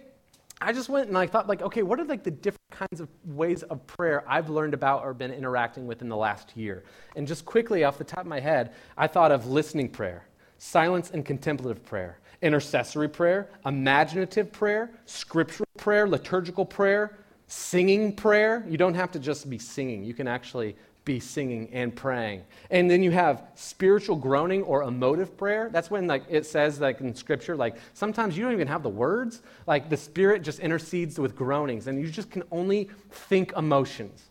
I 0.61 0.71
just 0.73 0.89
went 0.89 1.07
and 1.09 1.17
I 1.17 1.27
thought, 1.27 1.47
like, 1.47 1.61
okay, 1.61 1.83
what 1.83 1.99
are 1.99 2.05
like 2.05 2.23
the 2.23 2.31
different 2.31 2.57
kinds 2.71 3.01
of 3.01 3.09
ways 3.25 3.63
of 3.63 3.85
prayer 3.85 4.23
I've 4.27 4.49
learned 4.49 4.73
about 4.73 5.03
or 5.03 5.13
been 5.13 5.31
interacting 5.31 5.87
with 5.87 6.01
in 6.01 6.09
the 6.09 6.15
last 6.15 6.55
year? 6.55 6.83
And 7.15 7.27
just 7.27 7.45
quickly 7.45 7.83
off 7.83 7.97
the 7.97 8.03
top 8.03 8.19
of 8.19 8.27
my 8.27 8.39
head, 8.39 8.73
I 8.97 9.07
thought 9.07 9.31
of 9.31 9.47
listening 9.47 9.89
prayer, 9.89 10.25
silence 10.57 11.11
and 11.11 11.25
contemplative 11.25 11.85
prayer, 11.85 12.19
intercessory 12.41 13.09
prayer, 13.09 13.49
imaginative 13.65 14.51
prayer, 14.51 14.91
scriptural 15.05 15.67
prayer, 15.77 16.07
liturgical 16.07 16.65
prayer, 16.65 17.17
singing 17.47 18.15
prayer. 18.15 18.65
You 18.67 18.77
don't 18.77 18.93
have 18.93 19.11
to 19.11 19.19
just 19.19 19.49
be 19.49 19.59
singing, 19.59 20.05
you 20.05 20.13
can 20.13 20.27
actually 20.27 20.75
be 21.07 21.21
singing 21.21 21.69
and 21.71 21.95
praying. 21.95 22.43
And 22.69 22.91
then 22.91 23.01
you 23.01 23.11
have 23.11 23.43
spiritual 23.55 24.17
groaning 24.17 24.61
or 24.63 24.83
emotive 24.83 25.37
prayer. 25.37 25.69
That's 25.71 25.89
when 25.89 26.05
like 26.05 26.23
it 26.29 26.45
says 26.45 26.81
like 26.81 26.99
in 26.99 27.15
scripture 27.15 27.55
like 27.55 27.77
sometimes 27.93 28.37
you 28.37 28.43
don't 28.43 28.51
even 28.51 28.67
have 28.67 28.83
the 28.83 28.89
words. 28.89 29.41
Like 29.65 29.89
the 29.89 29.95
spirit 29.95 30.43
just 30.43 30.59
intercedes 30.59 31.17
with 31.17 31.33
groanings 31.33 31.87
and 31.87 31.99
you 31.99 32.11
just 32.11 32.29
can 32.29 32.43
only 32.51 32.89
think 33.09 33.53
emotions 33.55 34.25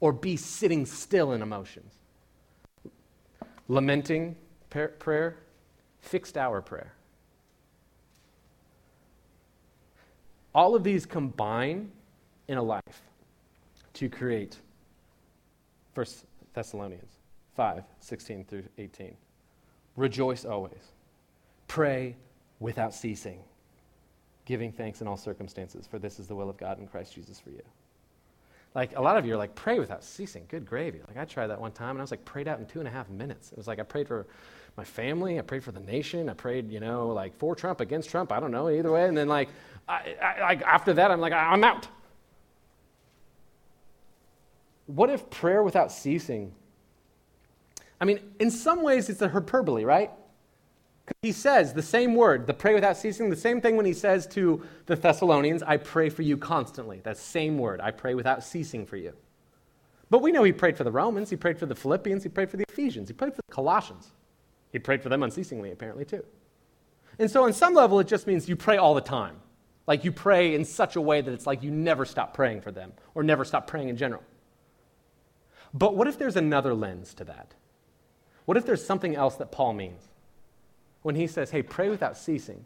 or 0.00 0.12
be 0.12 0.36
sitting 0.36 0.84
still 0.84 1.32
in 1.32 1.42
emotions. 1.42 1.94
Lamenting 3.68 4.34
prayer, 4.68 5.36
fixed 6.00 6.36
hour 6.36 6.60
prayer. 6.60 6.92
All 10.52 10.74
of 10.74 10.82
these 10.82 11.06
combine 11.06 11.92
in 12.48 12.58
a 12.58 12.62
life 12.62 13.02
to 13.94 14.08
create 14.08 14.56
1 15.94 16.06
Thessalonians 16.54 17.18
5 17.56 17.82
16 17.98 18.44
through 18.44 18.64
18. 18.78 19.16
Rejoice 19.96 20.44
always. 20.44 20.92
Pray 21.68 22.16
without 22.58 22.94
ceasing, 22.94 23.40
giving 24.44 24.72
thanks 24.72 25.00
in 25.00 25.08
all 25.08 25.16
circumstances, 25.16 25.86
for 25.86 25.98
this 25.98 26.18
is 26.18 26.26
the 26.26 26.34
will 26.34 26.50
of 26.50 26.56
God 26.56 26.78
in 26.78 26.86
Christ 26.86 27.14
Jesus 27.14 27.40
for 27.40 27.50
you. 27.50 27.62
Like 28.74 28.96
a 28.96 29.02
lot 29.02 29.16
of 29.16 29.26
you 29.26 29.34
are 29.34 29.36
like, 29.36 29.54
pray 29.56 29.80
without 29.80 30.04
ceasing. 30.04 30.44
Good 30.48 30.64
gravy. 30.64 31.00
Like 31.08 31.16
I 31.16 31.24
tried 31.24 31.48
that 31.48 31.60
one 31.60 31.72
time 31.72 31.90
and 31.90 31.98
I 31.98 32.02
was 32.02 32.12
like, 32.12 32.24
prayed 32.24 32.46
out 32.46 32.60
in 32.60 32.66
two 32.66 32.78
and 32.78 32.86
a 32.86 32.90
half 32.90 33.08
minutes. 33.10 33.50
It 33.50 33.58
was 33.58 33.66
like 33.66 33.80
I 33.80 33.82
prayed 33.82 34.06
for 34.06 34.26
my 34.76 34.84
family, 34.84 35.38
I 35.38 35.42
prayed 35.42 35.64
for 35.64 35.72
the 35.72 35.80
nation, 35.80 36.28
I 36.28 36.34
prayed, 36.34 36.70
you 36.70 36.78
know, 36.78 37.08
like 37.08 37.36
for 37.36 37.56
Trump, 37.56 37.80
against 37.80 38.10
Trump, 38.10 38.30
I 38.30 38.38
don't 38.38 38.52
know, 38.52 38.70
either 38.70 38.92
way. 38.92 39.08
And 39.08 39.16
then 39.16 39.26
like, 39.28 39.48
I, 39.88 40.14
I, 40.22 40.54
after 40.64 40.92
that, 40.94 41.10
I'm 41.10 41.20
like, 41.20 41.32
I'm 41.32 41.64
out. 41.64 41.88
What 44.94 45.08
if 45.08 45.30
prayer 45.30 45.62
without 45.62 45.92
ceasing? 45.92 46.52
I 48.00 48.04
mean, 48.04 48.18
in 48.40 48.50
some 48.50 48.82
ways, 48.82 49.08
it's 49.08 49.22
a 49.22 49.28
hyperbole, 49.28 49.84
right? 49.84 50.10
He 51.22 51.32
says 51.32 51.74
the 51.74 51.82
same 51.82 52.14
word, 52.14 52.46
the 52.46 52.54
pray 52.54 52.74
without 52.74 52.96
ceasing, 52.96 53.30
the 53.30 53.36
same 53.36 53.60
thing 53.60 53.76
when 53.76 53.86
he 53.86 53.92
says 53.92 54.26
to 54.28 54.62
the 54.86 54.96
Thessalonians, 54.96 55.62
I 55.62 55.76
pray 55.76 56.08
for 56.08 56.22
you 56.22 56.36
constantly. 56.36 57.00
That 57.04 57.18
same 57.18 57.58
word, 57.58 57.80
I 57.80 57.90
pray 57.90 58.14
without 58.14 58.42
ceasing 58.42 58.84
for 58.84 58.96
you. 58.96 59.12
But 60.08 60.22
we 60.22 60.32
know 60.32 60.42
he 60.42 60.52
prayed 60.52 60.76
for 60.76 60.84
the 60.84 60.90
Romans, 60.90 61.30
he 61.30 61.36
prayed 61.36 61.58
for 61.58 61.66
the 61.66 61.74
Philippians, 61.74 62.22
he 62.24 62.28
prayed 62.28 62.50
for 62.50 62.56
the 62.56 62.64
Ephesians, 62.68 63.08
he 63.08 63.14
prayed 63.14 63.34
for 63.34 63.42
the 63.46 63.54
Colossians. 63.54 64.10
He 64.72 64.78
prayed 64.78 65.02
for 65.02 65.08
them 65.08 65.22
unceasingly, 65.22 65.70
apparently, 65.72 66.04
too. 66.04 66.24
And 67.18 67.30
so, 67.30 67.44
on 67.44 67.52
some 67.52 67.74
level, 67.74 68.00
it 68.00 68.06
just 68.06 68.26
means 68.26 68.48
you 68.48 68.56
pray 68.56 68.76
all 68.76 68.94
the 68.94 69.00
time. 69.00 69.36
Like 69.86 70.04
you 70.04 70.12
pray 70.12 70.54
in 70.54 70.64
such 70.64 70.96
a 70.96 71.00
way 71.00 71.20
that 71.20 71.32
it's 71.32 71.46
like 71.46 71.62
you 71.62 71.70
never 71.70 72.04
stop 72.04 72.34
praying 72.34 72.60
for 72.60 72.70
them 72.70 72.92
or 73.14 73.22
never 73.22 73.44
stop 73.44 73.66
praying 73.66 73.88
in 73.88 73.96
general. 73.96 74.22
But 75.72 75.96
what 75.96 76.08
if 76.08 76.18
there's 76.18 76.36
another 76.36 76.74
lens 76.74 77.14
to 77.14 77.24
that? 77.24 77.54
What 78.44 78.56
if 78.56 78.66
there's 78.66 78.84
something 78.84 79.14
else 79.14 79.36
that 79.36 79.52
Paul 79.52 79.72
means? 79.74 80.02
When 81.02 81.14
he 81.14 81.26
says, 81.26 81.50
hey, 81.50 81.62
pray 81.62 81.88
without 81.88 82.16
ceasing, 82.16 82.64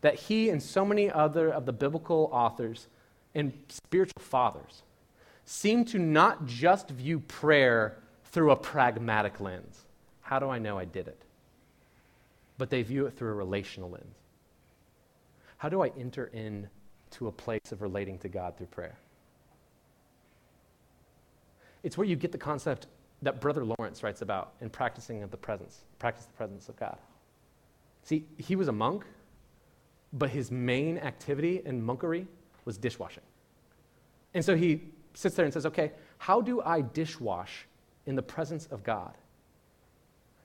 that 0.00 0.16
he 0.16 0.50
and 0.50 0.62
so 0.62 0.84
many 0.84 1.10
other 1.10 1.48
of 1.48 1.64
the 1.64 1.72
biblical 1.72 2.28
authors 2.32 2.88
and 3.34 3.52
spiritual 3.68 4.20
fathers 4.20 4.82
seem 5.44 5.84
to 5.86 5.98
not 5.98 6.46
just 6.46 6.90
view 6.90 7.20
prayer 7.20 7.98
through 8.26 8.50
a 8.50 8.56
pragmatic 8.56 9.40
lens. 9.40 9.84
How 10.20 10.38
do 10.38 10.50
I 10.50 10.58
know 10.58 10.78
I 10.78 10.84
did 10.84 11.08
it? 11.08 11.22
But 12.58 12.70
they 12.70 12.82
view 12.82 13.06
it 13.06 13.16
through 13.16 13.30
a 13.30 13.34
relational 13.34 13.90
lens. 13.90 14.16
How 15.58 15.68
do 15.68 15.82
I 15.82 15.92
enter 15.98 16.26
into 16.26 17.28
a 17.28 17.32
place 17.32 17.70
of 17.70 17.82
relating 17.82 18.18
to 18.18 18.28
God 18.28 18.56
through 18.56 18.66
prayer? 18.66 18.96
It's 21.82 21.98
where 21.98 22.06
you 22.06 22.16
get 22.16 22.32
the 22.32 22.38
concept 22.38 22.86
that 23.22 23.40
Brother 23.40 23.64
Lawrence 23.64 24.02
writes 24.02 24.22
about 24.22 24.54
in 24.60 24.70
practicing 24.70 25.22
of 25.22 25.30
the 25.30 25.36
presence, 25.36 25.82
practice 25.98 26.26
the 26.26 26.32
presence 26.32 26.68
of 26.68 26.76
God. 26.76 26.98
See, 28.02 28.24
he 28.36 28.56
was 28.56 28.68
a 28.68 28.72
monk, 28.72 29.04
but 30.12 30.30
his 30.30 30.50
main 30.50 30.98
activity 30.98 31.62
in 31.64 31.82
monkery 31.84 32.26
was 32.64 32.76
dishwashing. 32.78 33.22
And 34.34 34.44
so 34.44 34.56
he 34.56 34.82
sits 35.14 35.36
there 35.36 35.44
and 35.44 35.52
says, 35.52 35.66
okay, 35.66 35.92
how 36.18 36.40
do 36.40 36.60
I 36.62 36.82
dishwash 36.82 37.66
in 38.06 38.16
the 38.16 38.22
presence 38.22 38.66
of 38.66 38.82
God? 38.82 39.16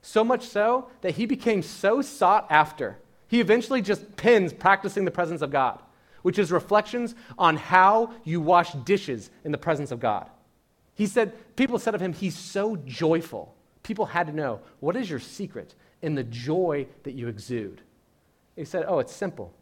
So 0.02 0.22
much 0.22 0.46
so 0.46 0.90
that 1.00 1.12
he 1.12 1.26
became 1.26 1.62
so 1.62 2.00
sought 2.00 2.46
after. 2.50 2.98
He 3.26 3.40
eventually 3.40 3.82
just 3.82 4.16
pins 4.16 4.52
practicing 4.52 5.04
the 5.04 5.10
presence 5.10 5.42
of 5.42 5.50
God, 5.50 5.82
which 6.22 6.38
is 6.38 6.52
reflections 6.52 7.14
on 7.36 7.56
how 7.56 8.14
you 8.24 8.40
wash 8.40 8.72
dishes 8.72 9.30
in 9.44 9.52
the 9.52 9.58
presence 9.58 9.90
of 9.90 10.00
God. 10.00 10.30
He 10.98 11.06
said, 11.06 11.32
people 11.54 11.78
said 11.78 11.94
of 11.94 12.00
him, 12.00 12.12
he's 12.12 12.36
so 12.36 12.74
joyful. 12.74 13.54
People 13.84 14.04
had 14.04 14.26
to 14.26 14.32
know, 14.32 14.60
what 14.80 14.96
is 14.96 15.08
your 15.08 15.20
secret 15.20 15.76
in 16.02 16.16
the 16.16 16.24
joy 16.24 16.88
that 17.04 17.12
you 17.12 17.28
exude? 17.28 17.82
He 18.56 18.64
said, 18.64 18.84
oh, 18.88 18.98
it's 18.98 19.14
simple. 19.14 19.54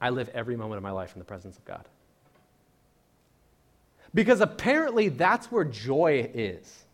I 0.00 0.10
live 0.10 0.28
every 0.30 0.56
moment 0.56 0.78
of 0.78 0.82
my 0.82 0.90
life 0.90 1.14
in 1.14 1.20
the 1.20 1.24
presence 1.24 1.56
of 1.56 1.64
God. 1.64 1.88
Because 4.12 4.40
apparently 4.40 5.08
that's 5.08 5.46
where 5.52 5.62
joy 5.62 6.28
is 6.34 6.86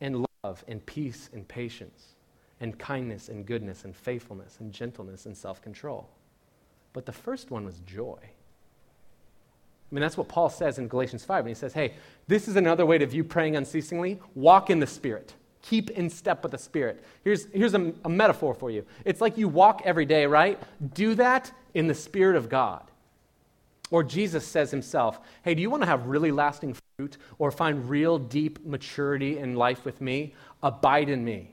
and 0.00 0.24
love 0.44 0.64
and 0.68 0.86
peace 0.86 1.28
and 1.32 1.46
patience 1.48 2.14
and 2.60 2.78
kindness 2.78 3.28
and 3.30 3.44
goodness 3.44 3.84
and 3.84 3.96
faithfulness 3.96 4.58
and 4.60 4.72
gentleness 4.72 5.26
and 5.26 5.36
self 5.36 5.60
control. 5.60 6.08
But 6.92 7.04
the 7.04 7.12
first 7.12 7.50
one 7.50 7.64
was 7.64 7.80
joy. 7.80 8.20
I 9.90 9.94
mean, 9.94 10.02
that's 10.02 10.16
what 10.16 10.28
Paul 10.28 10.48
says 10.48 10.78
in 10.78 10.88
Galatians 10.88 11.24
5. 11.24 11.40
And 11.40 11.48
he 11.48 11.54
says, 11.54 11.72
hey, 11.72 11.94
this 12.26 12.48
is 12.48 12.56
another 12.56 12.84
way 12.84 12.98
to 12.98 13.06
view 13.06 13.22
praying 13.22 13.56
unceasingly. 13.56 14.18
Walk 14.34 14.68
in 14.68 14.80
the 14.80 14.86
Spirit. 14.86 15.34
Keep 15.62 15.90
in 15.90 16.10
step 16.10 16.42
with 16.42 16.52
the 16.52 16.58
Spirit. 16.58 17.04
Here's, 17.22 17.46
here's 17.46 17.74
a, 17.74 17.92
a 18.04 18.08
metaphor 18.08 18.54
for 18.54 18.70
you 18.70 18.84
it's 19.04 19.20
like 19.20 19.38
you 19.38 19.48
walk 19.48 19.82
every 19.84 20.04
day, 20.04 20.26
right? 20.26 20.60
Do 20.94 21.14
that 21.16 21.52
in 21.74 21.86
the 21.86 21.94
Spirit 21.94 22.36
of 22.36 22.48
God. 22.48 22.82
Or 23.92 24.02
Jesus 24.02 24.44
says 24.44 24.72
himself, 24.72 25.20
Hey, 25.42 25.54
do 25.54 25.62
you 25.62 25.70
want 25.70 25.82
to 25.82 25.88
have 25.88 26.06
really 26.06 26.32
lasting 26.32 26.76
fruit 26.96 27.16
or 27.38 27.52
find 27.52 27.88
real 27.88 28.18
deep 28.18 28.64
maturity 28.66 29.38
in 29.38 29.54
life 29.54 29.84
with 29.84 30.00
me? 30.00 30.34
Abide 30.62 31.08
in 31.08 31.24
me, 31.24 31.52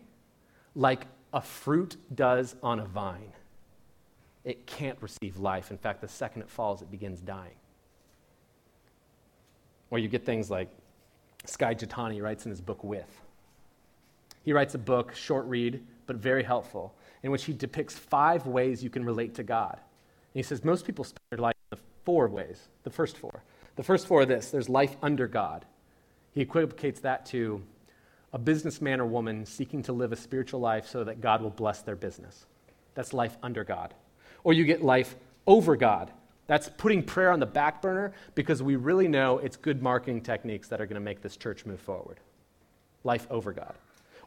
like 0.76 1.06
a 1.32 1.42
fruit 1.42 1.98
does 2.14 2.56
on 2.64 2.80
a 2.80 2.86
vine. 2.86 3.34
It 4.44 4.66
can't 4.66 4.98
receive 5.02 5.38
life. 5.38 5.72
In 5.72 5.78
fact, 5.78 6.02
the 6.02 6.08
second 6.08 6.42
it 6.42 6.50
falls, 6.50 6.82
it 6.82 6.90
begins 6.92 7.20
dying. 7.22 7.54
Or 9.94 10.00
you 10.00 10.08
get 10.08 10.26
things 10.26 10.50
like 10.50 10.70
Skye 11.46 11.76
Jethani 11.76 12.20
writes 12.20 12.48
in 12.48 12.50
his 12.50 12.62
book 12.62 12.84
With. 12.84 13.22
He 14.42 14.52
writes 14.52 14.74
a 14.74 14.80
book, 14.80 15.14
short 15.14 15.46
read, 15.46 15.84
but 16.08 16.16
very 16.16 16.42
helpful, 16.42 16.96
in 17.22 17.30
which 17.30 17.44
he 17.44 17.54
depicts 17.54 17.96
five 17.96 18.48
ways 18.48 18.84
you 18.84 18.90
can 18.90 19.06
relate 19.06 19.36
to 19.36 19.44
God. 19.44 19.74
And 19.74 20.34
he 20.34 20.42
says 20.42 20.64
most 20.64 20.88
people 20.88 21.06
spend 21.06 21.22
their 21.30 21.38
life 21.38 21.54
in 21.72 21.78
the 21.78 21.84
four 22.06 22.28
ways. 22.28 22.70
The 22.82 22.90
first 22.90 23.20
four. 23.20 23.44
The 23.76 23.84
first 23.84 24.08
four 24.08 24.22
are 24.22 24.26
this 24.26 24.50
there's 24.50 24.68
life 24.68 24.96
under 25.04 25.28
God. 25.28 25.64
He 26.32 26.42
equivocates 26.42 27.02
that 27.02 27.28
to 27.28 27.62
a 28.34 28.40
businessman 28.40 29.00
or 29.00 29.06
woman 29.06 29.46
seeking 29.46 29.84
to 29.84 29.94
live 29.94 30.12
a 30.12 30.16
spiritual 30.16 30.60
life 30.60 30.88
so 30.88 31.04
that 31.04 31.22
God 31.22 31.44
will 31.44 31.52
bless 31.52 31.84
their 31.84 31.96
business. 31.96 32.48
That's 32.96 33.14
life 33.14 33.38
under 33.44 33.64
God. 33.64 33.94
Or 34.44 34.54
you 34.54 34.66
get 34.66 34.82
life 34.82 35.16
over 35.46 35.76
God. 35.76 36.12
That's 36.48 36.70
putting 36.78 37.04
prayer 37.04 37.32
on 37.32 37.40
the 37.40 37.46
back 37.46 37.82
burner 37.82 38.14
because 38.36 38.62
we 38.62 38.76
really 38.76 39.08
know 39.08 39.38
it's 39.38 39.56
good 39.56 39.82
marketing 39.82 40.22
techniques 40.22 40.68
that 40.70 40.82
are 40.82 40.86
going 40.86 40.96
to 40.96 41.02
make 41.02 41.22
this 41.22 41.38
church 41.38 41.66
move 41.66 41.80
forward. 41.80 42.20
Life 43.04 43.28
over 43.30 43.54
God. 43.54 43.76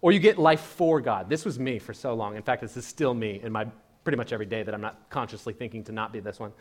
Or 0.00 0.12
you 0.12 0.18
get 0.18 0.38
life 0.38 0.60
for 0.60 1.00
God. 1.00 1.28
This 1.28 1.44
was 1.44 1.58
me 1.58 1.78
for 1.78 1.94
so 1.94 2.14
long. 2.14 2.36
In 2.36 2.42
fact, 2.42 2.62
this 2.62 2.76
is 2.76 2.86
still 2.86 3.14
me 3.14 3.40
in 3.42 3.52
my 3.52 3.66
pretty 4.04 4.16
much 4.16 4.32
every 4.32 4.46
day 4.46 4.62
that 4.62 4.72
I'm 4.72 4.80
not 4.80 5.10
consciously 5.10 5.52
thinking 5.52 5.82
to 5.84 5.92
not 5.92 6.12
be 6.12 6.20
this 6.20 6.38
one 6.38 6.52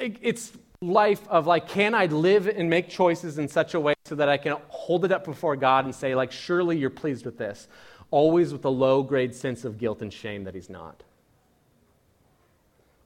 it's 0.00 0.52
life 0.80 1.26
of 1.28 1.46
like, 1.46 1.68
can 1.68 1.94
I 1.94 2.06
live 2.06 2.48
and 2.48 2.70
make 2.70 2.88
choices 2.88 3.38
in 3.38 3.48
such 3.48 3.74
a 3.74 3.80
way 3.80 3.94
so 4.04 4.14
that 4.14 4.28
I 4.28 4.36
can 4.36 4.56
hold 4.68 5.04
it 5.04 5.12
up 5.12 5.24
before 5.24 5.56
God 5.56 5.84
and 5.84 5.94
say, 5.94 6.14
like, 6.14 6.32
surely 6.32 6.78
you're 6.78 6.90
pleased 6.90 7.24
with 7.24 7.38
this? 7.38 7.68
Always 8.10 8.52
with 8.52 8.64
a 8.64 8.70
low 8.70 9.02
grade 9.02 9.34
sense 9.34 9.64
of 9.64 9.78
guilt 9.78 10.02
and 10.02 10.12
shame 10.12 10.44
that 10.44 10.54
he's 10.54 10.70
not. 10.70 11.02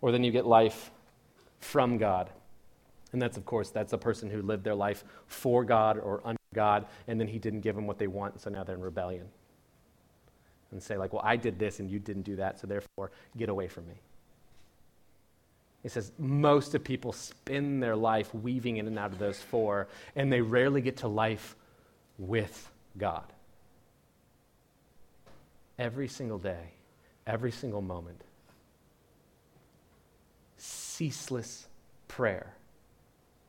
Or 0.01 0.13
then 0.13 0.23
you 0.25 0.31
get 0.31 0.47
life 0.47 0.91
from 1.65 1.99
God. 1.99 2.31
And 3.13 3.23
that's, 3.23 3.37
of 3.37 3.47
course, 3.47 3.71
that's 3.71 3.93
a 3.93 3.99
person 3.99 4.29
who 4.29 4.43
lived 4.43 4.65
their 4.65 4.75
life 4.75 5.05
for 5.27 5.65
God 5.65 5.99
or 5.99 6.21
under 6.25 6.41
God, 6.53 6.87
and 7.09 7.19
then 7.19 7.27
he 7.27 7.39
didn't 7.39 7.61
give 7.61 7.75
them 7.75 7.87
what 7.87 7.99
they 7.99 8.07
want, 8.07 8.41
so 8.41 8.51
now 8.51 8.65
they're 8.65 8.75
in 8.75 8.83
rebellion. 8.83 9.27
And 10.71 10.83
say, 10.83 10.97
like, 10.97 11.13
well, 11.13 11.23
I 11.25 11.37
did 11.37 11.59
this 11.59 11.79
and 11.79 11.91
you 11.91 11.99
didn't 11.99 12.23
do 12.23 12.37
that, 12.37 12.61
so 12.61 12.67
therefore, 12.67 13.13
get 13.37 13.49
away 13.49 13.69
from 13.69 13.87
me. 13.87 13.95
He 15.83 15.89
says 15.89 16.13
most 16.19 16.75
of 16.75 16.83
people 16.83 17.13
spend 17.13 17.83
their 17.83 17.95
life 17.95 18.35
weaving 18.35 18.79
in 18.79 18.87
and 18.87 18.99
out 18.99 19.13
of 19.13 19.19
those 19.19 19.39
four, 19.39 19.89
and 20.17 20.33
they 20.33 20.41
rarely 20.41 20.81
get 20.81 20.99
to 20.99 21.09
life 21.09 21.57
with 22.19 22.71
God. 22.99 23.33
Every 25.79 26.09
single 26.09 26.39
day, 26.39 26.73
every 27.27 27.53
single 27.53 27.83
moment. 27.83 28.21
Ceaseless 30.97 31.67
prayer. 32.09 32.55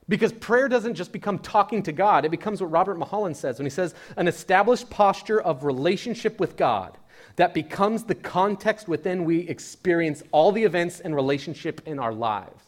Because 0.07 0.33
prayer 0.33 0.67
doesn't 0.67 0.95
just 0.95 1.11
become 1.11 1.39
talking 1.39 1.83
to 1.83 1.91
God, 1.91 2.25
it 2.25 2.31
becomes 2.31 2.61
what 2.61 2.71
Robert 2.71 2.97
Mulholland 2.97 3.37
says 3.37 3.59
when 3.59 3.65
he 3.65 3.71
says, 3.71 3.93
an 4.17 4.27
established 4.27 4.89
posture 4.89 5.41
of 5.41 5.63
relationship 5.63 6.39
with 6.39 6.57
God 6.57 6.97
that 7.35 7.53
becomes 7.53 8.03
the 8.03 8.15
context 8.15 8.87
within 8.87 9.25
we 9.25 9.39
experience 9.47 10.23
all 10.31 10.51
the 10.51 10.63
events 10.63 10.99
and 10.99 11.15
relationship 11.15 11.81
in 11.85 11.99
our 11.99 12.13
lives. 12.13 12.63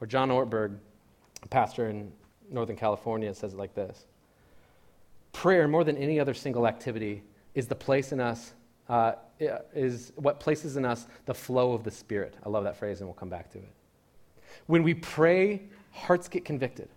Or 0.00 0.06
John 0.06 0.30
Ortberg, 0.30 0.76
a 1.42 1.48
pastor 1.48 1.88
in 1.88 2.12
Northern 2.50 2.76
California, 2.76 3.32
says 3.34 3.54
it 3.54 3.58
like 3.58 3.74
this 3.74 4.06
Prayer, 5.32 5.66
more 5.66 5.84
than 5.84 5.96
any 5.96 6.20
other 6.20 6.34
single 6.34 6.66
activity, 6.66 7.22
is 7.54 7.66
the 7.66 7.74
place 7.74 8.12
in 8.12 8.20
us, 8.20 8.52
uh, 8.92 9.14
is 9.74 10.12
what 10.16 10.38
places 10.38 10.76
in 10.76 10.84
us 10.84 11.06
the 11.24 11.34
flow 11.34 11.72
of 11.72 11.82
the 11.82 11.90
Spirit. 11.90 12.34
I 12.44 12.50
love 12.50 12.64
that 12.64 12.76
phrase, 12.76 13.00
and 13.00 13.08
we'll 13.08 13.14
come 13.14 13.30
back 13.30 13.50
to 13.52 13.58
it. 13.58 13.72
When 14.66 14.82
we 14.82 14.92
pray, 14.92 15.62
hearts 15.92 16.28
get 16.28 16.44
convicted, 16.44 16.90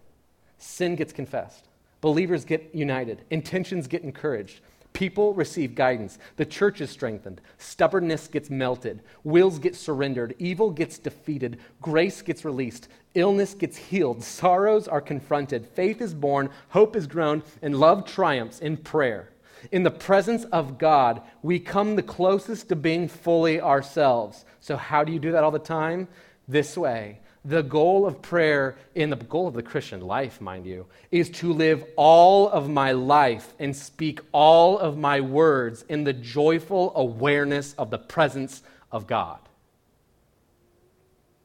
sin 0.57 0.97
gets 0.97 1.13
confessed, 1.13 1.69
believers 2.01 2.43
get 2.43 2.69
united, 2.75 3.21
intentions 3.29 3.87
get 3.87 4.03
encouraged, 4.03 4.59
People 4.95 5.33
receive 5.33 5.75
guidance. 5.75 6.17
The 6.37 6.45
church 6.45 6.79
is 6.79 6.89
strengthened. 6.89 7.41
Stubbornness 7.57 8.29
gets 8.29 8.49
melted. 8.49 9.01
Wills 9.25 9.59
get 9.59 9.75
surrendered. 9.75 10.35
Evil 10.39 10.71
gets 10.71 10.97
defeated. 10.97 11.59
Grace 11.81 12.21
gets 12.21 12.45
released. 12.45 12.87
Illness 13.13 13.53
gets 13.55 13.75
healed. 13.75 14.23
Sorrows 14.23 14.87
are 14.87 15.01
confronted. 15.01 15.67
Faith 15.67 15.99
is 15.99 16.13
born. 16.13 16.49
Hope 16.69 16.95
is 16.95 17.07
grown. 17.07 17.43
And 17.61 17.77
love 17.77 18.05
triumphs 18.05 18.59
in 18.59 18.77
prayer. 18.77 19.31
In 19.71 19.83
the 19.83 19.91
presence 19.91 20.43
of 20.45 20.77
God, 20.77 21.21
we 21.41 21.59
come 21.59 21.95
the 21.95 22.03
closest 22.03 22.69
to 22.69 22.75
being 22.75 23.07
fully 23.07 23.59
ourselves. 23.59 24.45
So, 24.59 24.77
how 24.77 25.03
do 25.03 25.11
you 25.11 25.19
do 25.19 25.31
that 25.31 25.43
all 25.43 25.51
the 25.51 25.59
time? 25.59 26.07
This 26.47 26.77
way 26.77 27.19
the 27.45 27.61
goal 27.61 28.07
of 28.07 28.23
prayer, 28.23 28.75
in 28.95 29.11
the 29.11 29.15
goal 29.15 29.47
of 29.47 29.53
the 29.53 29.61
Christian 29.61 30.01
life, 30.01 30.41
mind 30.41 30.65
you, 30.65 30.87
is 31.11 31.29
to 31.29 31.53
live 31.53 31.83
all 31.95 32.49
of 32.49 32.67
my 32.67 32.91
life 32.91 33.53
and 33.59 33.75
speak 33.75 34.19
all 34.31 34.79
of 34.79 34.97
my 34.97 35.21
words 35.21 35.85
in 35.87 36.03
the 36.03 36.13
joyful 36.13 36.91
awareness 36.95 37.73
of 37.73 37.91
the 37.91 37.99
presence 37.99 38.63
of 38.91 39.05
God. 39.05 39.37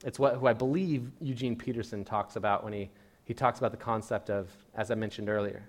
It's 0.02 0.18
what 0.18 0.37
who 0.37 0.46
I 0.46 0.54
believe 0.54 1.11
Eugene 1.20 1.54
Peterson 1.54 2.02
talks 2.02 2.37
about 2.37 2.64
when 2.64 2.72
he, 2.72 2.88
he 3.24 3.35
talks 3.35 3.59
about 3.59 3.70
the 3.70 3.76
concept 3.76 4.30
of, 4.30 4.48
as 4.74 4.90
I 4.90 4.94
mentioned 4.94 5.28
earlier. 5.28 5.62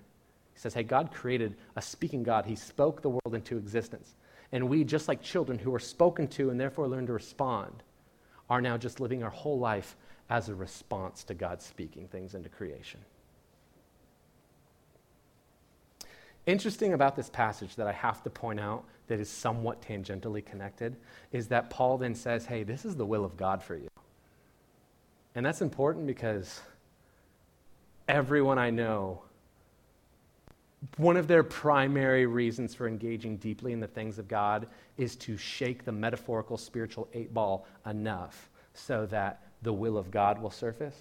He 0.54 0.60
says, 0.60 0.74
Hey, 0.74 0.82
God 0.82 1.12
created 1.12 1.56
a 1.76 1.82
speaking 1.82 2.22
God. 2.22 2.46
He 2.46 2.56
spoke 2.56 3.02
the 3.02 3.10
world 3.10 3.34
into 3.34 3.56
existence. 3.56 4.14
And 4.52 4.68
we, 4.68 4.84
just 4.84 5.08
like 5.08 5.22
children 5.22 5.58
who 5.58 5.74
are 5.74 5.80
spoken 5.80 6.28
to 6.28 6.50
and 6.50 6.60
therefore 6.60 6.86
learn 6.88 7.06
to 7.06 7.12
respond, 7.12 7.82
are 8.50 8.60
now 8.60 8.76
just 8.76 9.00
living 9.00 9.22
our 9.22 9.30
whole 9.30 9.58
life 9.58 9.96
as 10.28 10.48
a 10.48 10.54
response 10.54 11.24
to 11.24 11.34
God 11.34 11.62
speaking 11.62 12.06
things 12.08 12.34
into 12.34 12.48
creation. 12.48 13.00
Interesting 16.44 16.92
about 16.92 17.14
this 17.14 17.30
passage 17.30 17.76
that 17.76 17.86
I 17.86 17.92
have 17.92 18.22
to 18.24 18.30
point 18.30 18.58
out 18.58 18.84
that 19.06 19.20
is 19.20 19.30
somewhat 19.30 19.80
tangentially 19.80 20.44
connected 20.44 20.96
is 21.30 21.48
that 21.48 21.70
Paul 21.70 21.98
then 21.98 22.14
says, 22.14 22.46
Hey, 22.46 22.62
this 22.62 22.84
is 22.84 22.96
the 22.96 23.06
will 23.06 23.24
of 23.24 23.36
God 23.36 23.62
for 23.62 23.76
you. 23.76 23.88
And 25.34 25.46
that's 25.46 25.62
important 25.62 26.06
because 26.06 26.60
everyone 28.08 28.58
I 28.58 28.70
know, 28.70 29.22
one 30.96 31.16
of 31.16 31.28
their 31.28 31.42
primary 31.42 32.26
reasons 32.26 32.74
for 32.74 32.88
engaging 32.88 33.36
deeply 33.36 33.72
in 33.72 33.80
the 33.80 33.86
things 33.86 34.18
of 34.18 34.26
God 34.26 34.66
is 34.96 35.14
to 35.16 35.36
shake 35.36 35.84
the 35.84 35.92
metaphorical 35.92 36.56
spiritual 36.56 37.08
eight 37.14 37.32
ball 37.32 37.66
enough 37.86 38.50
so 38.74 39.06
that 39.06 39.42
the 39.62 39.72
will 39.72 39.96
of 39.96 40.10
God 40.10 40.40
will 40.42 40.50
surface. 40.50 40.96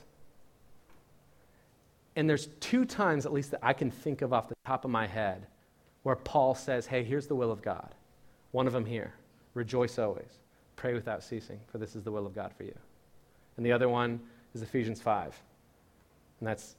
And 2.15 2.29
there's 2.29 2.47
two 2.59 2.85
times, 2.85 3.25
at 3.25 3.33
least, 3.33 3.51
that 3.51 3.61
I 3.63 3.73
can 3.73 3.89
think 3.89 4.21
of 4.21 4.33
off 4.33 4.49
the 4.49 4.55
top 4.65 4.85
of 4.85 4.91
my 4.91 5.07
head 5.07 5.47
where 6.03 6.15
Paul 6.15 6.53
says, 6.53 6.85
Hey, 6.85 7.03
here's 7.03 7.27
the 7.27 7.35
will 7.35 7.51
of 7.51 7.61
God. 7.61 7.95
One 8.51 8.67
of 8.67 8.73
them 8.73 8.85
here 8.85 9.13
rejoice 9.53 9.97
always, 9.97 10.39
pray 10.75 10.93
without 10.93 11.23
ceasing, 11.23 11.59
for 11.67 11.77
this 11.77 11.95
is 11.95 12.03
the 12.03 12.11
will 12.11 12.25
of 12.25 12.35
God 12.35 12.53
for 12.55 12.63
you. 12.63 12.75
And 13.57 13.65
the 13.65 13.71
other 13.71 13.89
one 13.89 14.19
is 14.53 14.61
Ephesians 14.61 15.01
5. 15.01 15.39
And 16.39 16.47
that's, 16.47 16.75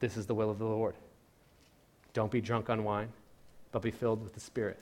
this 0.00 0.16
is 0.16 0.26
the 0.26 0.34
will 0.34 0.50
of 0.50 0.58
the 0.58 0.64
Lord. 0.64 0.94
Don't 2.12 2.30
be 2.30 2.40
drunk 2.40 2.70
on 2.70 2.84
wine, 2.84 3.08
but 3.72 3.82
be 3.82 3.90
filled 3.90 4.22
with 4.22 4.34
the 4.34 4.40
Spirit. 4.40 4.80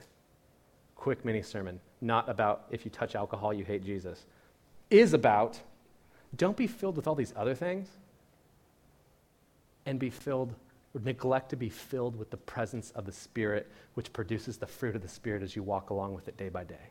Quick 0.94 1.24
mini 1.24 1.42
sermon, 1.42 1.80
not 2.00 2.28
about 2.28 2.66
if 2.70 2.84
you 2.84 2.90
touch 2.90 3.14
alcohol, 3.14 3.52
you 3.52 3.64
hate 3.64 3.84
Jesus. 3.84 4.24
Is 4.90 5.12
about 5.12 5.60
don't 6.36 6.56
be 6.56 6.66
filled 6.66 6.96
with 6.96 7.06
all 7.06 7.14
these 7.14 7.32
other 7.36 7.54
things 7.54 7.88
and 9.86 9.98
be 9.98 10.10
filled, 10.10 10.54
or 10.94 11.00
neglect 11.00 11.50
to 11.50 11.56
be 11.56 11.68
filled 11.68 12.18
with 12.18 12.30
the 12.30 12.36
presence 12.36 12.90
of 12.92 13.06
the 13.06 13.12
Spirit, 13.12 13.70
which 13.94 14.12
produces 14.12 14.56
the 14.56 14.66
fruit 14.66 14.96
of 14.96 15.02
the 15.02 15.08
Spirit 15.08 15.42
as 15.42 15.54
you 15.54 15.62
walk 15.62 15.90
along 15.90 16.14
with 16.14 16.26
it 16.28 16.36
day 16.36 16.48
by 16.48 16.64
day. 16.64 16.90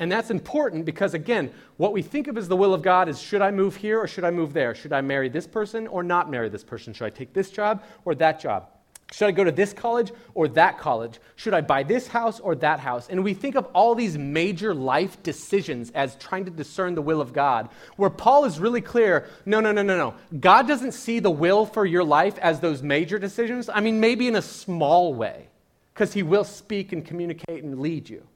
And 0.00 0.12
that's 0.12 0.30
important 0.30 0.84
because, 0.84 1.14
again, 1.14 1.50
what 1.76 1.92
we 1.92 2.02
think 2.02 2.28
of 2.28 2.38
as 2.38 2.46
the 2.46 2.56
will 2.56 2.72
of 2.72 2.82
God 2.82 3.08
is 3.08 3.20
should 3.20 3.42
I 3.42 3.50
move 3.50 3.74
here 3.74 3.98
or 3.98 4.06
should 4.06 4.24
I 4.24 4.30
move 4.30 4.52
there? 4.52 4.74
Should 4.74 4.92
I 4.92 5.00
marry 5.00 5.28
this 5.28 5.46
person 5.46 5.88
or 5.88 6.02
not 6.04 6.30
marry 6.30 6.48
this 6.48 6.62
person? 6.62 6.92
Should 6.92 7.06
I 7.06 7.10
take 7.10 7.32
this 7.32 7.50
job 7.50 7.82
or 8.04 8.14
that 8.16 8.38
job? 8.38 8.68
Should 9.10 9.26
I 9.26 9.30
go 9.32 9.42
to 9.42 9.50
this 9.50 9.72
college 9.72 10.12
or 10.34 10.48
that 10.48 10.78
college? 10.78 11.18
Should 11.36 11.54
I 11.54 11.62
buy 11.62 11.82
this 11.82 12.06
house 12.06 12.40
or 12.40 12.54
that 12.56 12.78
house? 12.78 13.08
And 13.08 13.24
we 13.24 13.32
think 13.32 13.56
of 13.56 13.66
all 13.72 13.94
these 13.94 14.18
major 14.18 14.74
life 14.74 15.22
decisions 15.22 15.90
as 15.92 16.14
trying 16.16 16.44
to 16.44 16.50
discern 16.50 16.94
the 16.94 17.02
will 17.02 17.22
of 17.22 17.32
God, 17.32 17.70
where 17.96 18.10
Paul 18.10 18.44
is 18.44 18.60
really 18.60 18.82
clear 18.82 19.26
no, 19.46 19.60
no, 19.60 19.72
no, 19.72 19.82
no, 19.82 19.96
no. 19.96 20.14
God 20.38 20.68
doesn't 20.68 20.92
see 20.92 21.20
the 21.20 21.30
will 21.30 21.64
for 21.64 21.86
your 21.86 22.04
life 22.04 22.36
as 22.38 22.60
those 22.60 22.82
major 22.82 23.18
decisions. 23.18 23.70
I 23.72 23.80
mean, 23.80 23.98
maybe 23.98 24.28
in 24.28 24.36
a 24.36 24.42
small 24.42 25.14
way, 25.14 25.48
because 25.94 26.12
he 26.12 26.22
will 26.22 26.44
speak 26.44 26.92
and 26.92 27.04
communicate 27.04 27.64
and 27.64 27.80
lead 27.80 28.10
you. 28.10 28.27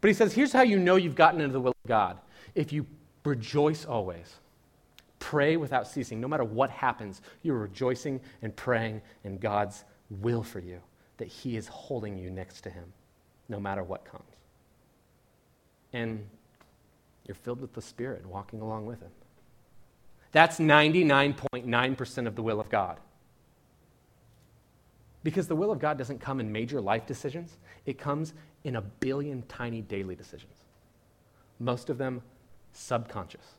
But 0.00 0.08
he 0.08 0.14
says, 0.14 0.32
here's 0.32 0.52
how 0.52 0.62
you 0.62 0.78
know 0.78 0.96
you've 0.96 1.14
gotten 1.14 1.40
into 1.40 1.52
the 1.52 1.60
will 1.60 1.74
of 1.84 1.88
God 1.88 2.18
if 2.54 2.72
you 2.72 2.86
rejoice 3.24 3.84
always. 3.84 4.34
Pray 5.18 5.56
without 5.56 5.86
ceasing. 5.86 6.20
No 6.20 6.28
matter 6.28 6.44
what 6.44 6.70
happens, 6.70 7.20
you're 7.42 7.58
rejoicing 7.58 8.20
and 8.42 8.54
praying 8.56 9.02
in 9.24 9.38
God's 9.38 9.84
will 10.08 10.42
for 10.42 10.60
you, 10.60 10.80
that 11.18 11.28
He 11.28 11.56
is 11.56 11.68
holding 11.68 12.16
you 12.16 12.30
next 12.30 12.62
to 12.62 12.70
Him, 12.70 12.84
no 13.48 13.60
matter 13.60 13.84
what 13.84 14.04
comes. 14.04 14.24
And 15.92 16.26
you're 17.26 17.34
filled 17.34 17.60
with 17.60 17.74
the 17.74 17.82
Spirit 17.82 18.22
and 18.22 18.30
walking 18.30 18.60
along 18.60 18.86
with 18.86 19.00
Him. 19.00 19.10
That's 20.32 20.58
99.9% 20.58 22.26
of 22.26 22.36
the 22.36 22.42
will 22.42 22.60
of 22.60 22.70
God. 22.70 22.98
Because 25.22 25.46
the 25.46 25.56
will 25.56 25.70
of 25.70 25.78
God 25.78 25.98
doesn't 25.98 26.20
come 26.20 26.40
in 26.40 26.50
major 26.50 26.80
life 26.80 27.06
decisions, 27.06 27.58
it 27.84 27.98
comes 27.98 28.32
in 28.64 28.76
a 28.76 28.80
billion 28.80 29.42
tiny 29.42 29.82
daily 29.82 30.14
decisions, 30.14 30.54
most 31.58 31.90
of 31.90 31.98
them 31.98 32.22
subconscious. 32.72 33.54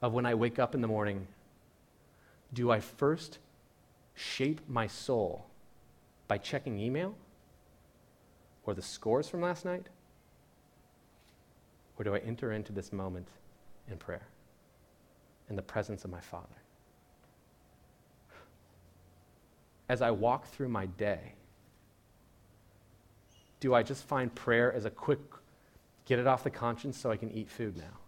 Of 0.00 0.12
when 0.12 0.26
I 0.26 0.34
wake 0.34 0.58
up 0.58 0.74
in 0.74 0.80
the 0.80 0.88
morning, 0.88 1.26
do 2.54 2.70
I 2.70 2.80
first 2.80 3.38
shape 4.14 4.60
my 4.68 4.86
soul 4.86 5.44
by 6.26 6.38
checking 6.38 6.78
email 6.78 7.14
or 8.64 8.74
the 8.74 8.82
scores 8.82 9.28
from 9.28 9.40
last 9.40 9.64
night? 9.64 9.86
Or 11.98 12.04
do 12.04 12.14
I 12.14 12.18
enter 12.18 12.52
into 12.52 12.72
this 12.72 12.92
moment 12.92 13.26
in 13.90 13.96
prayer, 13.96 14.28
in 15.50 15.56
the 15.56 15.62
presence 15.62 16.04
of 16.04 16.10
my 16.10 16.20
Father? 16.20 16.46
As 19.88 20.02
I 20.02 20.10
walk 20.10 20.46
through 20.46 20.68
my 20.68 20.86
day, 20.86 21.34
do 23.60 23.74
I 23.74 23.82
just 23.82 24.04
find 24.04 24.34
prayer 24.34 24.72
as 24.72 24.84
a 24.84 24.90
quick 24.90 25.18
get 26.04 26.18
it 26.18 26.26
off 26.26 26.42
the 26.42 26.50
conscience 26.50 26.98
so 26.98 27.10
I 27.10 27.16
can 27.16 27.30
eat 27.30 27.50
food 27.50 27.76
now? 27.76 27.98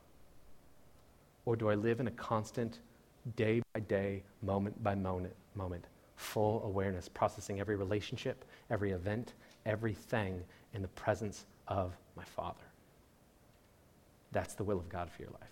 Or 1.45 1.57
do 1.57 1.69
I 1.69 1.75
live 1.75 2.01
in 2.01 2.07
a 2.07 2.13
constant, 2.13 2.79
day 3.37 3.63
by 3.75 3.81
day, 3.81 4.23
moment 4.43 4.83
by 4.83 4.95
moment, 4.95 5.35
moment, 5.55 5.85
full 6.17 6.63
awareness, 6.65 7.09
processing 7.09 7.61
every 7.61 7.77
relationship, 7.77 8.45
every 8.71 8.93
event, 8.93 9.35
everything 9.67 10.43
in 10.73 10.83
the 10.83 10.89
presence 10.89 11.45
of 11.69 11.97
my 12.17 12.25
Father? 12.25 12.59
That's 14.33 14.55
the 14.55 14.65
will 14.65 14.79
of 14.79 14.89
God 14.89 15.11
for 15.11 15.23
your 15.23 15.33
life. 15.33 15.51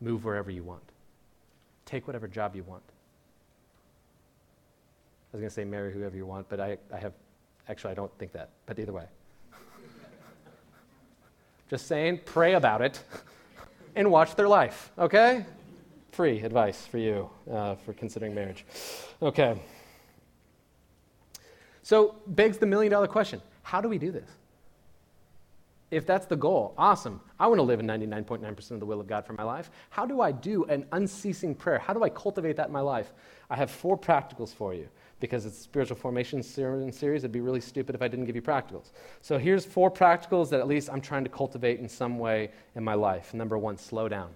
Move 0.00 0.24
wherever 0.24 0.50
you 0.50 0.62
want. 0.62 0.92
Take 1.84 2.06
whatever 2.06 2.26
job 2.26 2.56
you 2.56 2.64
want. 2.64 2.82
I 5.36 5.38
was 5.38 5.40
going 5.42 5.50
to 5.50 5.54
say 5.54 5.64
marry 5.64 5.92
whoever 5.92 6.16
you 6.16 6.24
want, 6.24 6.48
but 6.48 6.60
I, 6.60 6.78
I 6.92 6.96
have 6.96 7.12
Actually, 7.68 7.90
I 7.90 7.94
don't 7.94 8.16
think 8.18 8.32
that, 8.32 8.50
but 8.64 8.78
either 8.78 8.92
way. 8.92 9.04
Just 11.68 11.86
saying, 11.86 12.20
pray 12.24 12.54
about 12.54 12.80
it 12.80 13.02
and 13.96 14.10
watch 14.10 14.36
their 14.36 14.48
life, 14.48 14.92
okay? 14.98 15.44
Free 16.12 16.40
advice 16.40 16.86
for 16.86 16.98
you 16.98 17.28
uh, 17.50 17.74
for 17.74 17.92
considering 17.92 18.34
marriage. 18.34 18.64
Okay. 19.20 19.60
So, 21.82 22.16
begs 22.26 22.58
the 22.58 22.66
million 22.66 22.90
dollar 22.90 23.08
question 23.08 23.40
how 23.62 23.80
do 23.80 23.88
we 23.88 23.98
do 23.98 24.12
this? 24.12 24.28
If 25.90 26.06
that's 26.06 26.26
the 26.26 26.36
goal, 26.36 26.74
awesome. 26.76 27.20
I 27.38 27.46
want 27.46 27.58
to 27.58 27.62
live 27.62 27.78
in 27.78 27.86
99.9% 27.86 28.70
of 28.72 28.80
the 28.80 28.86
will 28.86 29.00
of 29.00 29.06
God 29.06 29.24
for 29.24 29.34
my 29.34 29.44
life. 29.44 29.70
How 29.90 30.04
do 30.04 30.20
I 30.20 30.32
do 30.32 30.64
an 30.64 30.84
unceasing 30.92 31.54
prayer? 31.54 31.78
How 31.78 31.92
do 31.92 32.02
I 32.02 32.08
cultivate 32.08 32.56
that 32.56 32.68
in 32.68 32.72
my 32.72 32.80
life? 32.80 33.12
I 33.50 33.56
have 33.56 33.70
four 33.70 33.96
practicals 33.96 34.52
for 34.52 34.74
you 34.74 34.88
because 35.18 35.46
it's 35.46 35.58
spiritual 35.58 35.96
formation 35.96 36.42
series. 36.42 37.24
It'd 37.24 37.32
be 37.32 37.40
really 37.40 37.60
stupid 37.60 37.94
if 37.94 38.02
I 38.02 38.08
didn't 38.08 38.26
give 38.26 38.36
you 38.36 38.42
practicals. 38.42 38.90
So 39.22 39.38
here's 39.38 39.64
four 39.64 39.90
practicals 39.90 40.50
that 40.50 40.60
at 40.60 40.68
least 40.68 40.90
I'm 40.90 41.00
trying 41.00 41.24
to 41.24 41.30
cultivate 41.30 41.80
in 41.80 41.88
some 41.88 42.18
way 42.18 42.50
in 42.74 42.84
my 42.84 42.94
life. 42.94 43.32
Number 43.32 43.56
one, 43.56 43.78
slow 43.78 44.08
down. 44.08 44.30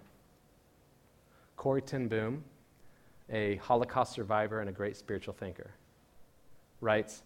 Corrie 1.56 1.82
ten 1.82 2.08
Boom, 2.08 2.42
a 3.30 3.56
Holocaust 3.56 4.12
survivor 4.12 4.60
and 4.60 4.70
a 4.70 4.72
great 4.72 4.96
spiritual 4.96 5.34
thinker, 5.34 5.70
writes, 6.80 7.22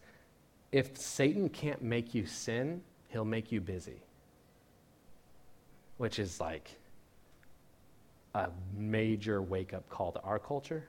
if 0.73 0.99
Satan 0.99 1.49
can't 1.49 1.81
make 1.81 2.14
you 2.14 2.27
sin, 2.27 2.83
he'll 3.09 3.25
make 3.25 3.53
you 3.53 3.61
busy. 3.61 4.03
Which 5.99 6.19
is 6.19 6.40
like 6.40 6.73
a 8.35 8.49
major 8.77 9.40
wake 9.40 9.73
up 9.73 9.88
call 9.88 10.11
to 10.11 10.21
our 10.23 10.40
culture 10.40 10.83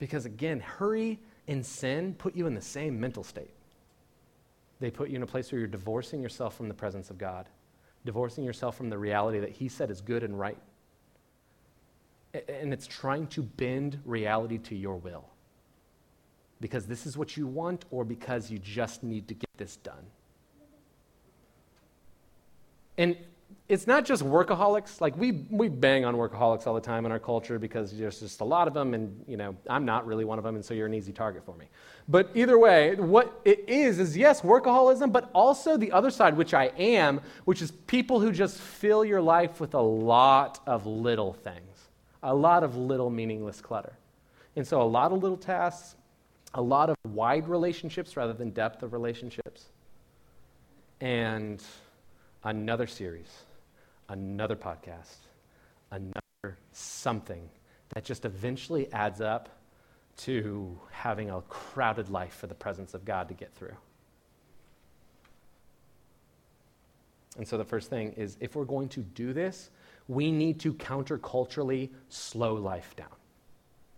because 0.00 0.24
again, 0.24 0.58
hurry 0.58 1.20
and 1.46 1.64
sin 1.64 2.14
put 2.14 2.34
you 2.34 2.48
in 2.48 2.54
the 2.54 2.60
same 2.60 2.98
mental 2.98 3.22
state. 3.22 3.52
They 4.80 4.90
put 4.90 5.10
you 5.10 5.16
in 5.16 5.22
a 5.22 5.26
place 5.26 5.52
where 5.52 5.58
you're 5.58 5.68
divorcing 5.68 6.22
yourself 6.22 6.56
from 6.56 6.66
the 6.66 6.74
presence 6.74 7.10
of 7.10 7.18
God, 7.18 7.48
divorcing 8.04 8.42
yourself 8.42 8.76
from 8.76 8.88
the 8.88 8.98
reality 8.98 9.38
that 9.38 9.50
He 9.50 9.68
said 9.68 9.90
is 9.90 10.00
good 10.00 10.24
and 10.24 10.36
right. 10.36 10.58
And 12.48 12.72
it's 12.72 12.86
trying 12.86 13.26
to 13.28 13.42
bend 13.42 14.00
reality 14.04 14.58
to 14.58 14.74
your 14.74 14.96
will. 14.96 15.28
Because 16.60 16.86
this 16.86 17.06
is 17.06 17.16
what 17.16 17.36
you 17.36 17.46
want, 17.46 17.84
or 17.90 18.04
because 18.04 18.50
you 18.50 18.58
just 18.58 19.02
need 19.02 19.28
to 19.28 19.34
get 19.34 19.50
this 19.56 19.76
done. 19.76 20.06
And 22.96 23.16
it's 23.70 23.86
not 23.86 24.04
just 24.04 24.24
workaholics. 24.24 25.00
Like 25.00 25.16
we, 25.16 25.46
we 25.48 25.68
bang 25.68 26.04
on 26.04 26.16
workaholics 26.16 26.66
all 26.66 26.74
the 26.74 26.80
time 26.80 27.06
in 27.06 27.12
our 27.12 27.20
culture 27.20 27.56
because 27.56 27.96
there's 27.96 28.18
just 28.18 28.40
a 28.40 28.44
lot 28.44 28.66
of 28.66 28.74
them, 28.74 28.94
and 28.94 29.24
you 29.28 29.36
know 29.36 29.56
I'm 29.68 29.84
not 29.84 30.06
really 30.06 30.24
one 30.24 30.38
of 30.38 30.44
them, 30.44 30.56
and 30.56 30.64
so 30.64 30.74
you're 30.74 30.88
an 30.88 30.94
easy 30.94 31.12
target 31.12 31.44
for 31.46 31.54
me. 31.54 31.66
But 32.08 32.30
either 32.34 32.58
way, 32.58 32.96
what 32.96 33.40
it 33.44 33.64
is 33.68 34.00
is 34.00 34.16
yes, 34.16 34.40
workaholism, 34.40 35.12
but 35.12 35.30
also 35.32 35.76
the 35.76 35.92
other 35.92 36.10
side, 36.10 36.36
which 36.36 36.52
I 36.52 36.66
am, 36.78 37.20
which 37.44 37.62
is 37.62 37.70
people 37.70 38.18
who 38.18 38.32
just 38.32 38.58
fill 38.58 39.04
your 39.04 39.20
life 39.20 39.60
with 39.60 39.74
a 39.74 39.80
lot 39.80 40.60
of 40.66 40.86
little 40.86 41.32
things, 41.32 41.88
a 42.24 42.34
lot 42.34 42.64
of 42.64 42.76
little 42.76 43.08
meaningless 43.08 43.60
clutter, 43.60 43.92
and 44.56 44.66
so 44.66 44.82
a 44.82 44.84
lot 44.84 45.12
of 45.12 45.22
little 45.22 45.36
tasks, 45.36 45.94
a 46.54 46.62
lot 46.62 46.90
of 46.90 46.96
wide 47.04 47.46
relationships 47.46 48.16
rather 48.16 48.32
than 48.32 48.50
depth 48.50 48.82
of 48.82 48.92
relationships, 48.92 49.66
and 51.00 51.62
another 52.44 52.86
series 52.86 53.44
another 54.10 54.56
podcast, 54.56 55.16
another 55.90 56.58
something 56.72 57.48
that 57.94 58.04
just 58.04 58.24
eventually 58.24 58.92
adds 58.92 59.20
up 59.20 59.48
to 60.16 60.78
having 60.90 61.30
a 61.30 61.40
crowded 61.42 62.10
life 62.10 62.34
for 62.34 62.46
the 62.46 62.54
presence 62.54 62.92
of 62.92 63.04
God 63.04 63.28
to 63.28 63.34
get 63.34 63.54
through. 63.54 63.76
And 67.38 67.46
so 67.46 67.56
the 67.56 67.64
first 67.64 67.88
thing 67.88 68.12
is 68.12 68.36
if 68.40 68.54
we're 68.54 68.64
going 68.64 68.88
to 68.90 69.00
do 69.00 69.32
this, 69.32 69.70
we 70.08 70.30
need 70.30 70.60
to 70.60 70.74
counterculturally 70.74 71.88
slow 72.08 72.54
life 72.54 72.94
down. 72.96 73.08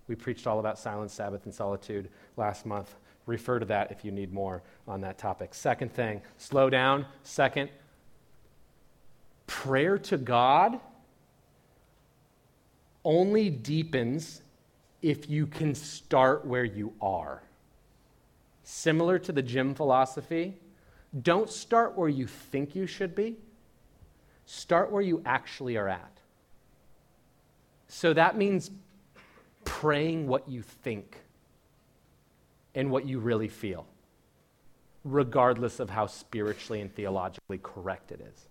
We 0.07 0.15
preached 0.15 0.47
all 0.47 0.61
about 0.61 0.79
silence, 0.79 1.15
Sabbath, 1.15 1.47
and 1.47 1.55
solitude 1.55 2.11
last 2.37 2.67
month. 2.67 2.95
Refer 3.25 3.61
to 3.61 3.67
that 3.67 3.91
if 3.91 4.05
you 4.05 4.11
need 4.11 4.33
more 4.33 4.63
on 4.87 5.01
that 5.01 5.17
topic. 5.17 5.55
Second 5.55 5.93
thing, 5.93 6.21
slow 6.37 6.69
down. 6.69 7.07
Second, 7.23 7.71
prayer 9.53 9.99
to 9.99 10.17
God 10.17 10.81
only 13.05 13.51
deepens 13.51 14.41
if 15.03 15.29
you 15.29 15.47
can 15.47 15.75
start 15.75 16.47
where 16.47 16.65
you 16.65 16.95
are. 17.03 17.43
Similar 18.65 19.19
to 19.19 19.31
the 19.31 19.43
gym 19.43 19.75
philosophy, 19.75 20.55
don't 21.21 21.51
start 21.51 21.99
where 21.99 22.09
you 22.09 22.27
think 22.27 22.75
you 22.75 22.87
should 22.87 23.15
be, 23.15 23.37
start 24.47 24.91
where 24.91 25.03
you 25.03 25.21
actually 25.27 25.77
are 25.77 25.89
at. 25.89 26.19
So 27.89 28.15
that 28.15 28.39
means 28.39 28.71
praying 29.65 30.29
what 30.29 30.49
you 30.49 30.63
think 30.63 31.19
and 32.75 32.91
what 32.91 33.05
you 33.05 33.19
really 33.19 33.49
feel, 33.49 33.87
regardless 35.05 35.79
of 35.79 35.91
how 35.91 36.07
spiritually 36.07 36.81
and 36.81 36.93
theologically 36.93 37.59
correct 37.63 38.13
it 38.13 38.23
is. 38.23 38.47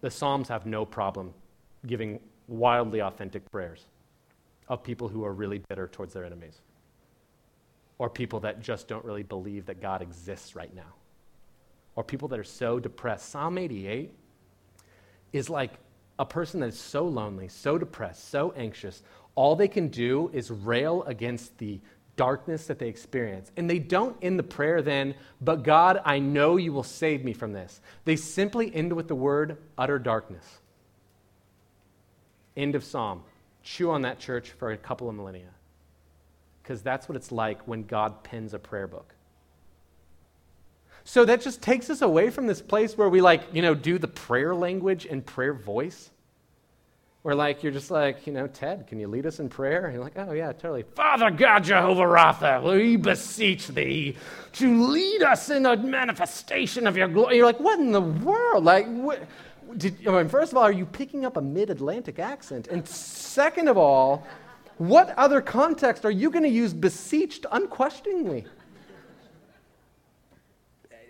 The 0.00 0.10
Psalms 0.10 0.48
have 0.48 0.66
no 0.66 0.84
problem 0.84 1.34
giving 1.86 2.20
wildly 2.48 3.00
authentic 3.00 3.50
prayers 3.50 3.86
of 4.68 4.82
people 4.82 5.08
who 5.08 5.24
are 5.24 5.32
really 5.32 5.62
bitter 5.68 5.88
towards 5.88 6.14
their 6.14 6.24
enemies 6.24 6.60
or 7.98 8.08
people 8.08 8.40
that 8.40 8.60
just 8.60 8.88
don't 8.88 9.04
really 9.04 9.22
believe 9.22 9.66
that 9.66 9.80
God 9.80 10.00
exists 10.00 10.56
right 10.56 10.74
now 10.74 10.94
or 11.96 12.04
people 12.04 12.28
that 12.28 12.38
are 12.38 12.44
so 12.44 12.78
depressed. 12.78 13.28
Psalm 13.28 13.58
88 13.58 14.12
is 15.32 15.50
like 15.50 15.72
a 16.18 16.24
person 16.24 16.60
that 16.60 16.68
is 16.68 16.78
so 16.78 17.04
lonely, 17.06 17.48
so 17.48 17.78
depressed, 17.78 18.30
so 18.30 18.52
anxious. 18.56 19.02
All 19.34 19.56
they 19.56 19.68
can 19.68 19.88
do 19.88 20.30
is 20.32 20.50
rail 20.50 21.02
against 21.04 21.56
the 21.58 21.80
darkness 22.20 22.66
that 22.66 22.78
they 22.78 22.88
experience. 22.88 23.50
And 23.56 23.68
they 23.68 23.78
don't 23.78 24.14
end 24.20 24.38
the 24.38 24.42
prayer 24.42 24.82
then, 24.82 25.14
but 25.40 25.62
God, 25.62 26.02
I 26.04 26.18
know 26.18 26.58
you 26.58 26.70
will 26.70 26.82
save 26.82 27.24
me 27.24 27.32
from 27.32 27.54
this. 27.54 27.80
They 28.04 28.14
simply 28.14 28.70
end 28.74 28.92
with 28.92 29.08
the 29.08 29.14
word 29.14 29.56
utter 29.78 29.98
darkness. 29.98 30.44
End 32.58 32.74
of 32.74 32.84
psalm. 32.84 33.22
Chew 33.62 33.90
on 33.90 34.02
that 34.02 34.18
church 34.18 34.50
for 34.50 34.70
a 34.70 34.76
couple 34.76 35.08
of 35.08 35.14
millennia. 35.14 35.48
Because 36.62 36.82
that's 36.82 37.08
what 37.08 37.16
it's 37.16 37.32
like 37.32 37.66
when 37.66 37.84
God 37.84 38.22
pens 38.22 38.52
a 38.52 38.58
prayer 38.58 38.86
book. 38.86 39.14
So 41.04 41.24
that 41.24 41.40
just 41.40 41.62
takes 41.62 41.88
us 41.88 42.02
away 42.02 42.28
from 42.28 42.46
this 42.46 42.60
place 42.60 42.98
where 42.98 43.08
we 43.08 43.22
like, 43.22 43.44
you 43.54 43.62
know, 43.62 43.74
do 43.74 43.98
the 43.98 44.08
prayer 44.08 44.54
language 44.54 45.06
and 45.06 45.24
prayer 45.24 45.54
voice. 45.54 46.10
Where, 47.22 47.34
like, 47.34 47.62
you're 47.62 47.72
just 47.72 47.90
like, 47.90 48.26
you 48.26 48.32
know, 48.32 48.46
Ted, 48.46 48.86
can 48.86 48.98
you 48.98 49.06
lead 49.06 49.26
us 49.26 49.40
in 49.40 49.50
prayer? 49.50 49.84
And 49.84 49.94
you're 49.94 50.02
like, 50.02 50.16
oh, 50.16 50.32
yeah, 50.32 50.52
totally. 50.52 50.84
Father 50.94 51.30
God, 51.30 51.64
Jehovah 51.64 52.04
Rapha, 52.04 52.62
we 52.62 52.96
beseech 52.96 53.68
thee 53.68 54.16
to 54.54 54.86
lead 54.86 55.22
us 55.22 55.50
in 55.50 55.66
a 55.66 55.76
manifestation 55.76 56.86
of 56.86 56.96
your 56.96 57.08
glory. 57.08 57.36
You're 57.36 57.44
like, 57.44 57.60
what 57.60 57.78
in 57.78 57.92
the 57.92 58.00
world? 58.00 58.64
Like, 58.64 58.86
what? 58.86 59.22
Did, 59.76 60.08
I 60.08 60.12
mean, 60.12 60.28
first 60.28 60.52
of 60.52 60.58
all, 60.58 60.64
are 60.64 60.72
you 60.72 60.86
picking 60.86 61.26
up 61.26 61.36
a 61.36 61.42
mid 61.42 61.68
Atlantic 61.68 62.18
accent? 62.18 62.68
And 62.68 62.88
second 62.88 63.68
of 63.68 63.76
all, 63.76 64.26
what 64.78 65.10
other 65.18 65.42
context 65.42 66.06
are 66.06 66.10
you 66.10 66.30
going 66.30 66.42
to 66.42 66.48
use 66.48 66.72
beseeched 66.72 67.44
unquestioningly? 67.52 68.46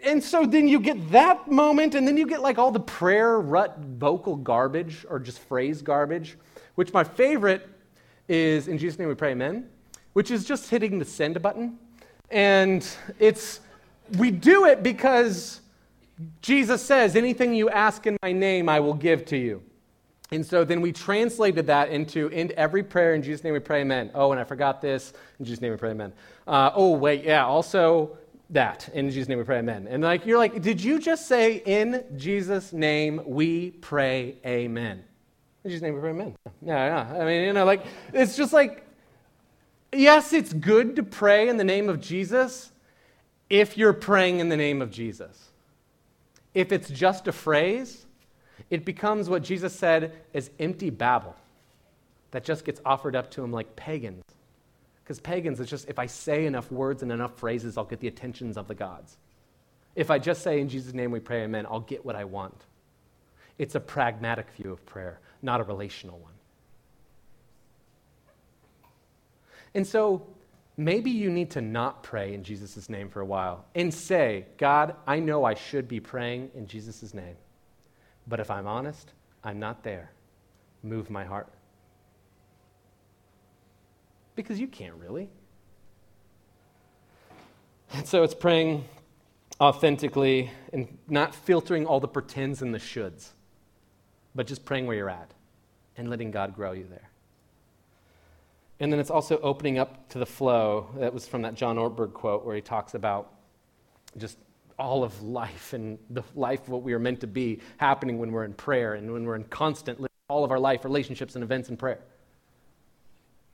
And 0.04 0.22
so 0.22 0.46
then 0.46 0.68
you 0.68 0.80
get 0.80 1.10
that 1.10 1.50
moment, 1.50 1.94
and 1.94 2.06
then 2.06 2.16
you 2.16 2.26
get 2.26 2.42
like 2.42 2.58
all 2.58 2.70
the 2.70 2.80
prayer 2.80 3.40
rut 3.40 3.78
vocal 3.78 4.36
garbage 4.36 5.04
or 5.08 5.18
just 5.18 5.38
phrase 5.40 5.82
garbage, 5.82 6.36
which 6.74 6.92
my 6.92 7.04
favorite 7.04 7.68
is 8.28 8.68
in 8.68 8.78
Jesus' 8.78 8.98
name 8.98 9.08
we 9.08 9.14
pray, 9.14 9.32
amen, 9.32 9.68
which 10.12 10.30
is 10.30 10.44
just 10.44 10.70
hitting 10.70 10.98
the 10.98 11.04
send 11.04 11.40
button. 11.42 11.78
And 12.30 12.86
it's, 13.18 13.60
we 14.18 14.30
do 14.30 14.66
it 14.66 14.82
because 14.82 15.60
Jesus 16.42 16.80
says, 16.80 17.16
anything 17.16 17.54
you 17.54 17.68
ask 17.70 18.06
in 18.06 18.16
my 18.22 18.32
name, 18.32 18.68
I 18.68 18.78
will 18.78 18.94
give 18.94 19.24
to 19.26 19.36
you. 19.36 19.62
And 20.32 20.46
so 20.46 20.64
then 20.64 20.80
we 20.80 20.92
translated 20.92 21.66
that 21.66 21.88
into 21.88 22.28
in 22.28 22.52
every 22.56 22.84
prayer 22.84 23.14
in 23.14 23.22
Jesus' 23.22 23.42
name 23.42 23.52
we 23.52 23.58
pray, 23.58 23.80
amen. 23.80 24.12
Oh, 24.14 24.30
and 24.30 24.40
I 24.40 24.44
forgot 24.44 24.80
this. 24.80 25.12
In 25.40 25.44
Jesus' 25.44 25.60
name 25.60 25.72
we 25.72 25.76
pray, 25.76 25.90
amen. 25.90 26.12
Uh, 26.46 26.70
oh, 26.72 26.92
wait, 26.92 27.24
yeah. 27.24 27.44
Also, 27.44 28.16
that. 28.50 28.88
In 28.92 29.10
Jesus' 29.10 29.28
name 29.28 29.38
we 29.38 29.44
pray, 29.44 29.58
amen. 29.58 29.86
And 29.88 30.02
like 30.02 30.26
you're 30.26 30.38
like, 30.38 30.60
did 30.60 30.82
you 30.82 30.98
just 30.98 31.26
say 31.26 31.62
in 31.64 32.04
Jesus' 32.16 32.72
name 32.72 33.20
we 33.24 33.70
pray, 33.70 34.36
amen? 34.44 35.04
In 35.64 35.70
Jesus' 35.70 35.82
name 35.82 35.94
we 35.94 36.00
pray, 36.00 36.10
amen. 36.10 36.36
Yeah, 36.62 37.08
yeah. 37.08 37.20
I 37.20 37.24
mean, 37.24 37.44
you 37.44 37.52
know, 37.52 37.64
like 37.64 37.84
it's 38.12 38.36
just 38.36 38.52
like, 38.52 38.86
yes, 39.92 40.32
it's 40.32 40.52
good 40.52 40.96
to 40.96 41.02
pray 41.02 41.48
in 41.48 41.56
the 41.56 41.64
name 41.64 41.88
of 41.88 42.00
Jesus 42.00 42.72
if 43.48 43.76
you're 43.76 43.92
praying 43.92 44.40
in 44.40 44.48
the 44.48 44.56
name 44.56 44.82
of 44.82 44.90
Jesus. 44.90 45.50
If 46.54 46.72
it's 46.72 46.88
just 46.88 47.28
a 47.28 47.32
phrase, 47.32 48.06
it 48.70 48.84
becomes 48.84 49.28
what 49.28 49.42
Jesus 49.42 49.74
said 49.74 50.12
is 50.32 50.50
empty 50.58 50.90
babble 50.90 51.36
that 52.32 52.44
just 52.44 52.64
gets 52.64 52.80
offered 52.84 53.16
up 53.16 53.30
to 53.32 53.42
him 53.42 53.52
like 53.52 53.74
pagans. 53.76 54.22
Because 55.10 55.18
pagans, 55.18 55.58
it's 55.58 55.68
just 55.68 55.88
if 55.88 55.98
I 55.98 56.06
say 56.06 56.46
enough 56.46 56.70
words 56.70 57.02
and 57.02 57.10
enough 57.10 57.36
phrases, 57.36 57.76
I'll 57.76 57.84
get 57.84 57.98
the 57.98 58.06
attentions 58.06 58.56
of 58.56 58.68
the 58.68 58.76
gods. 58.76 59.16
If 59.96 60.08
I 60.08 60.20
just 60.20 60.40
say, 60.40 60.60
in 60.60 60.68
Jesus' 60.68 60.94
name 60.94 61.10
we 61.10 61.18
pray, 61.18 61.42
amen, 61.42 61.66
I'll 61.68 61.80
get 61.80 62.04
what 62.04 62.14
I 62.14 62.22
want. 62.22 62.54
It's 63.58 63.74
a 63.74 63.80
pragmatic 63.80 64.48
view 64.52 64.70
of 64.70 64.86
prayer, 64.86 65.18
not 65.42 65.58
a 65.60 65.64
relational 65.64 66.20
one. 66.20 66.34
And 69.74 69.84
so 69.84 70.28
maybe 70.76 71.10
you 71.10 71.28
need 71.28 71.50
to 71.50 71.60
not 71.60 72.04
pray 72.04 72.32
in 72.32 72.44
Jesus' 72.44 72.88
name 72.88 73.08
for 73.08 73.20
a 73.20 73.26
while 73.26 73.64
and 73.74 73.92
say, 73.92 74.46
God, 74.58 74.94
I 75.08 75.18
know 75.18 75.42
I 75.42 75.54
should 75.54 75.88
be 75.88 75.98
praying 75.98 76.52
in 76.54 76.68
Jesus' 76.68 77.12
name. 77.12 77.34
But 78.28 78.38
if 78.38 78.48
I'm 78.48 78.68
honest, 78.68 79.10
I'm 79.42 79.58
not 79.58 79.82
there. 79.82 80.12
Move 80.84 81.10
my 81.10 81.24
heart 81.24 81.48
because 84.34 84.58
you 84.60 84.66
can't 84.66 84.94
really. 84.94 85.28
And 87.92 88.06
so 88.06 88.22
it's 88.22 88.34
praying 88.34 88.84
authentically 89.60 90.50
and 90.72 90.98
not 91.08 91.34
filtering 91.34 91.86
all 91.86 92.00
the 92.00 92.08
pretends 92.08 92.62
and 92.62 92.72
the 92.72 92.78
shoulds, 92.78 93.30
but 94.34 94.46
just 94.46 94.64
praying 94.64 94.86
where 94.86 94.96
you're 94.96 95.10
at 95.10 95.32
and 95.96 96.08
letting 96.08 96.30
God 96.30 96.54
grow 96.54 96.72
you 96.72 96.86
there. 96.88 97.10
And 98.78 98.90
then 98.90 98.98
it's 98.98 99.10
also 99.10 99.38
opening 99.40 99.78
up 99.78 100.08
to 100.10 100.18
the 100.18 100.26
flow. 100.26 100.88
That 100.96 101.12
was 101.12 101.28
from 101.28 101.42
that 101.42 101.54
John 101.54 101.76
Ortberg 101.76 102.14
quote 102.14 102.46
where 102.46 102.56
he 102.56 102.62
talks 102.62 102.94
about 102.94 103.34
just 104.16 104.38
all 104.78 105.04
of 105.04 105.22
life 105.22 105.74
and 105.74 105.98
the 106.08 106.22
life 106.34 106.66
what 106.66 106.82
we 106.82 106.94
are 106.94 106.98
meant 106.98 107.20
to 107.20 107.26
be 107.26 107.60
happening 107.76 108.18
when 108.18 108.32
we're 108.32 108.44
in 108.44 108.54
prayer 108.54 108.94
and 108.94 109.12
when 109.12 109.24
we're 109.24 109.36
in 109.36 109.44
constant 109.44 110.06
all 110.28 110.44
of 110.44 110.50
our 110.50 110.58
life 110.58 110.84
relationships 110.84 111.34
and 111.34 111.44
events 111.44 111.68
in 111.68 111.76
prayer. 111.76 112.00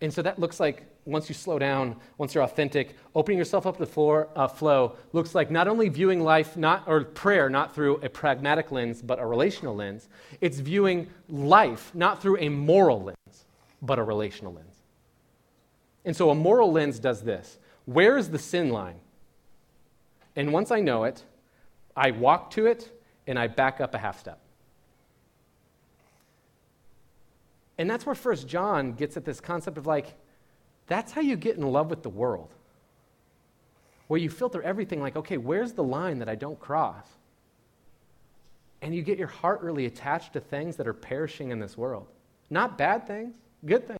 And 0.01 0.13
so 0.13 0.21
that 0.23 0.39
looks 0.39 0.61
like, 0.61 0.85
once 1.07 1.29
you 1.29 1.35
slow 1.35 1.59
down, 1.59 1.97
once 2.19 2.35
you're 2.35 2.45
authentic, 2.45 2.97
opening 3.15 3.39
yourself 3.39 3.67
up 3.67 3.79
to 3.79 3.87
floor, 3.87 4.29
uh, 4.37 4.47
flow 4.47 4.97
looks 5.13 5.35
like 5.35 5.51
not 5.51 5.69
only 5.69 5.89
viewing 5.89 6.21
life, 6.21 6.57
not, 6.57 6.83
or 6.87 7.05
prayer, 7.05 7.49
not 7.49 7.75
through 7.75 7.97
a 8.03 8.09
pragmatic 8.09 8.71
lens, 8.73 9.01
but 9.01 9.19
a 9.19 9.25
relational 9.25 9.75
lens. 9.75 10.09
It's 10.41 10.59
viewing 10.59 11.09
life 11.29 11.95
not 11.95 12.21
through 12.21 12.39
a 12.41 12.49
moral 12.49 13.05
lens, 13.05 13.47
but 13.81 13.99
a 13.99 14.03
relational 14.03 14.53
lens. 14.53 14.75
And 16.05 16.15
so 16.15 16.31
a 16.31 16.35
moral 16.35 16.73
lens 16.73 16.99
does 16.99 17.23
this 17.23 17.59
where 17.87 18.19
is 18.19 18.31
the 18.31 18.39
sin 18.39 18.71
line? 18.71 18.97
And 20.35 20.53
once 20.53 20.71
I 20.71 20.81
know 20.81 21.05
it, 21.05 21.23
I 21.97 22.11
walk 22.11 22.51
to 22.53 22.67
it 22.67 22.93
and 23.27 23.39
I 23.39 23.47
back 23.47 23.81
up 23.81 23.95
a 23.95 23.99
half 23.99 24.19
step. 24.19 24.41
And 27.79 27.91
that's 27.91 28.07
where 28.07 28.15
First 28.15 28.49
John 28.49 28.93
gets 28.93 29.17
at 29.17 29.25
this 29.25 29.41
concept 29.41 29.79
of 29.79 29.87
like, 29.87 30.15
that's 30.87 31.12
how 31.12 31.21
you 31.21 31.37
get 31.37 31.57
in 31.57 31.62
love 31.62 31.91
with 31.91 32.03
the 32.03 32.09
world. 32.09 32.55
Where 34.07 34.21
you 34.21 34.31
filter 34.31 34.62
everything 34.62 35.01
like, 35.01 35.16
okay, 35.16 35.37
where's 35.37 35.72
the 35.72 35.83
line 35.83 36.20
that 36.20 36.29
I 36.29 36.37
don't 36.37 36.59
cross? 36.59 37.07
And 38.83 38.95
you 38.95 39.03
get 39.03 39.18
your 39.18 39.29
heart 39.29 39.62
really 39.62 39.87
attached 39.87 40.35
to 40.35 40.41
things 40.41 40.77
that 40.77 40.87
are 40.87 40.95
perishing 40.95 41.51
in 41.51 41.59
this 41.59 41.77
world. 41.77 42.07
Not 42.51 42.79
bad 42.79 43.07
things, 43.07 43.35
good 43.64 43.87
things, 43.87 43.99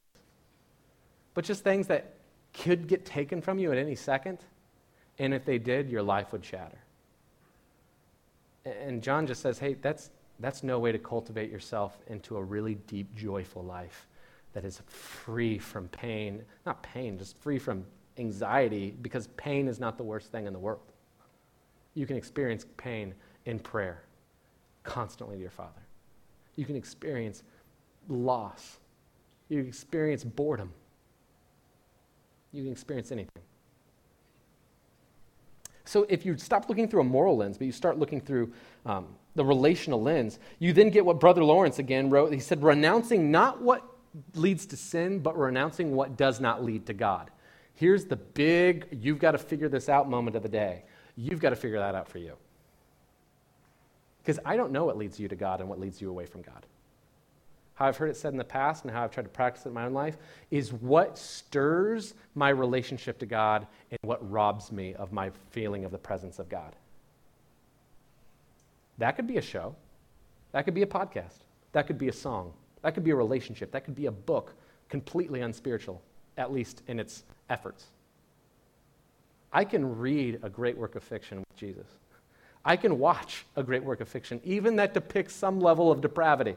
but 1.35 1.45
just 1.45 1.64
things 1.64 1.89
that 1.89 2.14
could 2.55 2.87
get 2.87 3.05
taken 3.05 3.43
from 3.43 3.59
you 3.59 3.72
at 3.72 3.79
any 3.79 3.95
second. 3.95 4.39
And 5.18 5.35
if 5.35 5.45
they 5.45 5.59
did, 5.59 5.91
your 5.91 6.03
life 6.03 6.33
would 6.33 6.45
shatter. 6.45 6.79
And 8.64 9.03
John 9.03 9.27
just 9.27 9.43
says, 9.43 9.59
hey, 9.59 9.74
that's, 9.74 10.11
that's 10.41 10.62
no 10.62 10.78
way 10.78 10.93
to 10.93 10.99
cultivate 10.99 11.51
yourself 11.51 11.99
into 12.09 12.37
a 12.37 12.43
really 12.43 12.74
deep, 12.87 13.14
joyful 13.14 13.64
life 13.64 14.07
that 14.53 14.64
is 14.64 14.80
free 14.87 15.59
from 15.59 15.89
pain. 15.89 16.43
Not 16.64 16.82
pain, 16.82 17.18
just 17.18 17.39
free 17.39 17.59
from 17.59 17.84
anxiety, 18.18 18.95
because 19.03 19.28
pain 19.37 19.68
is 19.68 19.78
not 19.78 19.97
the 19.97 20.03
worst 20.03 20.30
thing 20.32 20.47
in 20.47 20.53
the 20.53 20.59
world. 20.59 20.93
You 21.95 22.07
can 22.07 22.16
experience 22.16 22.66
pain 22.76 23.14
in 23.47 23.59
prayer 23.59 24.03
constantly 24.82 25.37
to 25.37 25.43
your 25.43 25.51
Father. 25.51 25.82
You 26.57 26.64
can 26.64 26.76
experience 26.76 27.43
loss. 28.09 28.78
You 29.49 29.59
can 29.61 29.68
experience 29.68 30.24
boredom. 30.24 30.72
You 32.53 32.62
can 32.62 32.72
experience 32.72 33.12
anything. 33.12 33.30
So 35.84 36.05
if 36.09 36.26
you 36.26 36.37
stop 36.37 36.68
looking 36.68 36.89
through 36.89 37.03
a 37.03 37.05
moral 37.05 37.37
lens, 37.37 37.59
but 37.59 37.66
you 37.66 37.72
start 37.72 37.99
looking 37.99 38.20
through 38.20 38.53
um, 38.84 39.07
the 39.37 39.45
relational 39.45 40.03
lens, 40.03 40.39
you 40.59 40.72
then 40.72 40.91
get 40.91 41.05
what 41.05 41.20
Brother 41.20 41.45
Lawrence 41.45 41.78
again 41.78 42.11
wrote. 42.11 42.32
He 42.32 42.41
said, 42.41 42.62
renouncing 42.62 43.30
not 43.30 43.62
what 43.62 43.84
leads 44.34 44.66
to 44.66 44.76
sin, 44.76 45.18
but 45.18 45.39
renouncing 45.39 45.95
what 45.95 46.16
does 46.16 46.41
not 46.41 46.64
lead 46.64 46.87
to 46.87 46.95
God. 46.95 47.30
Here's 47.74 48.07
the 48.07 48.16
big, 48.16 48.87
you've 48.91 49.18
got 49.18 49.32
to 49.32 49.39
figure 49.39 49.68
this 49.68 49.89
out 49.89 50.09
moment 50.09 50.37
of 50.37 50.43
the 50.43 50.49
day. 50.49 50.84
You've 51.16 51.41
got 51.41 51.51
to 51.51 51.57
figure 51.57 51.78
that 51.78 51.95
out 51.95 52.09
for 52.09 52.18
you. 52.18 52.34
Because 54.22 54.41
I 54.45 54.57
don't 54.57 54.72
know 54.72 54.84
what 54.84 54.97
leads 54.97 55.20
you 55.20 55.28
to 55.28 55.37
God 55.37 55.61
and 55.61 55.68
what 55.68 55.78
leads 55.78 56.01
you 56.01 56.11
away 56.11 56.26
from 56.26 56.43
God. 56.43 56.66
How 57.74 57.87
I've 57.87 57.97
heard 57.99 58.09
it 58.09 58.16
said 58.16 58.32
in 58.32 58.39
the 58.39 58.45
past 58.45 58.84
and 58.84 58.93
how 58.93 59.05
I've 59.05 59.11
tried 59.11 59.24
to 59.24 59.28
practice 59.28 59.66
it 59.66 59.68
in 59.68 59.74
my 59.74 59.84
own 59.84 59.93
life 59.93 60.16
is 60.51 60.72
what 60.72 61.18
stirs 61.18 62.14
my 62.34 62.49
relationship 62.49 63.18
to 63.18 63.26
God 63.26 63.66
and 63.91 63.99
what 64.03 64.30
robs 64.30 64.72
me 64.72 64.95
of 64.95 65.12
my 65.12 65.30
feeling 65.51 65.84
of 65.84 65.93
the 65.93 65.99
presence 65.99 66.39
of 66.39 66.49
God. 66.49 66.74
That 68.99 69.16
could 69.16 69.26
be 69.26 69.36
a 69.36 69.42
show. 69.42 69.74
That 70.53 70.64
could 70.64 70.74
be 70.74 70.82
a 70.82 70.86
podcast. 70.86 71.38
That 71.72 71.86
could 71.86 71.99
be 71.99 72.09
a 72.09 72.12
song. 72.12 72.53
That 72.82 72.94
could 72.94 73.05
be 73.05 73.11
a 73.11 73.16
relationship. 73.16 73.72
That 73.72 73.84
could 73.84 73.94
be 73.94 74.07
a 74.07 74.12
book 74.12 74.55
completely 74.88 75.40
unspiritual, 75.40 76.01
at 76.36 76.53
least 76.53 76.82
in 76.86 77.01
its 77.01 77.24
efforts. 77.51 77.86
I 79.53 79.64
can 79.64 79.99
read 79.99 80.40
a 80.42 80.49
great 80.49 80.76
work 80.76 80.94
of 80.94 81.03
fiction 81.03 81.38
with 81.38 81.57
Jesus. 81.57 81.86
I 82.64 82.76
can 82.76 82.99
watch 82.99 83.44
a 83.55 83.62
great 83.62 83.84
work 83.84 84.01
of 84.01 84.09
fiction, 84.09 84.40
even 84.44 84.76
that 84.76 84.92
depicts 84.92 85.34
some 85.34 85.61
level 85.61 85.90
of 85.90 86.01
depravity. 86.01 86.57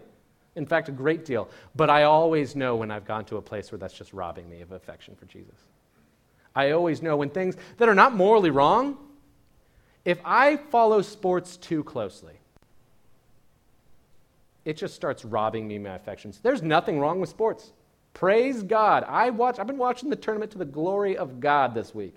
In 0.55 0.65
fact, 0.65 0.89
a 0.89 0.91
great 0.91 1.23
deal. 1.23 1.49
But 1.75 1.89
I 1.89 2.03
always 2.03 2.55
know 2.55 2.75
when 2.75 2.91
I've 2.91 3.05
gone 3.05 3.25
to 3.25 3.37
a 3.37 3.41
place 3.41 3.71
where 3.71 3.79
that's 3.79 3.93
just 3.93 4.11
robbing 4.13 4.49
me 4.49 4.61
of 4.61 4.71
affection 4.71 5.15
for 5.15 5.25
Jesus. 5.25 5.55
I 6.55 6.71
always 6.71 7.01
know 7.01 7.15
when 7.15 7.29
things 7.29 7.55
that 7.77 7.87
are 7.87 7.95
not 7.95 8.15
morally 8.15 8.49
wrong, 8.49 8.97
if 10.06 10.20
I 10.24 10.58
follow 10.58 11.02
sports 11.02 11.58
too 11.58 11.84
closely, 11.84 12.39
it 14.66 14.78
just 14.78 14.95
starts 14.95 15.26
robbing 15.26 15.68
me 15.68 15.78
of 15.78 15.84
my 15.84 15.95
affections. 15.95 16.39
There's 16.41 16.62
nothing 16.62 17.00
wrong 17.00 17.20
with 17.20 17.30
sports. 17.30 17.72
Praise 18.14 18.64
God. 18.64 19.04
I 19.08 19.30
watch, 19.30 19.60
I've 19.60 19.68
been 19.68 19.78
watching 19.78 20.10
the 20.10 20.16
tournament 20.16 20.52
to 20.52 20.58
the 20.58 20.66
glory 20.66 21.18
of 21.18 21.39
God 21.39 21.74
this 21.74 21.93
week. 21.95 22.16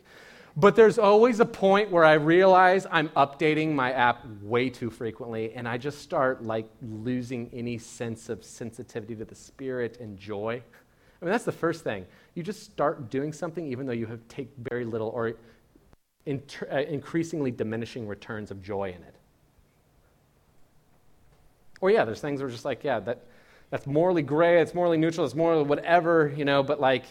But 0.57 0.77
there's 0.77 0.99
always 0.99 1.41
a 1.41 1.47
point 1.47 1.91
where 1.91 2.05
I 2.05 2.15
realize 2.15 2.87
I'm 2.91 3.09
updating 3.11 3.73
my 3.73 3.93
app 3.93 4.27
way 4.43 4.69
too 4.69 4.91
frequently, 4.91 5.55
and 5.55 5.67
I 5.67 5.79
just 5.79 6.01
start 6.01 6.45
like 6.45 6.69
losing 6.83 7.49
any 7.55 7.79
sense 7.79 8.29
of 8.29 8.45
sensitivity 8.45 9.15
to 9.17 9.25
the 9.25 9.35
spirit 9.35 9.99
and 9.99 10.19
joy. 10.19 10.63
I 11.21 11.25
mean, 11.25 11.33
that's 11.33 11.45
the 11.45 11.53
first 11.53 11.85
thing. 11.85 12.05
You 12.35 12.43
just 12.43 12.65
start 12.65 13.09
doing 13.11 13.33
something 13.33 13.67
even 13.67 13.87
though 13.87 13.93
you 13.93 14.07
have 14.07 14.21
take 14.29 14.51
very 14.71 14.85
little 14.85 15.09
or 15.09 15.37
inter- 16.27 16.69
uh, 16.71 16.81
increasingly 16.83 17.51
diminishing 17.51 18.07
returns 18.07 18.51
of 18.51 18.63
joy 18.63 18.89
in 18.89 19.03
it. 19.03 19.15
Or 21.81 21.91
yeah, 21.91 22.05
there's 22.05 22.21
things 22.21 22.41
where 22.41 22.51
just 22.51 22.65
like, 22.65 22.85
yeah, 22.85 23.01
that 23.01 23.25
that's 23.71 23.87
morally 23.87 24.23
gray, 24.23 24.61
it's 24.61 24.75
morally 24.75 24.99
neutral, 24.99 25.25
it's 25.25 25.35
morally 25.35 25.65
whatever, 25.65 26.33
you 26.37 26.45
know, 26.45 26.63
but 26.63 26.79
like 26.79 27.05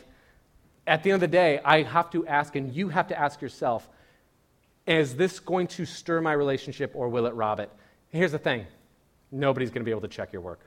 at 0.88 1.04
the 1.04 1.12
end 1.12 1.16
of 1.16 1.22
the 1.22 1.36
day, 1.36 1.60
I 1.64 1.84
have 1.84 2.10
to 2.12 2.26
ask, 2.28 2.56
and 2.56 2.74
you 2.74 2.90
have 2.90 3.08
to 3.08 3.20
ask 3.20 3.42
yourself, 3.42 3.90
is 4.88 5.16
this 5.16 5.40
going 5.40 5.68
to 5.68 5.86
stir 5.86 6.22
my 6.22 6.34
relationship 6.34 6.92
or 6.96 7.10
will 7.10 7.26
it 7.26 7.34
rob 7.34 7.60
it? 7.60 7.72
Here's 8.10 8.32
the 8.32 8.40
thing 8.40 8.66
nobody's 9.32 9.70
going 9.70 9.82
to 9.82 9.86
be 9.86 9.92
able 9.92 10.02
to 10.02 10.08
check 10.08 10.34
your 10.34 10.42
work. 10.42 10.60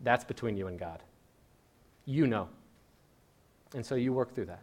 That's 0.00 0.24
between 0.24 0.56
you 0.56 0.66
and 0.66 0.78
God. 0.78 1.02
You 2.04 2.26
know. 2.26 2.48
And 3.74 3.84
so 3.84 3.94
you 3.94 4.12
work 4.12 4.34
through 4.34 4.46
that. 4.46 4.62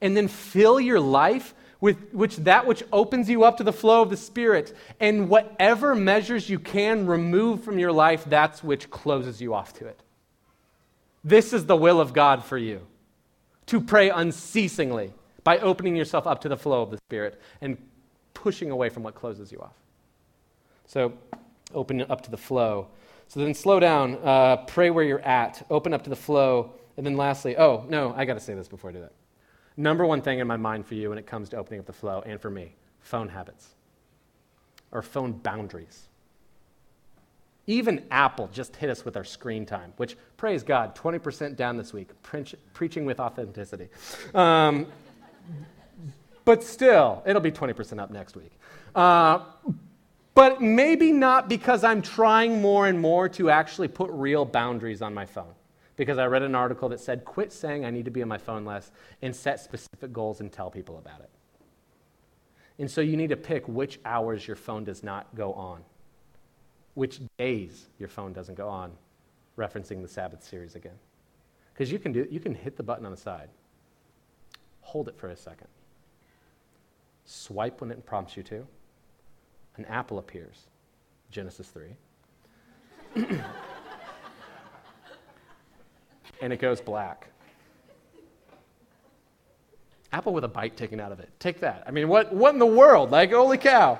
And 0.00 0.16
then 0.16 0.28
fill 0.28 0.80
your 0.80 1.00
life 1.00 1.54
with 1.80 2.12
which 2.12 2.36
that 2.38 2.66
which 2.66 2.82
opens 2.92 3.28
you 3.28 3.44
up 3.44 3.58
to 3.58 3.64
the 3.64 3.72
flow 3.72 4.02
of 4.02 4.10
the 4.10 4.16
Spirit. 4.16 4.74
And 5.00 5.28
whatever 5.28 5.94
measures 5.94 6.48
you 6.48 6.58
can 6.58 7.06
remove 7.06 7.62
from 7.62 7.78
your 7.78 7.92
life, 7.92 8.24
that's 8.24 8.64
which 8.64 8.90
closes 8.90 9.40
you 9.40 9.54
off 9.54 9.72
to 9.74 9.86
it. 9.86 10.00
This 11.22 11.52
is 11.52 11.66
the 11.66 11.76
will 11.76 12.00
of 12.00 12.12
God 12.12 12.44
for 12.44 12.58
you 12.58 12.86
to 13.66 13.80
pray 13.80 14.10
unceasingly 14.10 15.12
by 15.42 15.58
opening 15.58 15.96
yourself 15.96 16.26
up 16.26 16.40
to 16.42 16.48
the 16.48 16.56
flow 16.56 16.82
of 16.82 16.90
the 16.90 16.98
Spirit 16.98 17.40
and 17.60 17.76
pushing 18.34 18.70
away 18.70 18.88
from 18.88 19.02
what 19.02 19.14
closes 19.14 19.52
you 19.52 19.60
off. 19.60 19.76
So, 20.86 21.12
open 21.74 22.02
up 22.02 22.22
to 22.22 22.30
the 22.30 22.36
flow. 22.36 22.88
So 23.28 23.40
then 23.40 23.54
slow 23.54 23.80
down, 23.80 24.18
uh, 24.22 24.58
pray 24.66 24.90
where 24.90 25.04
you're 25.04 25.20
at, 25.20 25.66
open 25.70 25.92
up 25.92 26.02
to 26.04 26.10
the 26.10 26.16
flow, 26.16 26.72
and 26.96 27.04
then 27.04 27.16
lastly, 27.16 27.56
oh, 27.56 27.84
no, 27.88 28.14
I 28.16 28.24
got 28.24 28.34
to 28.34 28.40
say 28.40 28.54
this 28.54 28.68
before 28.68 28.90
I 28.90 28.92
do 28.92 29.00
that. 29.00 29.12
Number 29.76 30.06
one 30.06 30.22
thing 30.22 30.38
in 30.38 30.46
my 30.46 30.56
mind 30.56 30.86
for 30.86 30.94
you 30.94 31.08
when 31.08 31.18
it 31.18 31.26
comes 31.26 31.48
to 31.50 31.56
opening 31.56 31.80
up 31.80 31.86
the 31.86 31.92
flow, 31.92 32.22
and 32.24 32.40
for 32.40 32.50
me, 32.50 32.74
phone 33.00 33.28
habits 33.28 33.70
or 34.92 35.02
phone 35.02 35.32
boundaries. 35.32 36.08
Even 37.66 38.04
Apple 38.10 38.48
just 38.52 38.76
hit 38.76 38.90
us 38.90 39.04
with 39.04 39.16
our 39.16 39.24
screen 39.24 39.64
time, 39.66 39.92
which, 39.96 40.16
praise 40.36 40.62
God, 40.62 40.94
20% 40.94 41.56
down 41.56 41.76
this 41.76 41.92
week, 41.92 42.10
preach, 42.22 42.54
preaching 42.74 43.04
with 43.06 43.18
authenticity. 43.18 43.88
Um, 44.34 44.86
but 46.44 46.62
still, 46.62 47.22
it'll 47.26 47.40
be 47.40 47.50
20% 47.50 47.98
up 47.98 48.10
next 48.10 48.36
week. 48.36 48.52
Uh, 48.94 49.40
but 50.34 50.60
maybe 50.60 51.10
not 51.12 51.48
because 51.48 51.84
I'm 51.84 52.02
trying 52.02 52.60
more 52.60 52.86
and 52.86 53.00
more 53.00 53.28
to 53.30 53.50
actually 53.50 53.88
put 53.88 54.10
real 54.10 54.44
boundaries 54.44 55.00
on 55.00 55.14
my 55.14 55.24
phone. 55.24 55.54
Because 55.96 56.18
I 56.18 56.26
read 56.26 56.42
an 56.42 56.54
article 56.54 56.88
that 56.88 57.00
said, 57.00 57.24
quit 57.24 57.52
saying 57.52 57.84
I 57.84 57.90
need 57.90 58.04
to 58.06 58.10
be 58.10 58.22
on 58.22 58.28
my 58.28 58.38
phone 58.38 58.64
less 58.64 58.90
and 59.22 59.34
set 59.34 59.60
specific 59.60 60.12
goals 60.12 60.40
and 60.40 60.50
tell 60.50 60.70
people 60.70 60.98
about 60.98 61.20
it. 61.20 61.30
And 62.78 62.90
so 62.90 63.00
you 63.00 63.16
need 63.16 63.30
to 63.30 63.36
pick 63.36 63.68
which 63.68 64.00
hours 64.04 64.46
your 64.46 64.56
phone 64.56 64.82
does 64.82 65.02
not 65.02 65.34
go 65.34 65.52
on 65.52 65.82
which 66.94 67.20
days 67.38 67.88
your 67.98 68.08
phone 68.08 68.32
doesn't 68.32 68.54
go 68.54 68.68
on, 68.68 68.92
referencing 69.58 70.00
the 70.00 70.08
Sabbath 70.08 70.42
series 70.42 70.74
again. 70.76 70.98
Because 71.72 71.90
you 71.90 71.98
can 71.98 72.12
do 72.12 72.26
you 72.30 72.40
can 72.40 72.54
hit 72.54 72.76
the 72.76 72.82
button 72.82 73.04
on 73.04 73.10
the 73.10 73.18
side, 73.18 73.48
hold 74.80 75.08
it 75.08 75.16
for 75.16 75.28
a 75.28 75.36
second, 75.36 75.68
swipe 77.24 77.80
when 77.80 77.90
it 77.90 78.06
prompts 78.06 78.36
you 78.36 78.42
to, 78.44 78.66
an 79.76 79.84
apple 79.86 80.18
appears, 80.18 80.68
Genesis 81.30 81.68
3. 81.68 83.26
And 86.40 86.52
it 86.52 86.58
goes 86.58 86.80
black. 86.80 87.28
Apple 90.12 90.32
with 90.32 90.44
a 90.44 90.48
bite 90.48 90.76
taken 90.76 91.00
out 91.00 91.10
of 91.10 91.18
it. 91.18 91.28
Take 91.40 91.60
that. 91.60 91.82
I 91.86 91.90
mean, 91.90 92.08
what, 92.08 92.32
what 92.32 92.52
in 92.52 92.60
the 92.60 92.66
world? 92.66 93.10
Like, 93.10 93.32
holy 93.32 93.58
cow. 93.58 93.98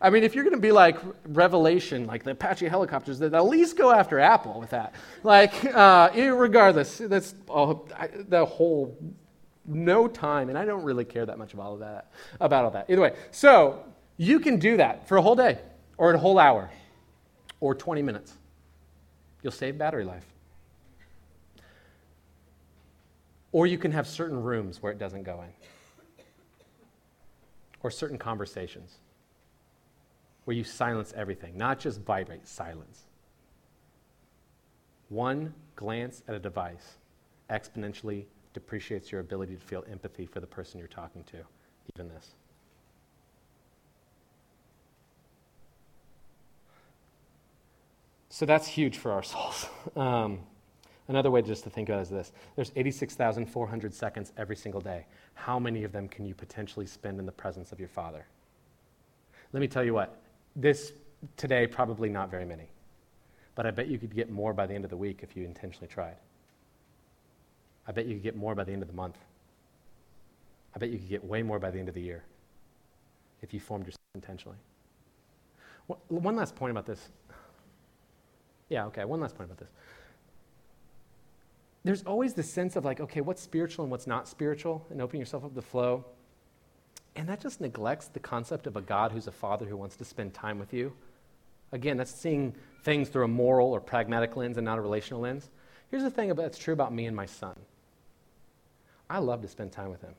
I 0.00 0.10
mean, 0.10 0.22
if 0.22 0.34
you're 0.34 0.44
going 0.44 0.54
to 0.54 0.60
be 0.60 0.70
like 0.70 0.96
Revelation, 1.26 2.06
like 2.06 2.22
the 2.22 2.30
Apache 2.30 2.68
helicopters, 2.68 3.18
then 3.18 3.34
at 3.34 3.44
least 3.46 3.76
go 3.76 3.90
after 3.90 4.20
Apple 4.20 4.60
with 4.60 4.70
that. 4.70 4.94
Like, 5.24 5.64
uh, 5.74 6.10
regardless, 6.14 6.98
that's 6.98 7.34
all, 7.48 7.88
I, 7.98 8.08
the 8.28 8.44
whole 8.44 8.96
no 9.66 10.06
time, 10.06 10.50
and 10.50 10.56
I 10.56 10.64
don't 10.64 10.84
really 10.84 11.04
care 11.04 11.26
that 11.26 11.36
much 11.36 11.52
about 11.52 11.66
all 11.66 11.74
of 11.74 11.80
that. 11.80 12.12
About 12.40 12.64
all 12.64 12.70
that. 12.70 12.88
Either 12.88 13.02
way, 13.02 13.16
so 13.32 13.84
you 14.16 14.38
can 14.38 14.58
do 14.58 14.76
that 14.76 15.08
for 15.08 15.16
a 15.16 15.22
whole 15.22 15.36
day, 15.36 15.58
or 15.96 16.12
a 16.12 16.18
whole 16.18 16.38
hour, 16.38 16.70
or 17.60 17.74
20 17.74 18.02
minutes. 18.02 18.34
You'll 19.42 19.52
save 19.52 19.78
battery 19.78 20.04
life. 20.04 20.24
Or 23.52 23.66
you 23.66 23.78
can 23.78 23.92
have 23.92 24.06
certain 24.06 24.42
rooms 24.42 24.82
where 24.82 24.92
it 24.92 24.98
doesn't 24.98 25.22
go 25.22 25.42
in, 25.42 26.24
or 27.82 27.90
certain 27.90 28.18
conversations 28.18 28.98
where 30.44 30.56
you 30.56 30.64
silence 30.64 31.12
everything, 31.14 31.56
not 31.58 31.78
just 31.78 32.00
vibrate, 32.00 32.48
silence. 32.48 33.02
One 35.10 35.52
glance 35.76 36.22
at 36.26 36.34
a 36.34 36.38
device 36.38 36.96
exponentially 37.50 38.24
depreciates 38.54 39.12
your 39.12 39.20
ability 39.20 39.54
to 39.54 39.60
feel 39.60 39.84
empathy 39.90 40.24
for 40.24 40.40
the 40.40 40.46
person 40.46 40.78
you're 40.78 40.88
talking 40.88 41.22
to, 41.24 41.36
even 41.94 42.08
this. 42.08 42.34
So 48.30 48.46
that's 48.46 48.66
huge 48.68 48.96
for 48.96 49.12
our 49.12 49.22
souls. 49.24 49.66
Um, 49.96 50.40
another 51.08 51.30
way 51.30 51.42
just 51.42 51.64
to 51.64 51.70
think 51.70 51.88
about 51.88 51.98
it 51.98 52.02
is 52.02 52.10
this 52.10 52.32
there's 52.54 52.72
86,400 52.76 53.92
seconds 53.92 54.32
every 54.36 54.56
single 54.56 54.80
day. 54.80 55.06
How 55.34 55.58
many 55.58 55.84
of 55.84 55.92
them 55.92 56.08
can 56.08 56.24
you 56.24 56.34
potentially 56.34 56.86
spend 56.86 57.18
in 57.18 57.26
the 57.26 57.32
presence 57.32 57.72
of 57.72 57.78
your 57.78 57.88
Father? 57.88 58.26
Let 59.52 59.60
me 59.60 59.68
tell 59.68 59.84
you 59.84 59.94
what, 59.94 60.20
this 60.54 60.92
today, 61.36 61.66
probably 61.66 62.08
not 62.08 62.30
very 62.30 62.44
many. 62.44 62.68
But 63.54 63.66
I 63.66 63.70
bet 63.70 63.88
you 63.88 63.98
could 63.98 64.14
get 64.14 64.30
more 64.30 64.52
by 64.52 64.66
the 64.66 64.74
end 64.74 64.84
of 64.84 64.90
the 64.90 64.96
week 64.96 65.20
if 65.22 65.36
you 65.36 65.44
intentionally 65.44 65.88
tried. 65.88 66.16
I 67.86 67.92
bet 67.92 68.06
you 68.06 68.14
could 68.14 68.22
get 68.22 68.36
more 68.36 68.54
by 68.54 68.64
the 68.64 68.72
end 68.72 68.82
of 68.82 68.88
the 68.88 68.94
month. 68.94 69.16
I 70.76 70.78
bet 70.78 70.90
you 70.90 70.98
could 70.98 71.08
get 71.08 71.24
way 71.24 71.42
more 71.42 71.58
by 71.58 71.70
the 71.70 71.78
end 71.78 71.88
of 71.88 71.94
the 71.94 72.00
year 72.02 72.22
if 73.42 73.54
you 73.54 73.60
formed 73.60 73.86
yourself 73.86 73.98
intentionally. 74.14 74.58
One 76.08 76.36
last 76.36 76.54
point 76.54 76.70
about 76.70 76.86
this. 76.86 77.08
Yeah, 78.68 78.84
okay, 78.86 79.06
one 79.06 79.20
last 79.20 79.34
point 79.36 79.50
about 79.50 79.58
this. 79.58 79.70
There's 81.84 82.02
always 82.02 82.34
this 82.34 82.50
sense 82.50 82.76
of 82.76 82.84
like, 82.84 83.00
okay, 83.00 83.20
what's 83.20 83.42
spiritual 83.42 83.84
and 83.84 83.90
what's 83.90 84.06
not 84.06 84.28
spiritual, 84.28 84.86
and 84.90 85.00
opening 85.00 85.20
yourself 85.20 85.44
up 85.44 85.54
to 85.54 85.62
flow. 85.62 86.04
And 87.16 87.28
that 87.28 87.40
just 87.40 87.60
neglects 87.60 88.08
the 88.08 88.20
concept 88.20 88.66
of 88.66 88.76
a 88.76 88.80
God 88.80 89.12
who's 89.12 89.26
a 89.26 89.32
father 89.32 89.66
who 89.66 89.76
wants 89.76 89.96
to 89.96 90.04
spend 90.04 90.34
time 90.34 90.58
with 90.58 90.72
you. 90.72 90.92
Again, 91.72 91.96
that's 91.96 92.10
seeing 92.10 92.54
things 92.82 93.08
through 93.08 93.24
a 93.24 93.28
moral 93.28 93.72
or 93.72 93.80
pragmatic 93.80 94.36
lens 94.36 94.56
and 94.56 94.64
not 94.64 94.78
a 94.78 94.80
relational 94.80 95.20
lens. 95.20 95.50
Here's 95.90 96.02
the 96.02 96.10
thing 96.10 96.34
that's 96.34 96.58
true 96.58 96.74
about 96.74 96.92
me 96.92 97.06
and 97.06 97.16
my 97.16 97.26
son 97.26 97.56
I 99.10 99.18
love 99.18 99.42
to 99.42 99.48
spend 99.48 99.72
time 99.72 99.90
with 99.90 100.02
him. 100.02 100.14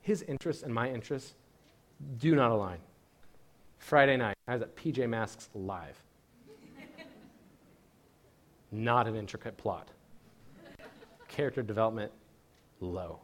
His 0.00 0.22
interests 0.22 0.62
and 0.62 0.74
my 0.74 0.90
interests 0.90 1.34
do 2.18 2.34
not 2.34 2.50
align. 2.50 2.78
Friday 3.78 4.16
night, 4.16 4.36
I 4.48 4.54
was 4.54 4.62
at 4.62 4.76
PJ 4.76 5.08
Masks 5.08 5.48
Live. 5.54 6.02
not 8.72 9.06
an 9.06 9.16
intricate 9.16 9.56
plot. 9.56 9.88
Character 11.32 11.62
development, 11.62 12.12
low. 12.80 13.18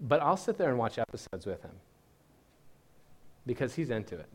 But 0.00 0.20
I'll 0.20 0.36
sit 0.36 0.58
there 0.58 0.70
and 0.70 0.78
watch 0.78 0.98
episodes 0.98 1.46
with 1.46 1.62
him 1.62 1.72
because 3.46 3.74
he's 3.74 3.90
into 3.90 4.16
it. 4.16 4.28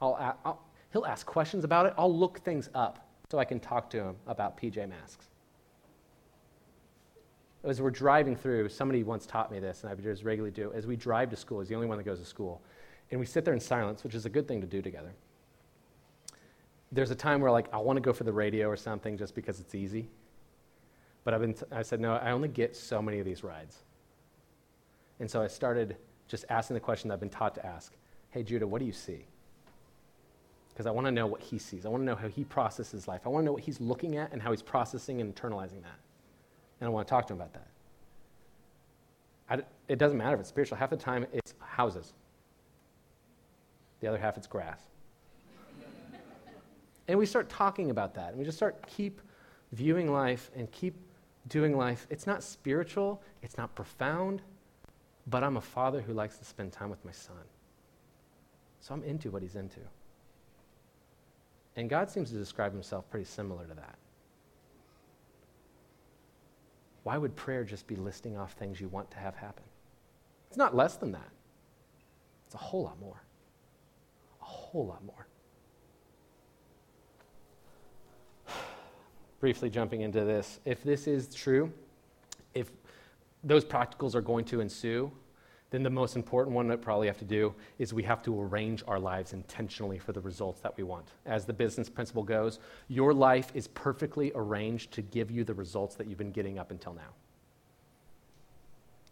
I'll, 0.00 0.36
I'll, 0.44 0.62
he'll 0.92 1.06
ask 1.06 1.26
questions 1.26 1.64
about 1.64 1.86
it. 1.86 1.94
I'll 1.98 2.14
look 2.14 2.38
things 2.40 2.70
up 2.74 3.08
so 3.30 3.38
I 3.38 3.44
can 3.44 3.58
talk 3.58 3.90
to 3.90 3.98
him 3.98 4.16
about 4.26 4.58
PJ 4.58 4.88
Masks. 4.88 5.26
As 7.64 7.80
we're 7.82 7.90
driving 7.90 8.36
through, 8.36 8.68
somebody 8.68 9.02
once 9.02 9.26
taught 9.26 9.50
me 9.50 9.58
this, 9.58 9.82
and 9.82 9.90
I 9.90 9.94
just 9.96 10.22
regularly 10.22 10.52
do. 10.52 10.72
As 10.72 10.86
we 10.86 10.94
drive 10.94 11.30
to 11.30 11.36
school, 11.36 11.60
he's 11.60 11.68
the 11.68 11.74
only 11.74 11.88
one 11.88 11.98
that 11.98 12.04
goes 12.04 12.20
to 12.20 12.24
school, 12.24 12.62
and 13.10 13.18
we 13.18 13.26
sit 13.26 13.44
there 13.44 13.54
in 13.54 13.60
silence, 13.60 14.04
which 14.04 14.14
is 14.14 14.24
a 14.24 14.30
good 14.30 14.46
thing 14.46 14.60
to 14.60 14.66
do 14.66 14.80
together. 14.80 15.12
There's 16.92 17.10
a 17.10 17.16
time 17.16 17.40
where, 17.40 17.50
like, 17.50 17.66
I 17.72 17.78
want 17.78 17.96
to 17.96 18.00
go 18.00 18.12
for 18.12 18.22
the 18.22 18.32
radio 18.32 18.68
or 18.68 18.76
something 18.76 19.18
just 19.18 19.34
because 19.34 19.58
it's 19.58 19.74
easy. 19.74 20.08
But 21.26 21.34
I've 21.34 21.40
been 21.40 21.54
t- 21.54 21.66
I 21.72 21.82
said, 21.82 21.98
no, 21.98 22.14
I 22.14 22.30
only 22.30 22.46
get 22.46 22.76
so 22.76 23.02
many 23.02 23.18
of 23.18 23.24
these 23.26 23.42
rides. 23.42 23.78
And 25.18 25.28
so 25.28 25.42
I 25.42 25.48
started 25.48 25.96
just 26.28 26.44
asking 26.48 26.74
the 26.74 26.80
question 26.80 27.08
that 27.08 27.14
I've 27.14 27.20
been 27.20 27.28
taught 27.28 27.56
to 27.56 27.66
ask 27.66 27.92
Hey, 28.30 28.44
Judah, 28.44 28.66
what 28.66 28.78
do 28.78 28.84
you 28.84 28.92
see? 28.92 29.24
Because 30.68 30.86
I 30.86 30.92
want 30.92 31.08
to 31.08 31.10
know 31.10 31.26
what 31.26 31.40
he 31.40 31.58
sees. 31.58 31.84
I 31.84 31.88
want 31.88 32.02
to 32.02 32.04
know 32.04 32.14
how 32.14 32.28
he 32.28 32.44
processes 32.44 33.08
life. 33.08 33.22
I 33.24 33.28
want 33.28 33.42
to 33.42 33.46
know 33.46 33.52
what 33.52 33.62
he's 33.62 33.80
looking 33.80 34.16
at 34.16 34.32
and 34.32 34.40
how 34.40 34.52
he's 34.52 34.62
processing 34.62 35.20
and 35.20 35.34
internalizing 35.34 35.82
that. 35.82 35.98
And 36.80 36.86
I 36.86 36.90
want 36.90 37.08
to 37.08 37.10
talk 37.10 37.26
to 37.26 37.32
him 37.32 37.40
about 37.40 37.54
that. 39.48 39.66
It 39.88 39.98
doesn't 39.98 40.18
matter 40.18 40.34
if 40.34 40.40
it's 40.40 40.48
spiritual. 40.48 40.78
Half 40.78 40.90
the 40.90 40.96
time, 40.96 41.26
it's 41.32 41.54
houses, 41.58 42.12
the 44.00 44.06
other 44.06 44.18
half, 44.18 44.36
it's 44.36 44.46
grass. 44.46 44.80
and 47.08 47.18
we 47.18 47.26
start 47.26 47.48
talking 47.48 47.90
about 47.90 48.14
that. 48.14 48.28
And 48.28 48.38
we 48.38 48.44
just 48.44 48.58
start 48.58 48.76
keep 48.86 49.20
viewing 49.72 50.12
life 50.12 50.52
and 50.54 50.70
keep 50.70 50.94
doing 51.48 51.76
life. 51.76 52.06
It's 52.10 52.26
not 52.26 52.42
spiritual, 52.42 53.22
it's 53.42 53.56
not 53.56 53.74
profound, 53.74 54.42
but 55.26 55.42
I'm 55.42 55.56
a 55.56 55.60
father 55.60 56.00
who 56.00 56.12
likes 56.12 56.38
to 56.38 56.44
spend 56.44 56.72
time 56.72 56.90
with 56.90 57.04
my 57.04 57.12
son. 57.12 57.36
So 58.80 58.94
I'm 58.94 59.02
into 59.02 59.30
what 59.30 59.42
he's 59.42 59.56
into. 59.56 59.80
And 61.76 61.90
God 61.90 62.10
seems 62.10 62.30
to 62.30 62.36
describe 62.36 62.72
himself 62.72 63.08
pretty 63.10 63.26
similar 63.26 63.66
to 63.66 63.74
that. 63.74 63.96
Why 67.02 67.18
would 67.18 67.36
prayer 67.36 67.62
just 67.62 67.86
be 67.86 67.94
listing 67.94 68.36
off 68.36 68.52
things 68.52 68.80
you 68.80 68.88
want 68.88 69.10
to 69.12 69.18
have 69.18 69.36
happen? 69.36 69.64
It's 70.48 70.56
not 70.56 70.74
less 70.74 70.96
than 70.96 71.12
that, 71.12 71.30
it's 72.46 72.54
a 72.54 72.58
whole 72.58 72.84
lot 72.84 72.98
more. 73.00 73.22
A 74.40 74.44
whole 74.44 74.86
lot 74.86 75.04
more. 75.04 75.26
Briefly 79.46 79.70
jumping 79.70 80.00
into 80.00 80.24
this, 80.24 80.58
if 80.64 80.82
this 80.82 81.06
is 81.06 81.32
true, 81.32 81.72
if 82.54 82.72
those 83.44 83.64
practicals 83.64 84.16
are 84.16 84.20
going 84.20 84.44
to 84.46 84.60
ensue, 84.60 85.08
then 85.70 85.84
the 85.84 85.90
most 85.90 86.16
important 86.16 86.52
one 86.52 86.66
that 86.66 86.82
probably 86.82 87.06
have 87.06 87.18
to 87.18 87.24
do 87.24 87.54
is 87.78 87.94
we 87.94 88.02
have 88.02 88.24
to 88.24 88.42
arrange 88.42 88.82
our 88.88 88.98
lives 88.98 89.34
intentionally 89.34 90.00
for 90.00 90.10
the 90.10 90.20
results 90.20 90.58
that 90.62 90.76
we 90.76 90.82
want. 90.82 91.12
As 91.26 91.44
the 91.44 91.52
business 91.52 91.88
principle 91.88 92.24
goes, 92.24 92.58
your 92.88 93.14
life 93.14 93.52
is 93.54 93.68
perfectly 93.68 94.32
arranged 94.34 94.90
to 94.94 95.02
give 95.02 95.30
you 95.30 95.44
the 95.44 95.54
results 95.54 95.94
that 95.94 96.08
you've 96.08 96.18
been 96.18 96.32
getting 96.32 96.58
up 96.58 96.72
until 96.72 96.94
now. 96.94 97.14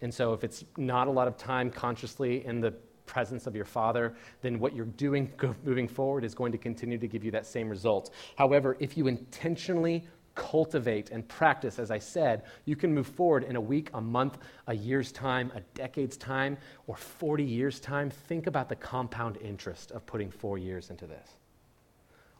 And 0.00 0.12
so 0.12 0.32
if 0.32 0.42
it's 0.42 0.64
not 0.76 1.06
a 1.06 1.12
lot 1.12 1.28
of 1.28 1.36
time 1.36 1.70
consciously 1.70 2.44
in 2.44 2.60
the 2.60 2.74
presence 3.06 3.46
of 3.46 3.54
your 3.54 3.64
father, 3.64 4.14
then 4.42 4.58
what 4.58 4.74
you're 4.74 4.86
doing 4.86 5.32
moving 5.64 5.88
forward 5.88 6.24
is 6.24 6.34
going 6.34 6.52
to 6.52 6.58
continue 6.58 6.98
to 6.98 7.06
give 7.06 7.24
you 7.24 7.30
that 7.30 7.46
same 7.46 7.68
result. 7.68 8.12
However, 8.36 8.76
if 8.80 8.96
you 8.96 9.06
intentionally 9.06 10.04
cultivate 10.34 11.10
and 11.10 11.26
practice, 11.28 11.78
as 11.78 11.90
I 11.90 11.98
said, 11.98 12.42
you 12.64 12.76
can 12.76 12.92
move 12.92 13.06
forward 13.06 13.44
in 13.44 13.56
a 13.56 13.60
week, 13.60 13.90
a 13.94 14.00
month, 14.00 14.38
a 14.66 14.74
year's 14.74 15.12
time, 15.12 15.52
a 15.54 15.60
decade's 15.74 16.16
time, 16.16 16.56
or 16.86 16.96
40 16.96 17.44
years' 17.44 17.80
time. 17.80 18.10
Think 18.10 18.46
about 18.46 18.68
the 18.68 18.76
compound 18.76 19.36
interest 19.38 19.92
of 19.92 20.04
putting 20.06 20.30
four 20.30 20.58
years 20.58 20.90
into 20.90 21.06
this. 21.06 21.28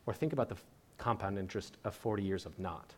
Or 0.07 0.15
think 0.15 0.33
about 0.33 0.49
the 0.49 0.57
compound 0.99 1.39
interest 1.39 1.77
of 1.85 1.95
40 1.95 2.23
years 2.23 2.47
of 2.47 2.59
not. 2.59 2.93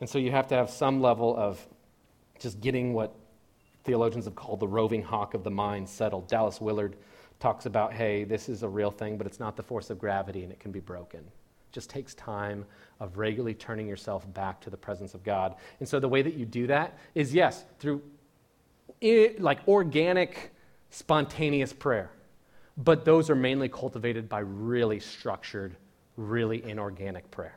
And 0.00 0.08
so 0.08 0.18
you 0.18 0.32
have 0.32 0.48
to 0.48 0.54
have 0.56 0.70
some 0.70 1.00
level 1.00 1.36
of 1.36 1.64
just 2.40 2.60
getting 2.60 2.92
what 2.92 3.14
theologians 3.84 4.24
have 4.24 4.34
called 4.34 4.58
the 4.58 4.66
roving 4.66 5.02
hawk 5.02 5.34
of 5.34 5.44
the 5.44 5.50
mind 5.50 5.88
settled. 5.88 6.26
Dallas 6.28 6.60
Willard 6.60 6.96
talks 7.38 7.66
about 7.66 7.92
hey, 7.92 8.24
this 8.24 8.48
is 8.48 8.62
a 8.62 8.68
real 8.68 8.90
thing, 8.90 9.16
but 9.16 9.26
it's 9.26 9.38
not 9.38 9.56
the 9.56 9.62
force 9.62 9.90
of 9.90 9.98
gravity 9.98 10.42
and 10.42 10.52
it 10.52 10.58
can 10.58 10.72
be 10.72 10.80
broken 10.80 11.24
just 11.72 11.90
takes 11.90 12.14
time 12.14 12.64
of 13.00 13.18
regularly 13.18 13.54
turning 13.54 13.88
yourself 13.88 14.32
back 14.32 14.60
to 14.60 14.70
the 14.70 14.76
presence 14.76 15.14
of 15.14 15.24
God. 15.24 15.56
And 15.80 15.88
so 15.88 15.98
the 15.98 16.08
way 16.08 16.22
that 16.22 16.34
you 16.34 16.46
do 16.46 16.66
that 16.68 16.98
is 17.14 17.34
yes, 17.34 17.64
through 17.78 18.02
it, 19.00 19.40
like 19.40 19.66
organic, 19.66 20.52
spontaneous 20.90 21.72
prayer. 21.72 22.10
But 22.76 23.04
those 23.04 23.28
are 23.28 23.34
mainly 23.34 23.68
cultivated 23.68 24.28
by 24.28 24.40
really 24.40 25.00
structured, 25.00 25.76
really 26.16 26.64
inorganic 26.64 27.30
prayer. 27.30 27.56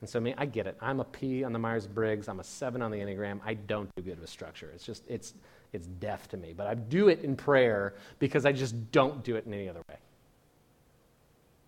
And 0.00 0.08
so, 0.08 0.18
I 0.18 0.22
mean, 0.22 0.34
I 0.38 0.46
get 0.46 0.66
it. 0.66 0.76
I'm 0.80 1.00
a 1.00 1.04
P 1.04 1.44
on 1.44 1.52
the 1.52 1.58
Myers 1.58 1.86
Briggs. 1.86 2.28
I'm 2.28 2.40
a 2.40 2.44
seven 2.44 2.80
on 2.80 2.90
the 2.90 2.98
Enneagram. 2.98 3.40
I 3.44 3.54
don't 3.54 3.88
do 3.96 4.02
good 4.02 4.20
with 4.20 4.30
structure. 4.30 4.70
It's 4.74 4.84
just, 4.84 5.04
it's, 5.08 5.34
it's 5.72 5.86
deaf 5.86 6.26
to 6.28 6.36
me. 6.36 6.54
But 6.56 6.66
I 6.66 6.74
do 6.74 7.08
it 7.08 7.20
in 7.20 7.36
prayer 7.36 7.94
because 8.18 8.46
I 8.46 8.52
just 8.52 8.92
don't 8.92 9.22
do 9.22 9.36
it 9.36 9.46
in 9.46 9.52
any 9.52 9.68
other 9.68 9.82
way. 9.88 9.96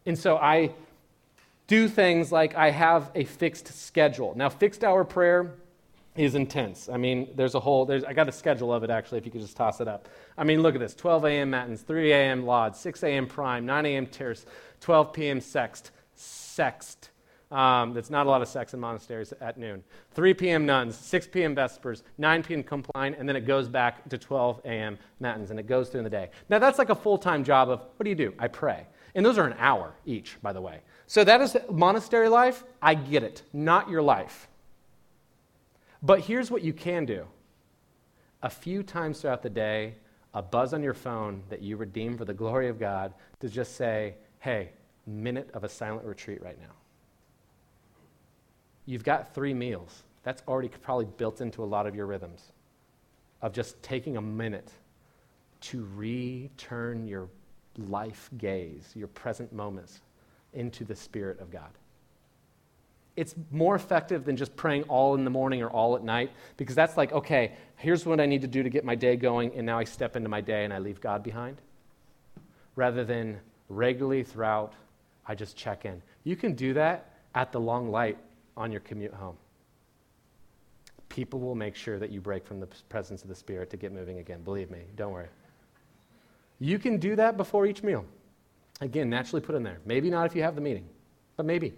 And 0.06 0.18
so 0.18 0.36
I 0.38 0.72
do 1.66 1.88
things 1.88 2.32
like 2.32 2.54
I 2.54 2.70
have 2.70 3.10
a 3.14 3.24
fixed 3.24 3.68
schedule. 3.68 4.34
Now, 4.36 4.48
fixed 4.48 4.84
hour 4.84 5.04
prayer 5.04 5.54
is 6.16 6.34
intense. 6.34 6.88
I 6.88 6.98
mean, 6.98 7.30
there's 7.34 7.54
a 7.54 7.60
whole, 7.60 7.86
there's, 7.86 8.04
I 8.04 8.12
got 8.12 8.28
a 8.28 8.32
schedule 8.32 8.72
of 8.72 8.84
it 8.84 8.90
actually, 8.90 9.18
if 9.18 9.24
you 9.24 9.32
could 9.32 9.40
just 9.40 9.56
toss 9.56 9.80
it 9.80 9.88
up. 9.88 10.08
I 10.36 10.44
mean, 10.44 10.60
look 10.60 10.74
at 10.74 10.80
this 10.80 10.94
12 10.94 11.24
a.m. 11.24 11.50
Matins, 11.50 11.82
3 11.82 12.12
a.m. 12.12 12.46
Lauds, 12.46 12.78
6 12.80 13.02
a.m. 13.02 13.26
Prime, 13.26 13.64
9 13.64 13.86
a.m. 13.86 14.06
Terce, 14.06 14.44
12 14.80 15.12
p.m. 15.12 15.40
Sext, 15.40 15.90
Sext. 16.16 17.08
Um, 17.50 17.92
that's 17.92 18.08
not 18.08 18.26
a 18.26 18.30
lot 18.30 18.40
of 18.40 18.48
sex 18.48 18.72
in 18.72 18.80
monasteries 18.80 19.34
at 19.42 19.58
noon. 19.58 19.84
3 20.12 20.32
p.m. 20.32 20.64
nuns, 20.64 20.96
6 20.96 21.26
p.m. 21.26 21.54
vespers, 21.54 22.02
9 22.16 22.42
p.m. 22.42 22.62
compline, 22.62 23.14
and 23.14 23.28
then 23.28 23.36
it 23.36 23.46
goes 23.46 23.68
back 23.68 24.08
to 24.08 24.16
12 24.16 24.62
a.m. 24.64 24.98
matins, 25.20 25.50
and 25.50 25.60
it 25.60 25.66
goes 25.66 25.90
through 25.90 26.02
the 26.02 26.10
day. 26.10 26.30
Now, 26.48 26.58
that's 26.58 26.78
like 26.78 26.88
a 26.88 26.94
full 26.94 27.18
time 27.18 27.44
job 27.44 27.68
of 27.68 27.80
what 27.96 28.04
do 28.04 28.08
you 28.08 28.16
do? 28.16 28.32
I 28.38 28.48
pray. 28.48 28.86
And 29.14 29.24
those 29.24 29.36
are 29.36 29.46
an 29.46 29.54
hour 29.58 29.92
each, 30.06 30.40
by 30.40 30.54
the 30.54 30.62
way. 30.62 30.80
So 31.06 31.24
that 31.24 31.40
is 31.40 31.56
monastery 31.70 32.28
life. 32.28 32.64
I 32.80 32.94
get 32.94 33.22
it. 33.22 33.42
Not 33.52 33.90
your 33.90 34.02
life. 34.02 34.48
But 36.02 36.20
here's 36.20 36.50
what 36.50 36.62
you 36.62 36.72
can 36.72 37.04
do 37.04 37.26
a 38.42 38.50
few 38.50 38.82
times 38.82 39.20
throughout 39.20 39.42
the 39.42 39.50
day, 39.50 39.94
a 40.34 40.42
buzz 40.42 40.74
on 40.74 40.82
your 40.82 40.94
phone 40.94 41.42
that 41.48 41.62
you 41.62 41.76
redeem 41.76 42.18
for 42.18 42.24
the 42.24 42.34
glory 42.34 42.68
of 42.68 42.78
God 42.78 43.14
to 43.40 43.48
just 43.48 43.76
say, 43.76 44.14
hey, 44.40 44.70
minute 45.06 45.48
of 45.54 45.62
a 45.62 45.68
silent 45.68 46.04
retreat 46.04 46.42
right 46.42 46.60
now. 46.60 46.74
You've 48.84 49.04
got 49.04 49.32
three 49.32 49.54
meals. 49.54 50.02
That's 50.24 50.42
already 50.48 50.68
probably 50.68 51.04
built 51.04 51.40
into 51.40 51.62
a 51.62 51.66
lot 51.66 51.86
of 51.86 51.94
your 51.94 52.06
rhythms 52.06 52.52
of 53.42 53.52
just 53.52 53.80
taking 53.82 54.16
a 54.16 54.22
minute 54.22 54.72
to 55.60 55.86
return 55.94 57.06
your 57.06 57.28
life 57.78 58.28
gaze, 58.38 58.90
your 58.94 59.08
present 59.08 59.52
moments, 59.52 60.00
into 60.52 60.84
the 60.84 60.96
Spirit 60.96 61.40
of 61.40 61.50
God. 61.50 61.70
It's 63.14 63.34
more 63.50 63.74
effective 63.74 64.24
than 64.24 64.36
just 64.36 64.56
praying 64.56 64.84
all 64.84 65.14
in 65.14 65.24
the 65.24 65.30
morning 65.30 65.62
or 65.62 65.68
all 65.68 65.96
at 65.96 66.02
night 66.02 66.30
because 66.56 66.74
that's 66.74 66.96
like, 66.96 67.12
okay, 67.12 67.52
here's 67.76 68.06
what 68.06 68.20
I 68.20 68.26
need 68.26 68.40
to 68.40 68.48
do 68.48 68.62
to 68.62 68.70
get 68.70 68.84
my 68.84 68.94
day 68.94 69.16
going, 69.16 69.52
and 69.54 69.66
now 69.66 69.78
I 69.78 69.84
step 69.84 70.16
into 70.16 70.30
my 70.30 70.40
day 70.40 70.64
and 70.64 70.72
I 70.72 70.78
leave 70.78 71.00
God 71.00 71.22
behind. 71.22 71.60
Rather 72.74 73.04
than 73.04 73.38
regularly 73.68 74.22
throughout, 74.22 74.72
I 75.26 75.34
just 75.34 75.56
check 75.56 75.84
in. 75.84 76.00
You 76.24 76.36
can 76.36 76.54
do 76.54 76.72
that 76.74 77.10
at 77.34 77.52
the 77.52 77.60
long 77.60 77.90
light 77.90 78.16
on 78.56 78.72
your 78.72 78.80
commute 78.80 79.12
home. 79.12 79.36
People 81.10 81.40
will 81.40 81.54
make 81.54 81.76
sure 81.76 81.98
that 81.98 82.10
you 82.10 82.22
break 82.22 82.46
from 82.46 82.60
the 82.60 82.68
presence 82.88 83.22
of 83.22 83.28
the 83.28 83.34
Spirit 83.34 83.68
to 83.70 83.76
get 83.76 83.92
moving 83.92 84.18
again. 84.18 84.40
Believe 84.42 84.70
me, 84.70 84.80
don't 84.96 85.12
worry. 85.12 85.28
You 86.60 86.78
can 86.78 86.96
do 86.96 87.16
that 87.16 87.36
before 87.36 87.66
each 87.66 87.82
meal. 87.82 88.06
Again, 88.80 89.10
naturally 89.10 89.40
put 89.40 89.54
in 89.54 89.62
there. 89.62 89.78
Maybe 89.84 90.10
not 90.10 90.26
if 90.26 90.34
you 90.34 90.42
have 90.42 90.54
the 90.54 90.60
meeting, 90.60 90.86
but 91.36 91.46
maybe. 91.46 91.72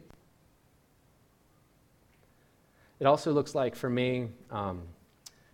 It 3.01 3.07
also 3.07 3.33
looks 3.33 3.55
like 3.55 3.75
for 3.75 3.91
me, 3.91 4.29
um, 4.51 4.83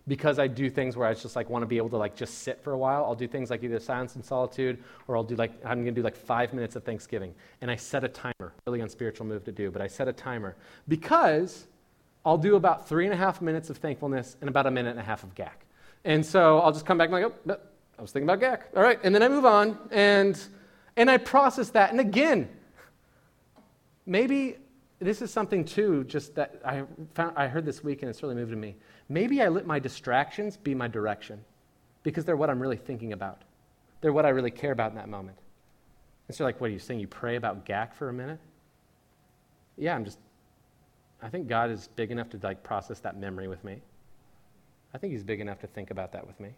because 0.07 0.39
I 0.39 0.47
do 0.47 0.69
things 0.69 0.95
where 0.95 1.07
I 1.07 1.13
just 1.13 1.35
like 1.35 1.49
want 1.49 1.63
to 1.63 1.67
be 1.67 1.77
able 1.77 1.89
to 1.89 1.97
like 1.97 2.15
just 2.15 2.39
sit 2.39 2.63
for 2.63 2.73
a 2.73 2.77
while. 2.77 3.03
I'll 3.05 3.15
do 3.15 3.27
things 3.27 3.49
like 3.49 3.63
either 3.63 3.79
silence 3.79 4.15
and 4.15 4.23
solitude, 4.23 4.83
or 5.07 5.17
I'll 5.17 5.23
do 5.23 5.35
like 5.35 5.51
I'm 5.65 5.83
to 5.85 5.91
do 5.91 6.01
like 6.01 6.15
five 6.15 6.53
minutes 6.53 6.75
of 6.75 6.83
Thanksgiving, 6.83 7.33
and 7.61 7.69
I 7.69 7.75
set 7.75 8.03
a 8.03 8.07
timer. 8.07 8.53
Really 8.65 8.81
unspiritual 8.81 9.25
move 9.25 9.43
to 9.45 9.51
do, 9.51 9.71
but 9.71 9.81
I 9.81 9.87
set 9.87 10.07
a 10.07 10.13
timer 10.13 10.55
because 10.87 11.67
I'll 12.25 12.37
do 12.37 12.55
about 12.55 12.87
three 12.87 13.05
and 13.05 13.13
a 13.13 13.17
half 13.17 13.41
minutes 13.41 13.69
of 13.69 13.77
thankfulness 13.77 14.37
and 14.41 14.49
about 14.49 14.67
a 14.67 14.71
minute 14.71 14.91
and 14.91 14.99
a 14.99 15.03
half 15.03 15.23
of 15.23 15.33
Gak. 15.35 15.65
And 16.05 16.25
so 16.25 16.59
I'll 16.59 16.71
just 16.71 16.85
come 16.85 16.97
back 16.97 17.09
and 17.09 17.23
like, 17.23 17.33
oh, 17.49 17.57
I 17.97 18.01
was 18.01 18.11
thinking 18.11 18.29
about 18.29 18.39
Gak. 18.39 18.75
All 18.75 18.83
right, 18.83 18.99
and 19.03 19.13
then 19.13 19.23
I 19.23 19.27
move 19.27 19.45
on 19.45 19.77
and 19.91 20.39
and 21.01 21.09
I 21.09 21.17
process 21.17 21.71
that. 21.71 21.89
And 21.89 21.99
again, 21.99 22.47
maybe 24.05 24.57
this 24.99 25.23
is 25.23 25.33
something 25.33 25.65
too, 25.65 26.03
just 26.03 26.35
that 26.35 26.61
I 26.63 26.83
found 27.15 27.35
I 27.35 27.47
heard 27.47 27.65
this 27.65 27.83
week 27.83 28.03
and 28.03 28.09
it's 28.09 28.21
really 28.21 28.35
moved 28.35 28.55
me. 28.55 28.75
Maybe 29.09 29.41
I 29.41 29.47
let 29.47 29.65
my 29.65 29.79
distractions 29.79 30.57
be 30.57 30.75
my 30.75 30.87
direction 30.87 31.43
because 32.03 32.23
they're 32.23 32.37
what 32.37 32.51
I'm 32.51 32.59
really 32.59 32.77
thinking 32.77 33.13
about. 33.13 33.41
They're 34.01 34.13
what 34.13 34.27
I 34.27 34.29
really 34.29 34.51
care 34.51 34.71
about 34.71 34.91
in 34.91 34.97
that 34.97 35.09
moment. 35.09 35.37
And 36.27 36.37
so, 36.37 36.43
like, 36.43 36.61
what 36.61 36.69
are 36.69 36.73
you 36.73 36.77
saying? 36.77 36.99
You 36.99 37.07
pray 37.07 37.35
about 37.35 37.65
Gak 37.65 37.95
for 37.95 38.09
a 38.09 38.13
minute? 38.13 38.39
Yeah, 39.77 39.95
I'm 39.95 40.05
just. 40.05 40.19
I 41.23 41.29
think 41.29 41.47
God 41.47 41.71
is 41.71 41.89
big 41.95 42.11
enough 42.11 42.29
to 42.29 42.39
like 42.43 42.61
process 42.61 42.99
that 42.99 43.17
memory 43.17 43.47
with 43.47 43.63
me. 43.63 43.81
I 44.93 44.99
think 44.99 45.13
He's 45.13 45.23
big 45.23 45.39
enough 45.39 45.59
to 45.61 45.67
think 45.67 45.89
about 45.89 46.11
that 46.11 46.25
with 46.27 46.39
me. 46.39 46.49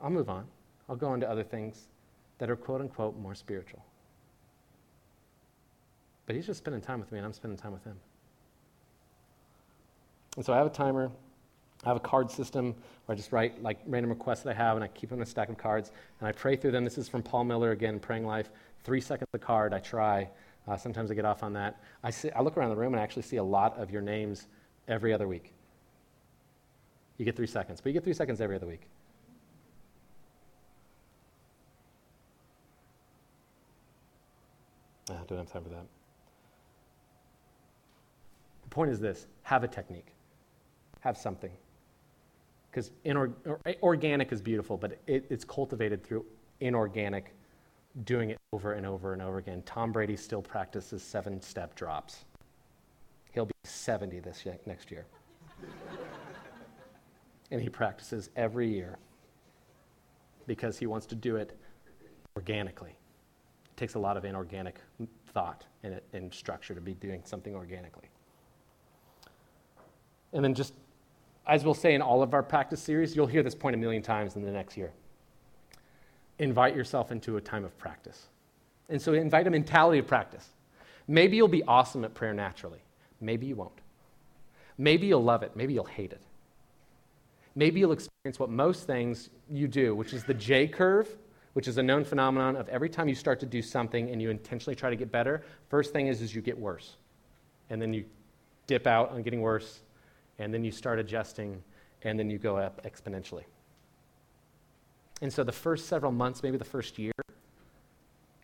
I'll 0.00 0.10
move 0.10 0.28
on. 0.28 0.46
I'll 0.88 0.96
go 0.96 1.08
on 1.08 1.20
to 1.20 1.30
other 1.30 1.44
things 1.44 1.86
that 2.38 2.50
are 2.50 2.56
quote 2.56 2.80
unquote 2.80 3.18
more 3.18 3.34
spiritual. 3.34 3.84
But 6.26 6.36
He's 6.36 6.46
just 6.46 6.58
spending 6.58 6.82
time 6.82 7.00
with 7.00 7.10
me, 7.12 7.18
and 7.18 7.26
I'm 7.26 7.32
spending 7.32 7.58
time 7.58 7.72
with 7.72 7.84
Him. 7.84 7.96
And 10.36 10.44
so 10.44 10.52
I 10.52 10.56
have 10.56 10.66
a 10.66 10.70
timer. 10.70 11.10
I 11.84 11.88
have 11.88 11.96
a 11.96 12.00
card 12.00 12.30
system 12.30 12.74
where 13.06 13.14
I 13.14 13.16
just 13.16 13.32
write 13.32 13.62
like 13.62 13.78
random 13.86 14.10
requests 14.10 14.42
that 14.42 14.50
I 14.50 14.54
have 14.54 14.76
and 14.76 14.84
I 14.84 14.88
keep 14.88 15.10
them 15.10 15.20
in 15.20 15.22
a 15.22 15.26
stack 15.26 15.48
of 15.48 15.56
cards 15.56 15.92
and 16.20 16.28
I 16.28 16.32
pray 16.32 16.56
through 16.56 16.72
them. 16.72 16.84
This 16.84 16.98
is 16.98 17.08
from 17.08 17.22
Paul 17.22 17.44
Miller 17.44 17.70
again, 17.70 18.00
Praying 18.00 18.26
Life. 18.26 18.50
Three 18.84 19.00
seconds 19.00 19.28
a 19.32 19.38
card. 19.38 19.72
I 19.72 19.78
try. 19.78 20.28
Uh, 20.66 20.76
sometimes 20.76 21.10
I 21.10 21.14
get 21.14 21.24
off 21.24 21.42
on 21.42 21.52
that. 21.54 21.80
I, 22.02 22.10
see, 22.10 22.30
I 22.32 22.42
look 22.42 22.56
around 22.56 22.70
the 22.70 22.76
room 22.76 22.94
and 22.94 23.00
I 23.00 23.04
actually 23.04 23.22
see 23.22 23.36
a 23.36 23.42
lot 23.42 23.78
of 23.78 23.90
your 23.90 24.02
names 24.02 24.48
every 24.88 25.12
other 25.12 25.28
week. 25.28 25.52
You 27.16 27.24
get 27.24 27.36
three 27.36 27.46
seconds, 27.46 27.80
but 27.80 27.90
you 27.90 27.94
get 27.94 28.04
three 28.04 28.12
seconds 28.12 28.40
every 28.40 28.56
other 28.56 28.66
week. 28.66 28.82
I 35.10 35.22
don't 35.26 35.38
have 35.38 35.50
time 35.52 35.62
for 35.62 35.70
that. 35.70 35.86
The 38.62 38.68
point 38.68 38.90
is 38.90 39.00
this 39.00 39.26
have 39.42 39.64
a 39.64 39.68
technique 39.68 40.12
have 41.00 41.16
something. 41.16 41.50
Because 42.70 42.90
inor- 43.04 43.32
eh, 43.66 43.74
organic 43.82 44.32
is 44.32 44.42
beautiful, 44.42 44.76
but 44.76 44.98
it, 45.06 45.24
it's 45.30 45.44
cultivated 45.44 46.04
through 46.04 46.24
inorganic, 46.60 47.34
doing 48.04 48.30
it 48.30 48.38
over 48.52 48.72
and 48.72 48.86
over 48.86 49.12
and 49.12 49.22
over 49.22 49.38
again. 49.38 49.62
Tom 49.64 49.92
Brady 49.92 50.16
still 50.16 50.42
practices 50.42 51.02
seven 51.02 51.40
step 51.40 51.74
drops. 51.74 52.24
He'll 53.32 53.46
be 53.46 53.52
70 53.64 54.20
this 54.20 54.44
year, 54.44 54.58
next 54.66 54.90
year. 54.90 55.06
and 57.50 57.60
he 57.60 57.68
practices 57.68 58.30
every 58.36 58.68
year 58.68 58.98
because 60.46 60.78
he 60.78 60.86
wants 60.86 61.06
to 61.06 61.14
do 61.14 61.36
it 61.36 61.58
organically. 62.36 62.96
Takes 63.78 63.94
a 63.94 63.98
lot 63.98 64.16
of 64.16 64.24
inorganic 64.24 64.80
thought 65.32 65.64
and, 65.84 66.00
and 66.12 66.34
structure 66.34 66.74
to 66.74 66.80
be 66.80 66.94
doing 66.94 67.22
something 67.24 67.54
organically. 67.54 68.08
And 70.32 70.44
then 70.44 70.52
just 70.52 70.74
as 71.46 71.64
we'll 71.64 71.74
say 71.74 71.94
in 71.94 72.02
all 72.02 72.22
of 72.22 72.34
our 72.34 72.42
practice 72.42 72.82
series, 72.82 73.14
you'll 73.14 73.28
hear 73.28 73.44
this 73.44 73.54
point 73.54 73.74
a 73.74 73.78
million 73.78 74.02
times 74.02 74.34
in 74.34 74.42
the 74.42 74.50
next 74.50 74.76
year. 74.76 74.92
Invite 76.40 76.74
yourself 76.74 77.12
into 77.12 77.36
a 77.36 77.40
time 77.40 77.64
of 77.64 77.78
practice. 77.78 78.26
And 78.88 79.00
so 79.00 79.14
invite 79.14 79.46
a 79.46 79.50
mentality 79.50 80.00
of 80.00 80.08
practice. 80.08 80.48
Maybe 81.06 81.36
you'll 81.36 81.48
be 81.48 81.62
awesome 81.62 82.04
at 82.04 82.14
prayer 82.14 82.34
naturally. 82.34 82.80
Maybe 83.20 83.46
you 83.46 83.54
won't. 83.54 83.80
Maybe 84.76 85.06
you'll 85.06 85.24
love 85.24 85.42
it. 85.44 85.52
Maybe 85.54 85.72
you'll 85.72 85.84
hate 85.84 86.12
it. 86.12 86.20
Maybe 87.54 87.80
you'll 87.80 87.92
experience 87.92 88.38
what 88.38 88.50
most 88.50 88.86
things 88.86 89.30
you 89.48 89.68
do, 89.68 89.94
which 89.94 90.12
is 90.12 90.24
the 90.24 90.34
J 90.34 90.66
curve, 90.66 91.08
which 91.52 91.68
is 91.68 91.78
a 91.78 91.82
known 91.82 92.04
phenomenon 92.04 92.56
of 92.56 92.68
every 92.68 92.88
time 92.88 93.08
you 93.08 93.14
start 93.14 93.40
to 93.40 93.46
do 93.46 93.62
something 93.62 94.10
and 94.10 94.20
you 94.20 94.30
intentionally 94.30 94.76
try 94.76 94.90
to 94.90 94.96
get 94.96 95.10
better, 95.10 95.42
first 95.68 95.92
thing 95.92 96.06
is, 96.06 96.22
is 96.22 96.34
you 96.34 96.42
get 96.42 96.58
worse. 96.58 96.96
And 97.70 97.80
then 97.80 97.92
you 97.92 98.04
dip 98.66 98.86
out 98.86 99.10
on 99.10 99.22
getting 99.22 99.40
worse, 99.40 99.80
and 100.38 100.52
then 100.52 100.64
you 100.64 100.70
start 100.70 100.98
adjusting, 100.98 101.62
and 102.02 102.18
then 102.18 102.30
you 102.30 102.38
go 102.38 102.56
up 102.56 102.84
exponentially. 102.84 103.44
And 105.20 105.32
so 105.32 105.42
the 105.42 105.52
first 105.52 105.88
several 105.88 106.12
months, 106.12 106.42
maybe 106.42 106.56
the 106.56 106.64
first 106.64 106.98
year, 106.98 107.12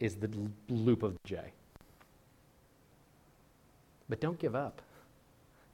is 0.00 0.16
the 0.16 0.30
loop 0.68 1.02
of 1.02 1.16
J. 1.24 1.40
But 4.08 4.20
don't 4.20 4.38
give 4.38 4.54
up. 4.54 4.82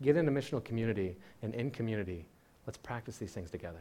Get 0.02 0.16
into 0.16 0.30
missional 0.30 0.62
community, 0.62 1.16
and 1.42 1.54
in 1.54 1.70
community, 1.70 2.26
let's 2.66 2.78
practice 2.78 3.16
these 3.16 3.32
things 3.32 3.50
together. 3.50 3.80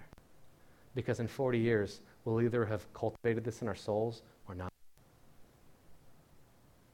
Because 0.95 1.19
in 1.19 1.27
40 1.27 1.59
years, 1.59 1.99
we'll 2.25 2.41
either 2.41 2.65
have 2.65 2.91
cultivated 2.93 3.43
this 3.43 3.61
in 3.61 3.67
our 3.67 3.75
souls 3.75 4.21
or 4.47 4.55
not. 4.55 4.71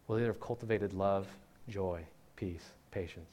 We'll 0.08 0.20
either 0.20 0.28
have 0.28 0.40
cultivated 0.40 0.94
love, 0.94 1.28
joy, 1.68 2.06
peace, 2.36 2.72
patience, 2.92 3.32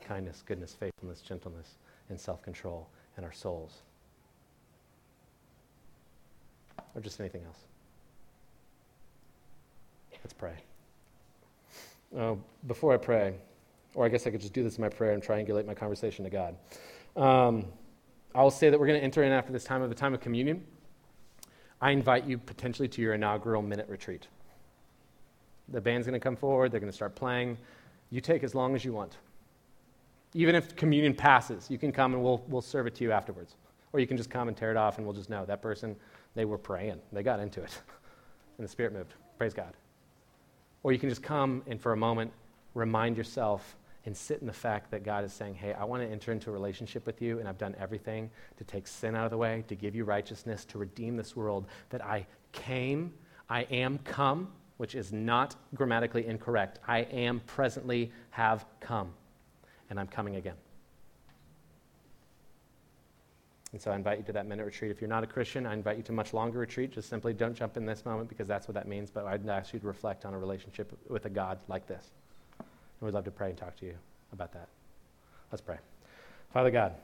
kindness, 0.00 0.42
goodness, 0.46 0.74
faithfulness, 0.78 1.20
gentleness, 1.20 1.76
and 2.08 2.20
self 2.20 2.42
control 2.42 2.88
in 3.16 3.24
our 3.24 3.32
souls. 3.32 3.82
Or 6.94 7.00
just 7.00 7.20
anything 7.20 7.42
else. 7.44 7.58
Let's 10.22 10.34
pray. 10.34 10.54
Uh, 12.16 12.34
before 12.66 12.92
I 12.92 12.96
pray, 12.96 13.34
or 13.94 14.04
I 14.04 14.08
guess 14.08 14.26
I 14.26 14.30
could 14.30 14.40
just 14.40 14.52
do 14.52 14.62
this 14.62 14.76
in 14.76 14.82
my 14.82 14.88
prayer 14.88 15.12
and 15.12 15.22
triangulate 15.22 15.66
my 15.66 15.74
conversation 15.74 16.24
to 16.24 16.30
God. 16.30 16.56
Um, 17.16 17.66
I'll 18.34 18.50
say 18.50 18.70
that 18.70 18.78
we're 18.78 18.86
going 18.86 18.98
to 18.98 19.04
enter 19.04 19.22
in 19.22 19.32
after 19.32 19.52
this 19.52 19.64
time 19.64 19.82
of 19.82 19.88
the 19.88 19.94
time 19.94 20.14
of 20.14 20.20
communion. 20.20 20.64
I 21.80 21.90
invite 21.90 22.26
you 22.26 22.38
potentially 22.38 22.88
to 22.88 23.02
your 23.02 23.14
inaugural 23.14 23.62
minute 23.62 23.88
retreat. 23.88 24.28
The 25.68 25.80
band's 25.80 26.06
going 26.06 26.18
to 26.18 26.22
come 26.22 26.36
forward, 26.36 26.72
they're 26.72 26.80
going 26.80 26.92
to 26.92 26.96
start 26.96 27.14
playing. 27.14 27.56
You 28.10 28.20
take 28.20 28.42
as 28.42 28.54
long 28.54 28.74
as 28.74 28.84
you 28.84 28.92
want. 28.92 29.16
Even 30.34 30.54
if 30.54 30.76
communion 30.76 31.14
passes, 31.14 31.70
you 31.70 31.78
can 31.78 31.92
come 31.92 32.14
and 32.14 32.22
we'll, 32.22 32.42
we'll 32.48 32.60
serve 32.60 32.86
it 32.86 32.94
to 32.96 33.04
you 33.04 33.12
afterwards. 33.12 33.54
Or 33.92 34.00
you 34.00 34.06
can 34.06 34.16
just 34.16 34.30
come 34.30 34.48
and 34.48 34.56
tear 34.56 34.70
it 34.70 34.76
off 34.76 34.98
and 34.98 35.06
we'll 35.06 35.14
just 35.14 35.30
know 35.30 35.44
that 35.46 35.62
person, 35.62 35.96
they 36.34 36.44
were 36.44 36.58
praying. 36.58 37.00
They 37.12 37.22
got 37.22 37.40
into 37.40 37.62
it. 37.62 37.80
and 38.58 38.64
the 38.64 38.70
Spirit 38.70 38.92
moved. 38.92 39.14
Praise 39.38 39.54
God. 39.54 39.72
Or 40.82 40.92
you 40.92 40.98
can 40.98 41.08
just 41.08 41.22
come 41.22 41.62
and 41.66 41.80
for 41.80 41.92
a 41.92 41.96
moment 41.96 42.32
remind 42.74 43.16
yourself 43.16 43.76
and 44.06 44.16
sit 44.16 44.40
in 44.40 44.46
the 44.46 44.52
fact 44.52 44.90
that 44.90 45.04
God 45.04 45.24
is 45.24 45.32
saying, 45.32 45.54
Hey, 45.54 45.74
I 45.74 45.84
want 45.84 46.02
to 46.02 46.08
enter 46.08 46.32
into 46.32 46.50
a 46.50 46.52
relationship 46.52 47.06
with 47.06 47.20
you, 47.20 47.38
and 47.38 47.48
I've 47.48 47.58
done 47.58 47.74
everything 47.78 48.30
to 48.56 48.64
take 48.64 48.86
sin 48.86 49.14
out 49.14 49.24
of 49.24 49.30
the 49.30 49.38
way, 49.38 49.64
to 49.68 49.74
give 49.74 49.94
you 49.94 50.04
righteousness, 50.04 50.64
to 50.66 50.78
redeem 50.78 51.16
this 51.16 51.36
world. 51.36 51.66
That 51.90 52.04
I 52.04 52.26
came, 52.52 53.12
I 53.48 53.62
am 53.62 53.98
come, 53.98 54.52
which 54.78 54.94
is 54.94 55.12
not 55.12 55.56
grammatically 55.74 56.26
incorrect. 56.26 56.78
I 56.88 57.00
am 57.00 57.40
presently 57.46 58.10
have 58.30 58.64
come 58.80 59.12
and 59.90 60.00
I'm 60.00 60.06
coming 60.06 60.36
again. 60.36 60.54
And 63.72 63.80
so 63.80 63.90
I 63.90 63.96
invite 63.96 64.18
you 64.18 64.24
to 64.24 64.32
that 64.32 64.46
minute 64.46 64.64
retreat. 64.64 64.90
If 64.90 65.00
you're 65.00 65.10
not 65.10 65.22
a 65.22 65.26
Christian, 65.26 65.66
I 65.66 65.74
invite 65.74 65.96
you 65.96 66.02
to 66.04 66.12
much 66.12 66.32
longer 66.32 66.58
retreat. 66.58 66.92
Just 66.92 67.08
simply 67.08 67.32
don't 67.32 67.54
jump 67.54 67.76
in 67.76 67.86
this 67.86 68.04
moment 68.04 68.28
because 68.28 68.48
that's 68.48 68.66
what 68.66 68.74
that 68.74 68.88
means. 68.88 69.10
But 69.10 69.26
I'd 69.26 69.48
ask 69.48 69.72
you 69.72 69.78
to 69.80 69.86
reflect 69.86 70.24
on 70.24 70.34
a 70.34 70.38
relationship 70.38 70.98
with 71.08 71.26
a 71.26 71.30
God 71.30 71.60
like 71.68 71.86
this. 71.86 72.10
And 73.00 73.06
we'd 73.06 73.14
love 73.14 73.24
to 73.24 73.30
pray 73.30 73.50
and 73.50 73.58
talk 73.58 73.76
to 73.76 73.86
you 73.86 73.94
about 74.32 74.52
that. 74.52 74.68
Let's 75.50 75.62
pray. 75.62 75.78
Father 76.52 76.70
God, 76.70 76.94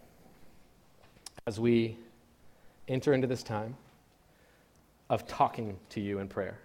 as 1.46 1.58
we 1.58 1.96
enter 2.88 3.12
into 3.12 3.26
this 3.26 3.42
time 3.42 3.76
of 5.08 5.26
talking 5.26 5.78
to 5.90 6.00
you 6.00 6.18
in 6.18 6.28
prayer, 6.28 6.58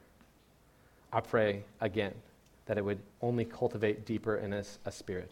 I 1.14 1.22
pray 1.22 1.64
again 1.80 2.14
that 2.66 2.78
it 2.78 2.86
would 2.86 3.00
only 3.22 3.46
cultivate 3.46 4.06
deeper 4.06 4.38
in 4.38 4.54
us 4.54 4.80
a 4.86 4.92
spirit 4.92 5.32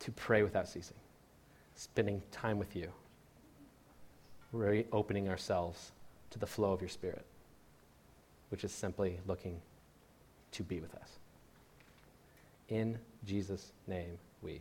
to 0.00 0.12
pray 0.12 0.42
without 0.42 0.68
ceasing, 0.68 0.96
spending 1.74 2.22
time 2.30 2.58
with 2.58 2.76
you, 2.76 2.90
reopening 4.52 5.28
ourselves 5.28 5.92
to 6.30 6.38
the 6.38 6.46
flow 6.46 6.72
of 6.72 6.80
your 6.80 6.88
Spirit, 6.88 7.24
which 8.50 8.64
is 8.64 8.72
simply 8.72 9.18
looking 9.26 9.60
to 10.52 10.62
be 10.62 10.80
with 10.80 10.94
us. 10.96 11.18
In 12.68 12.98
Jesus' 13.24 13.72
name, 13.86 14.18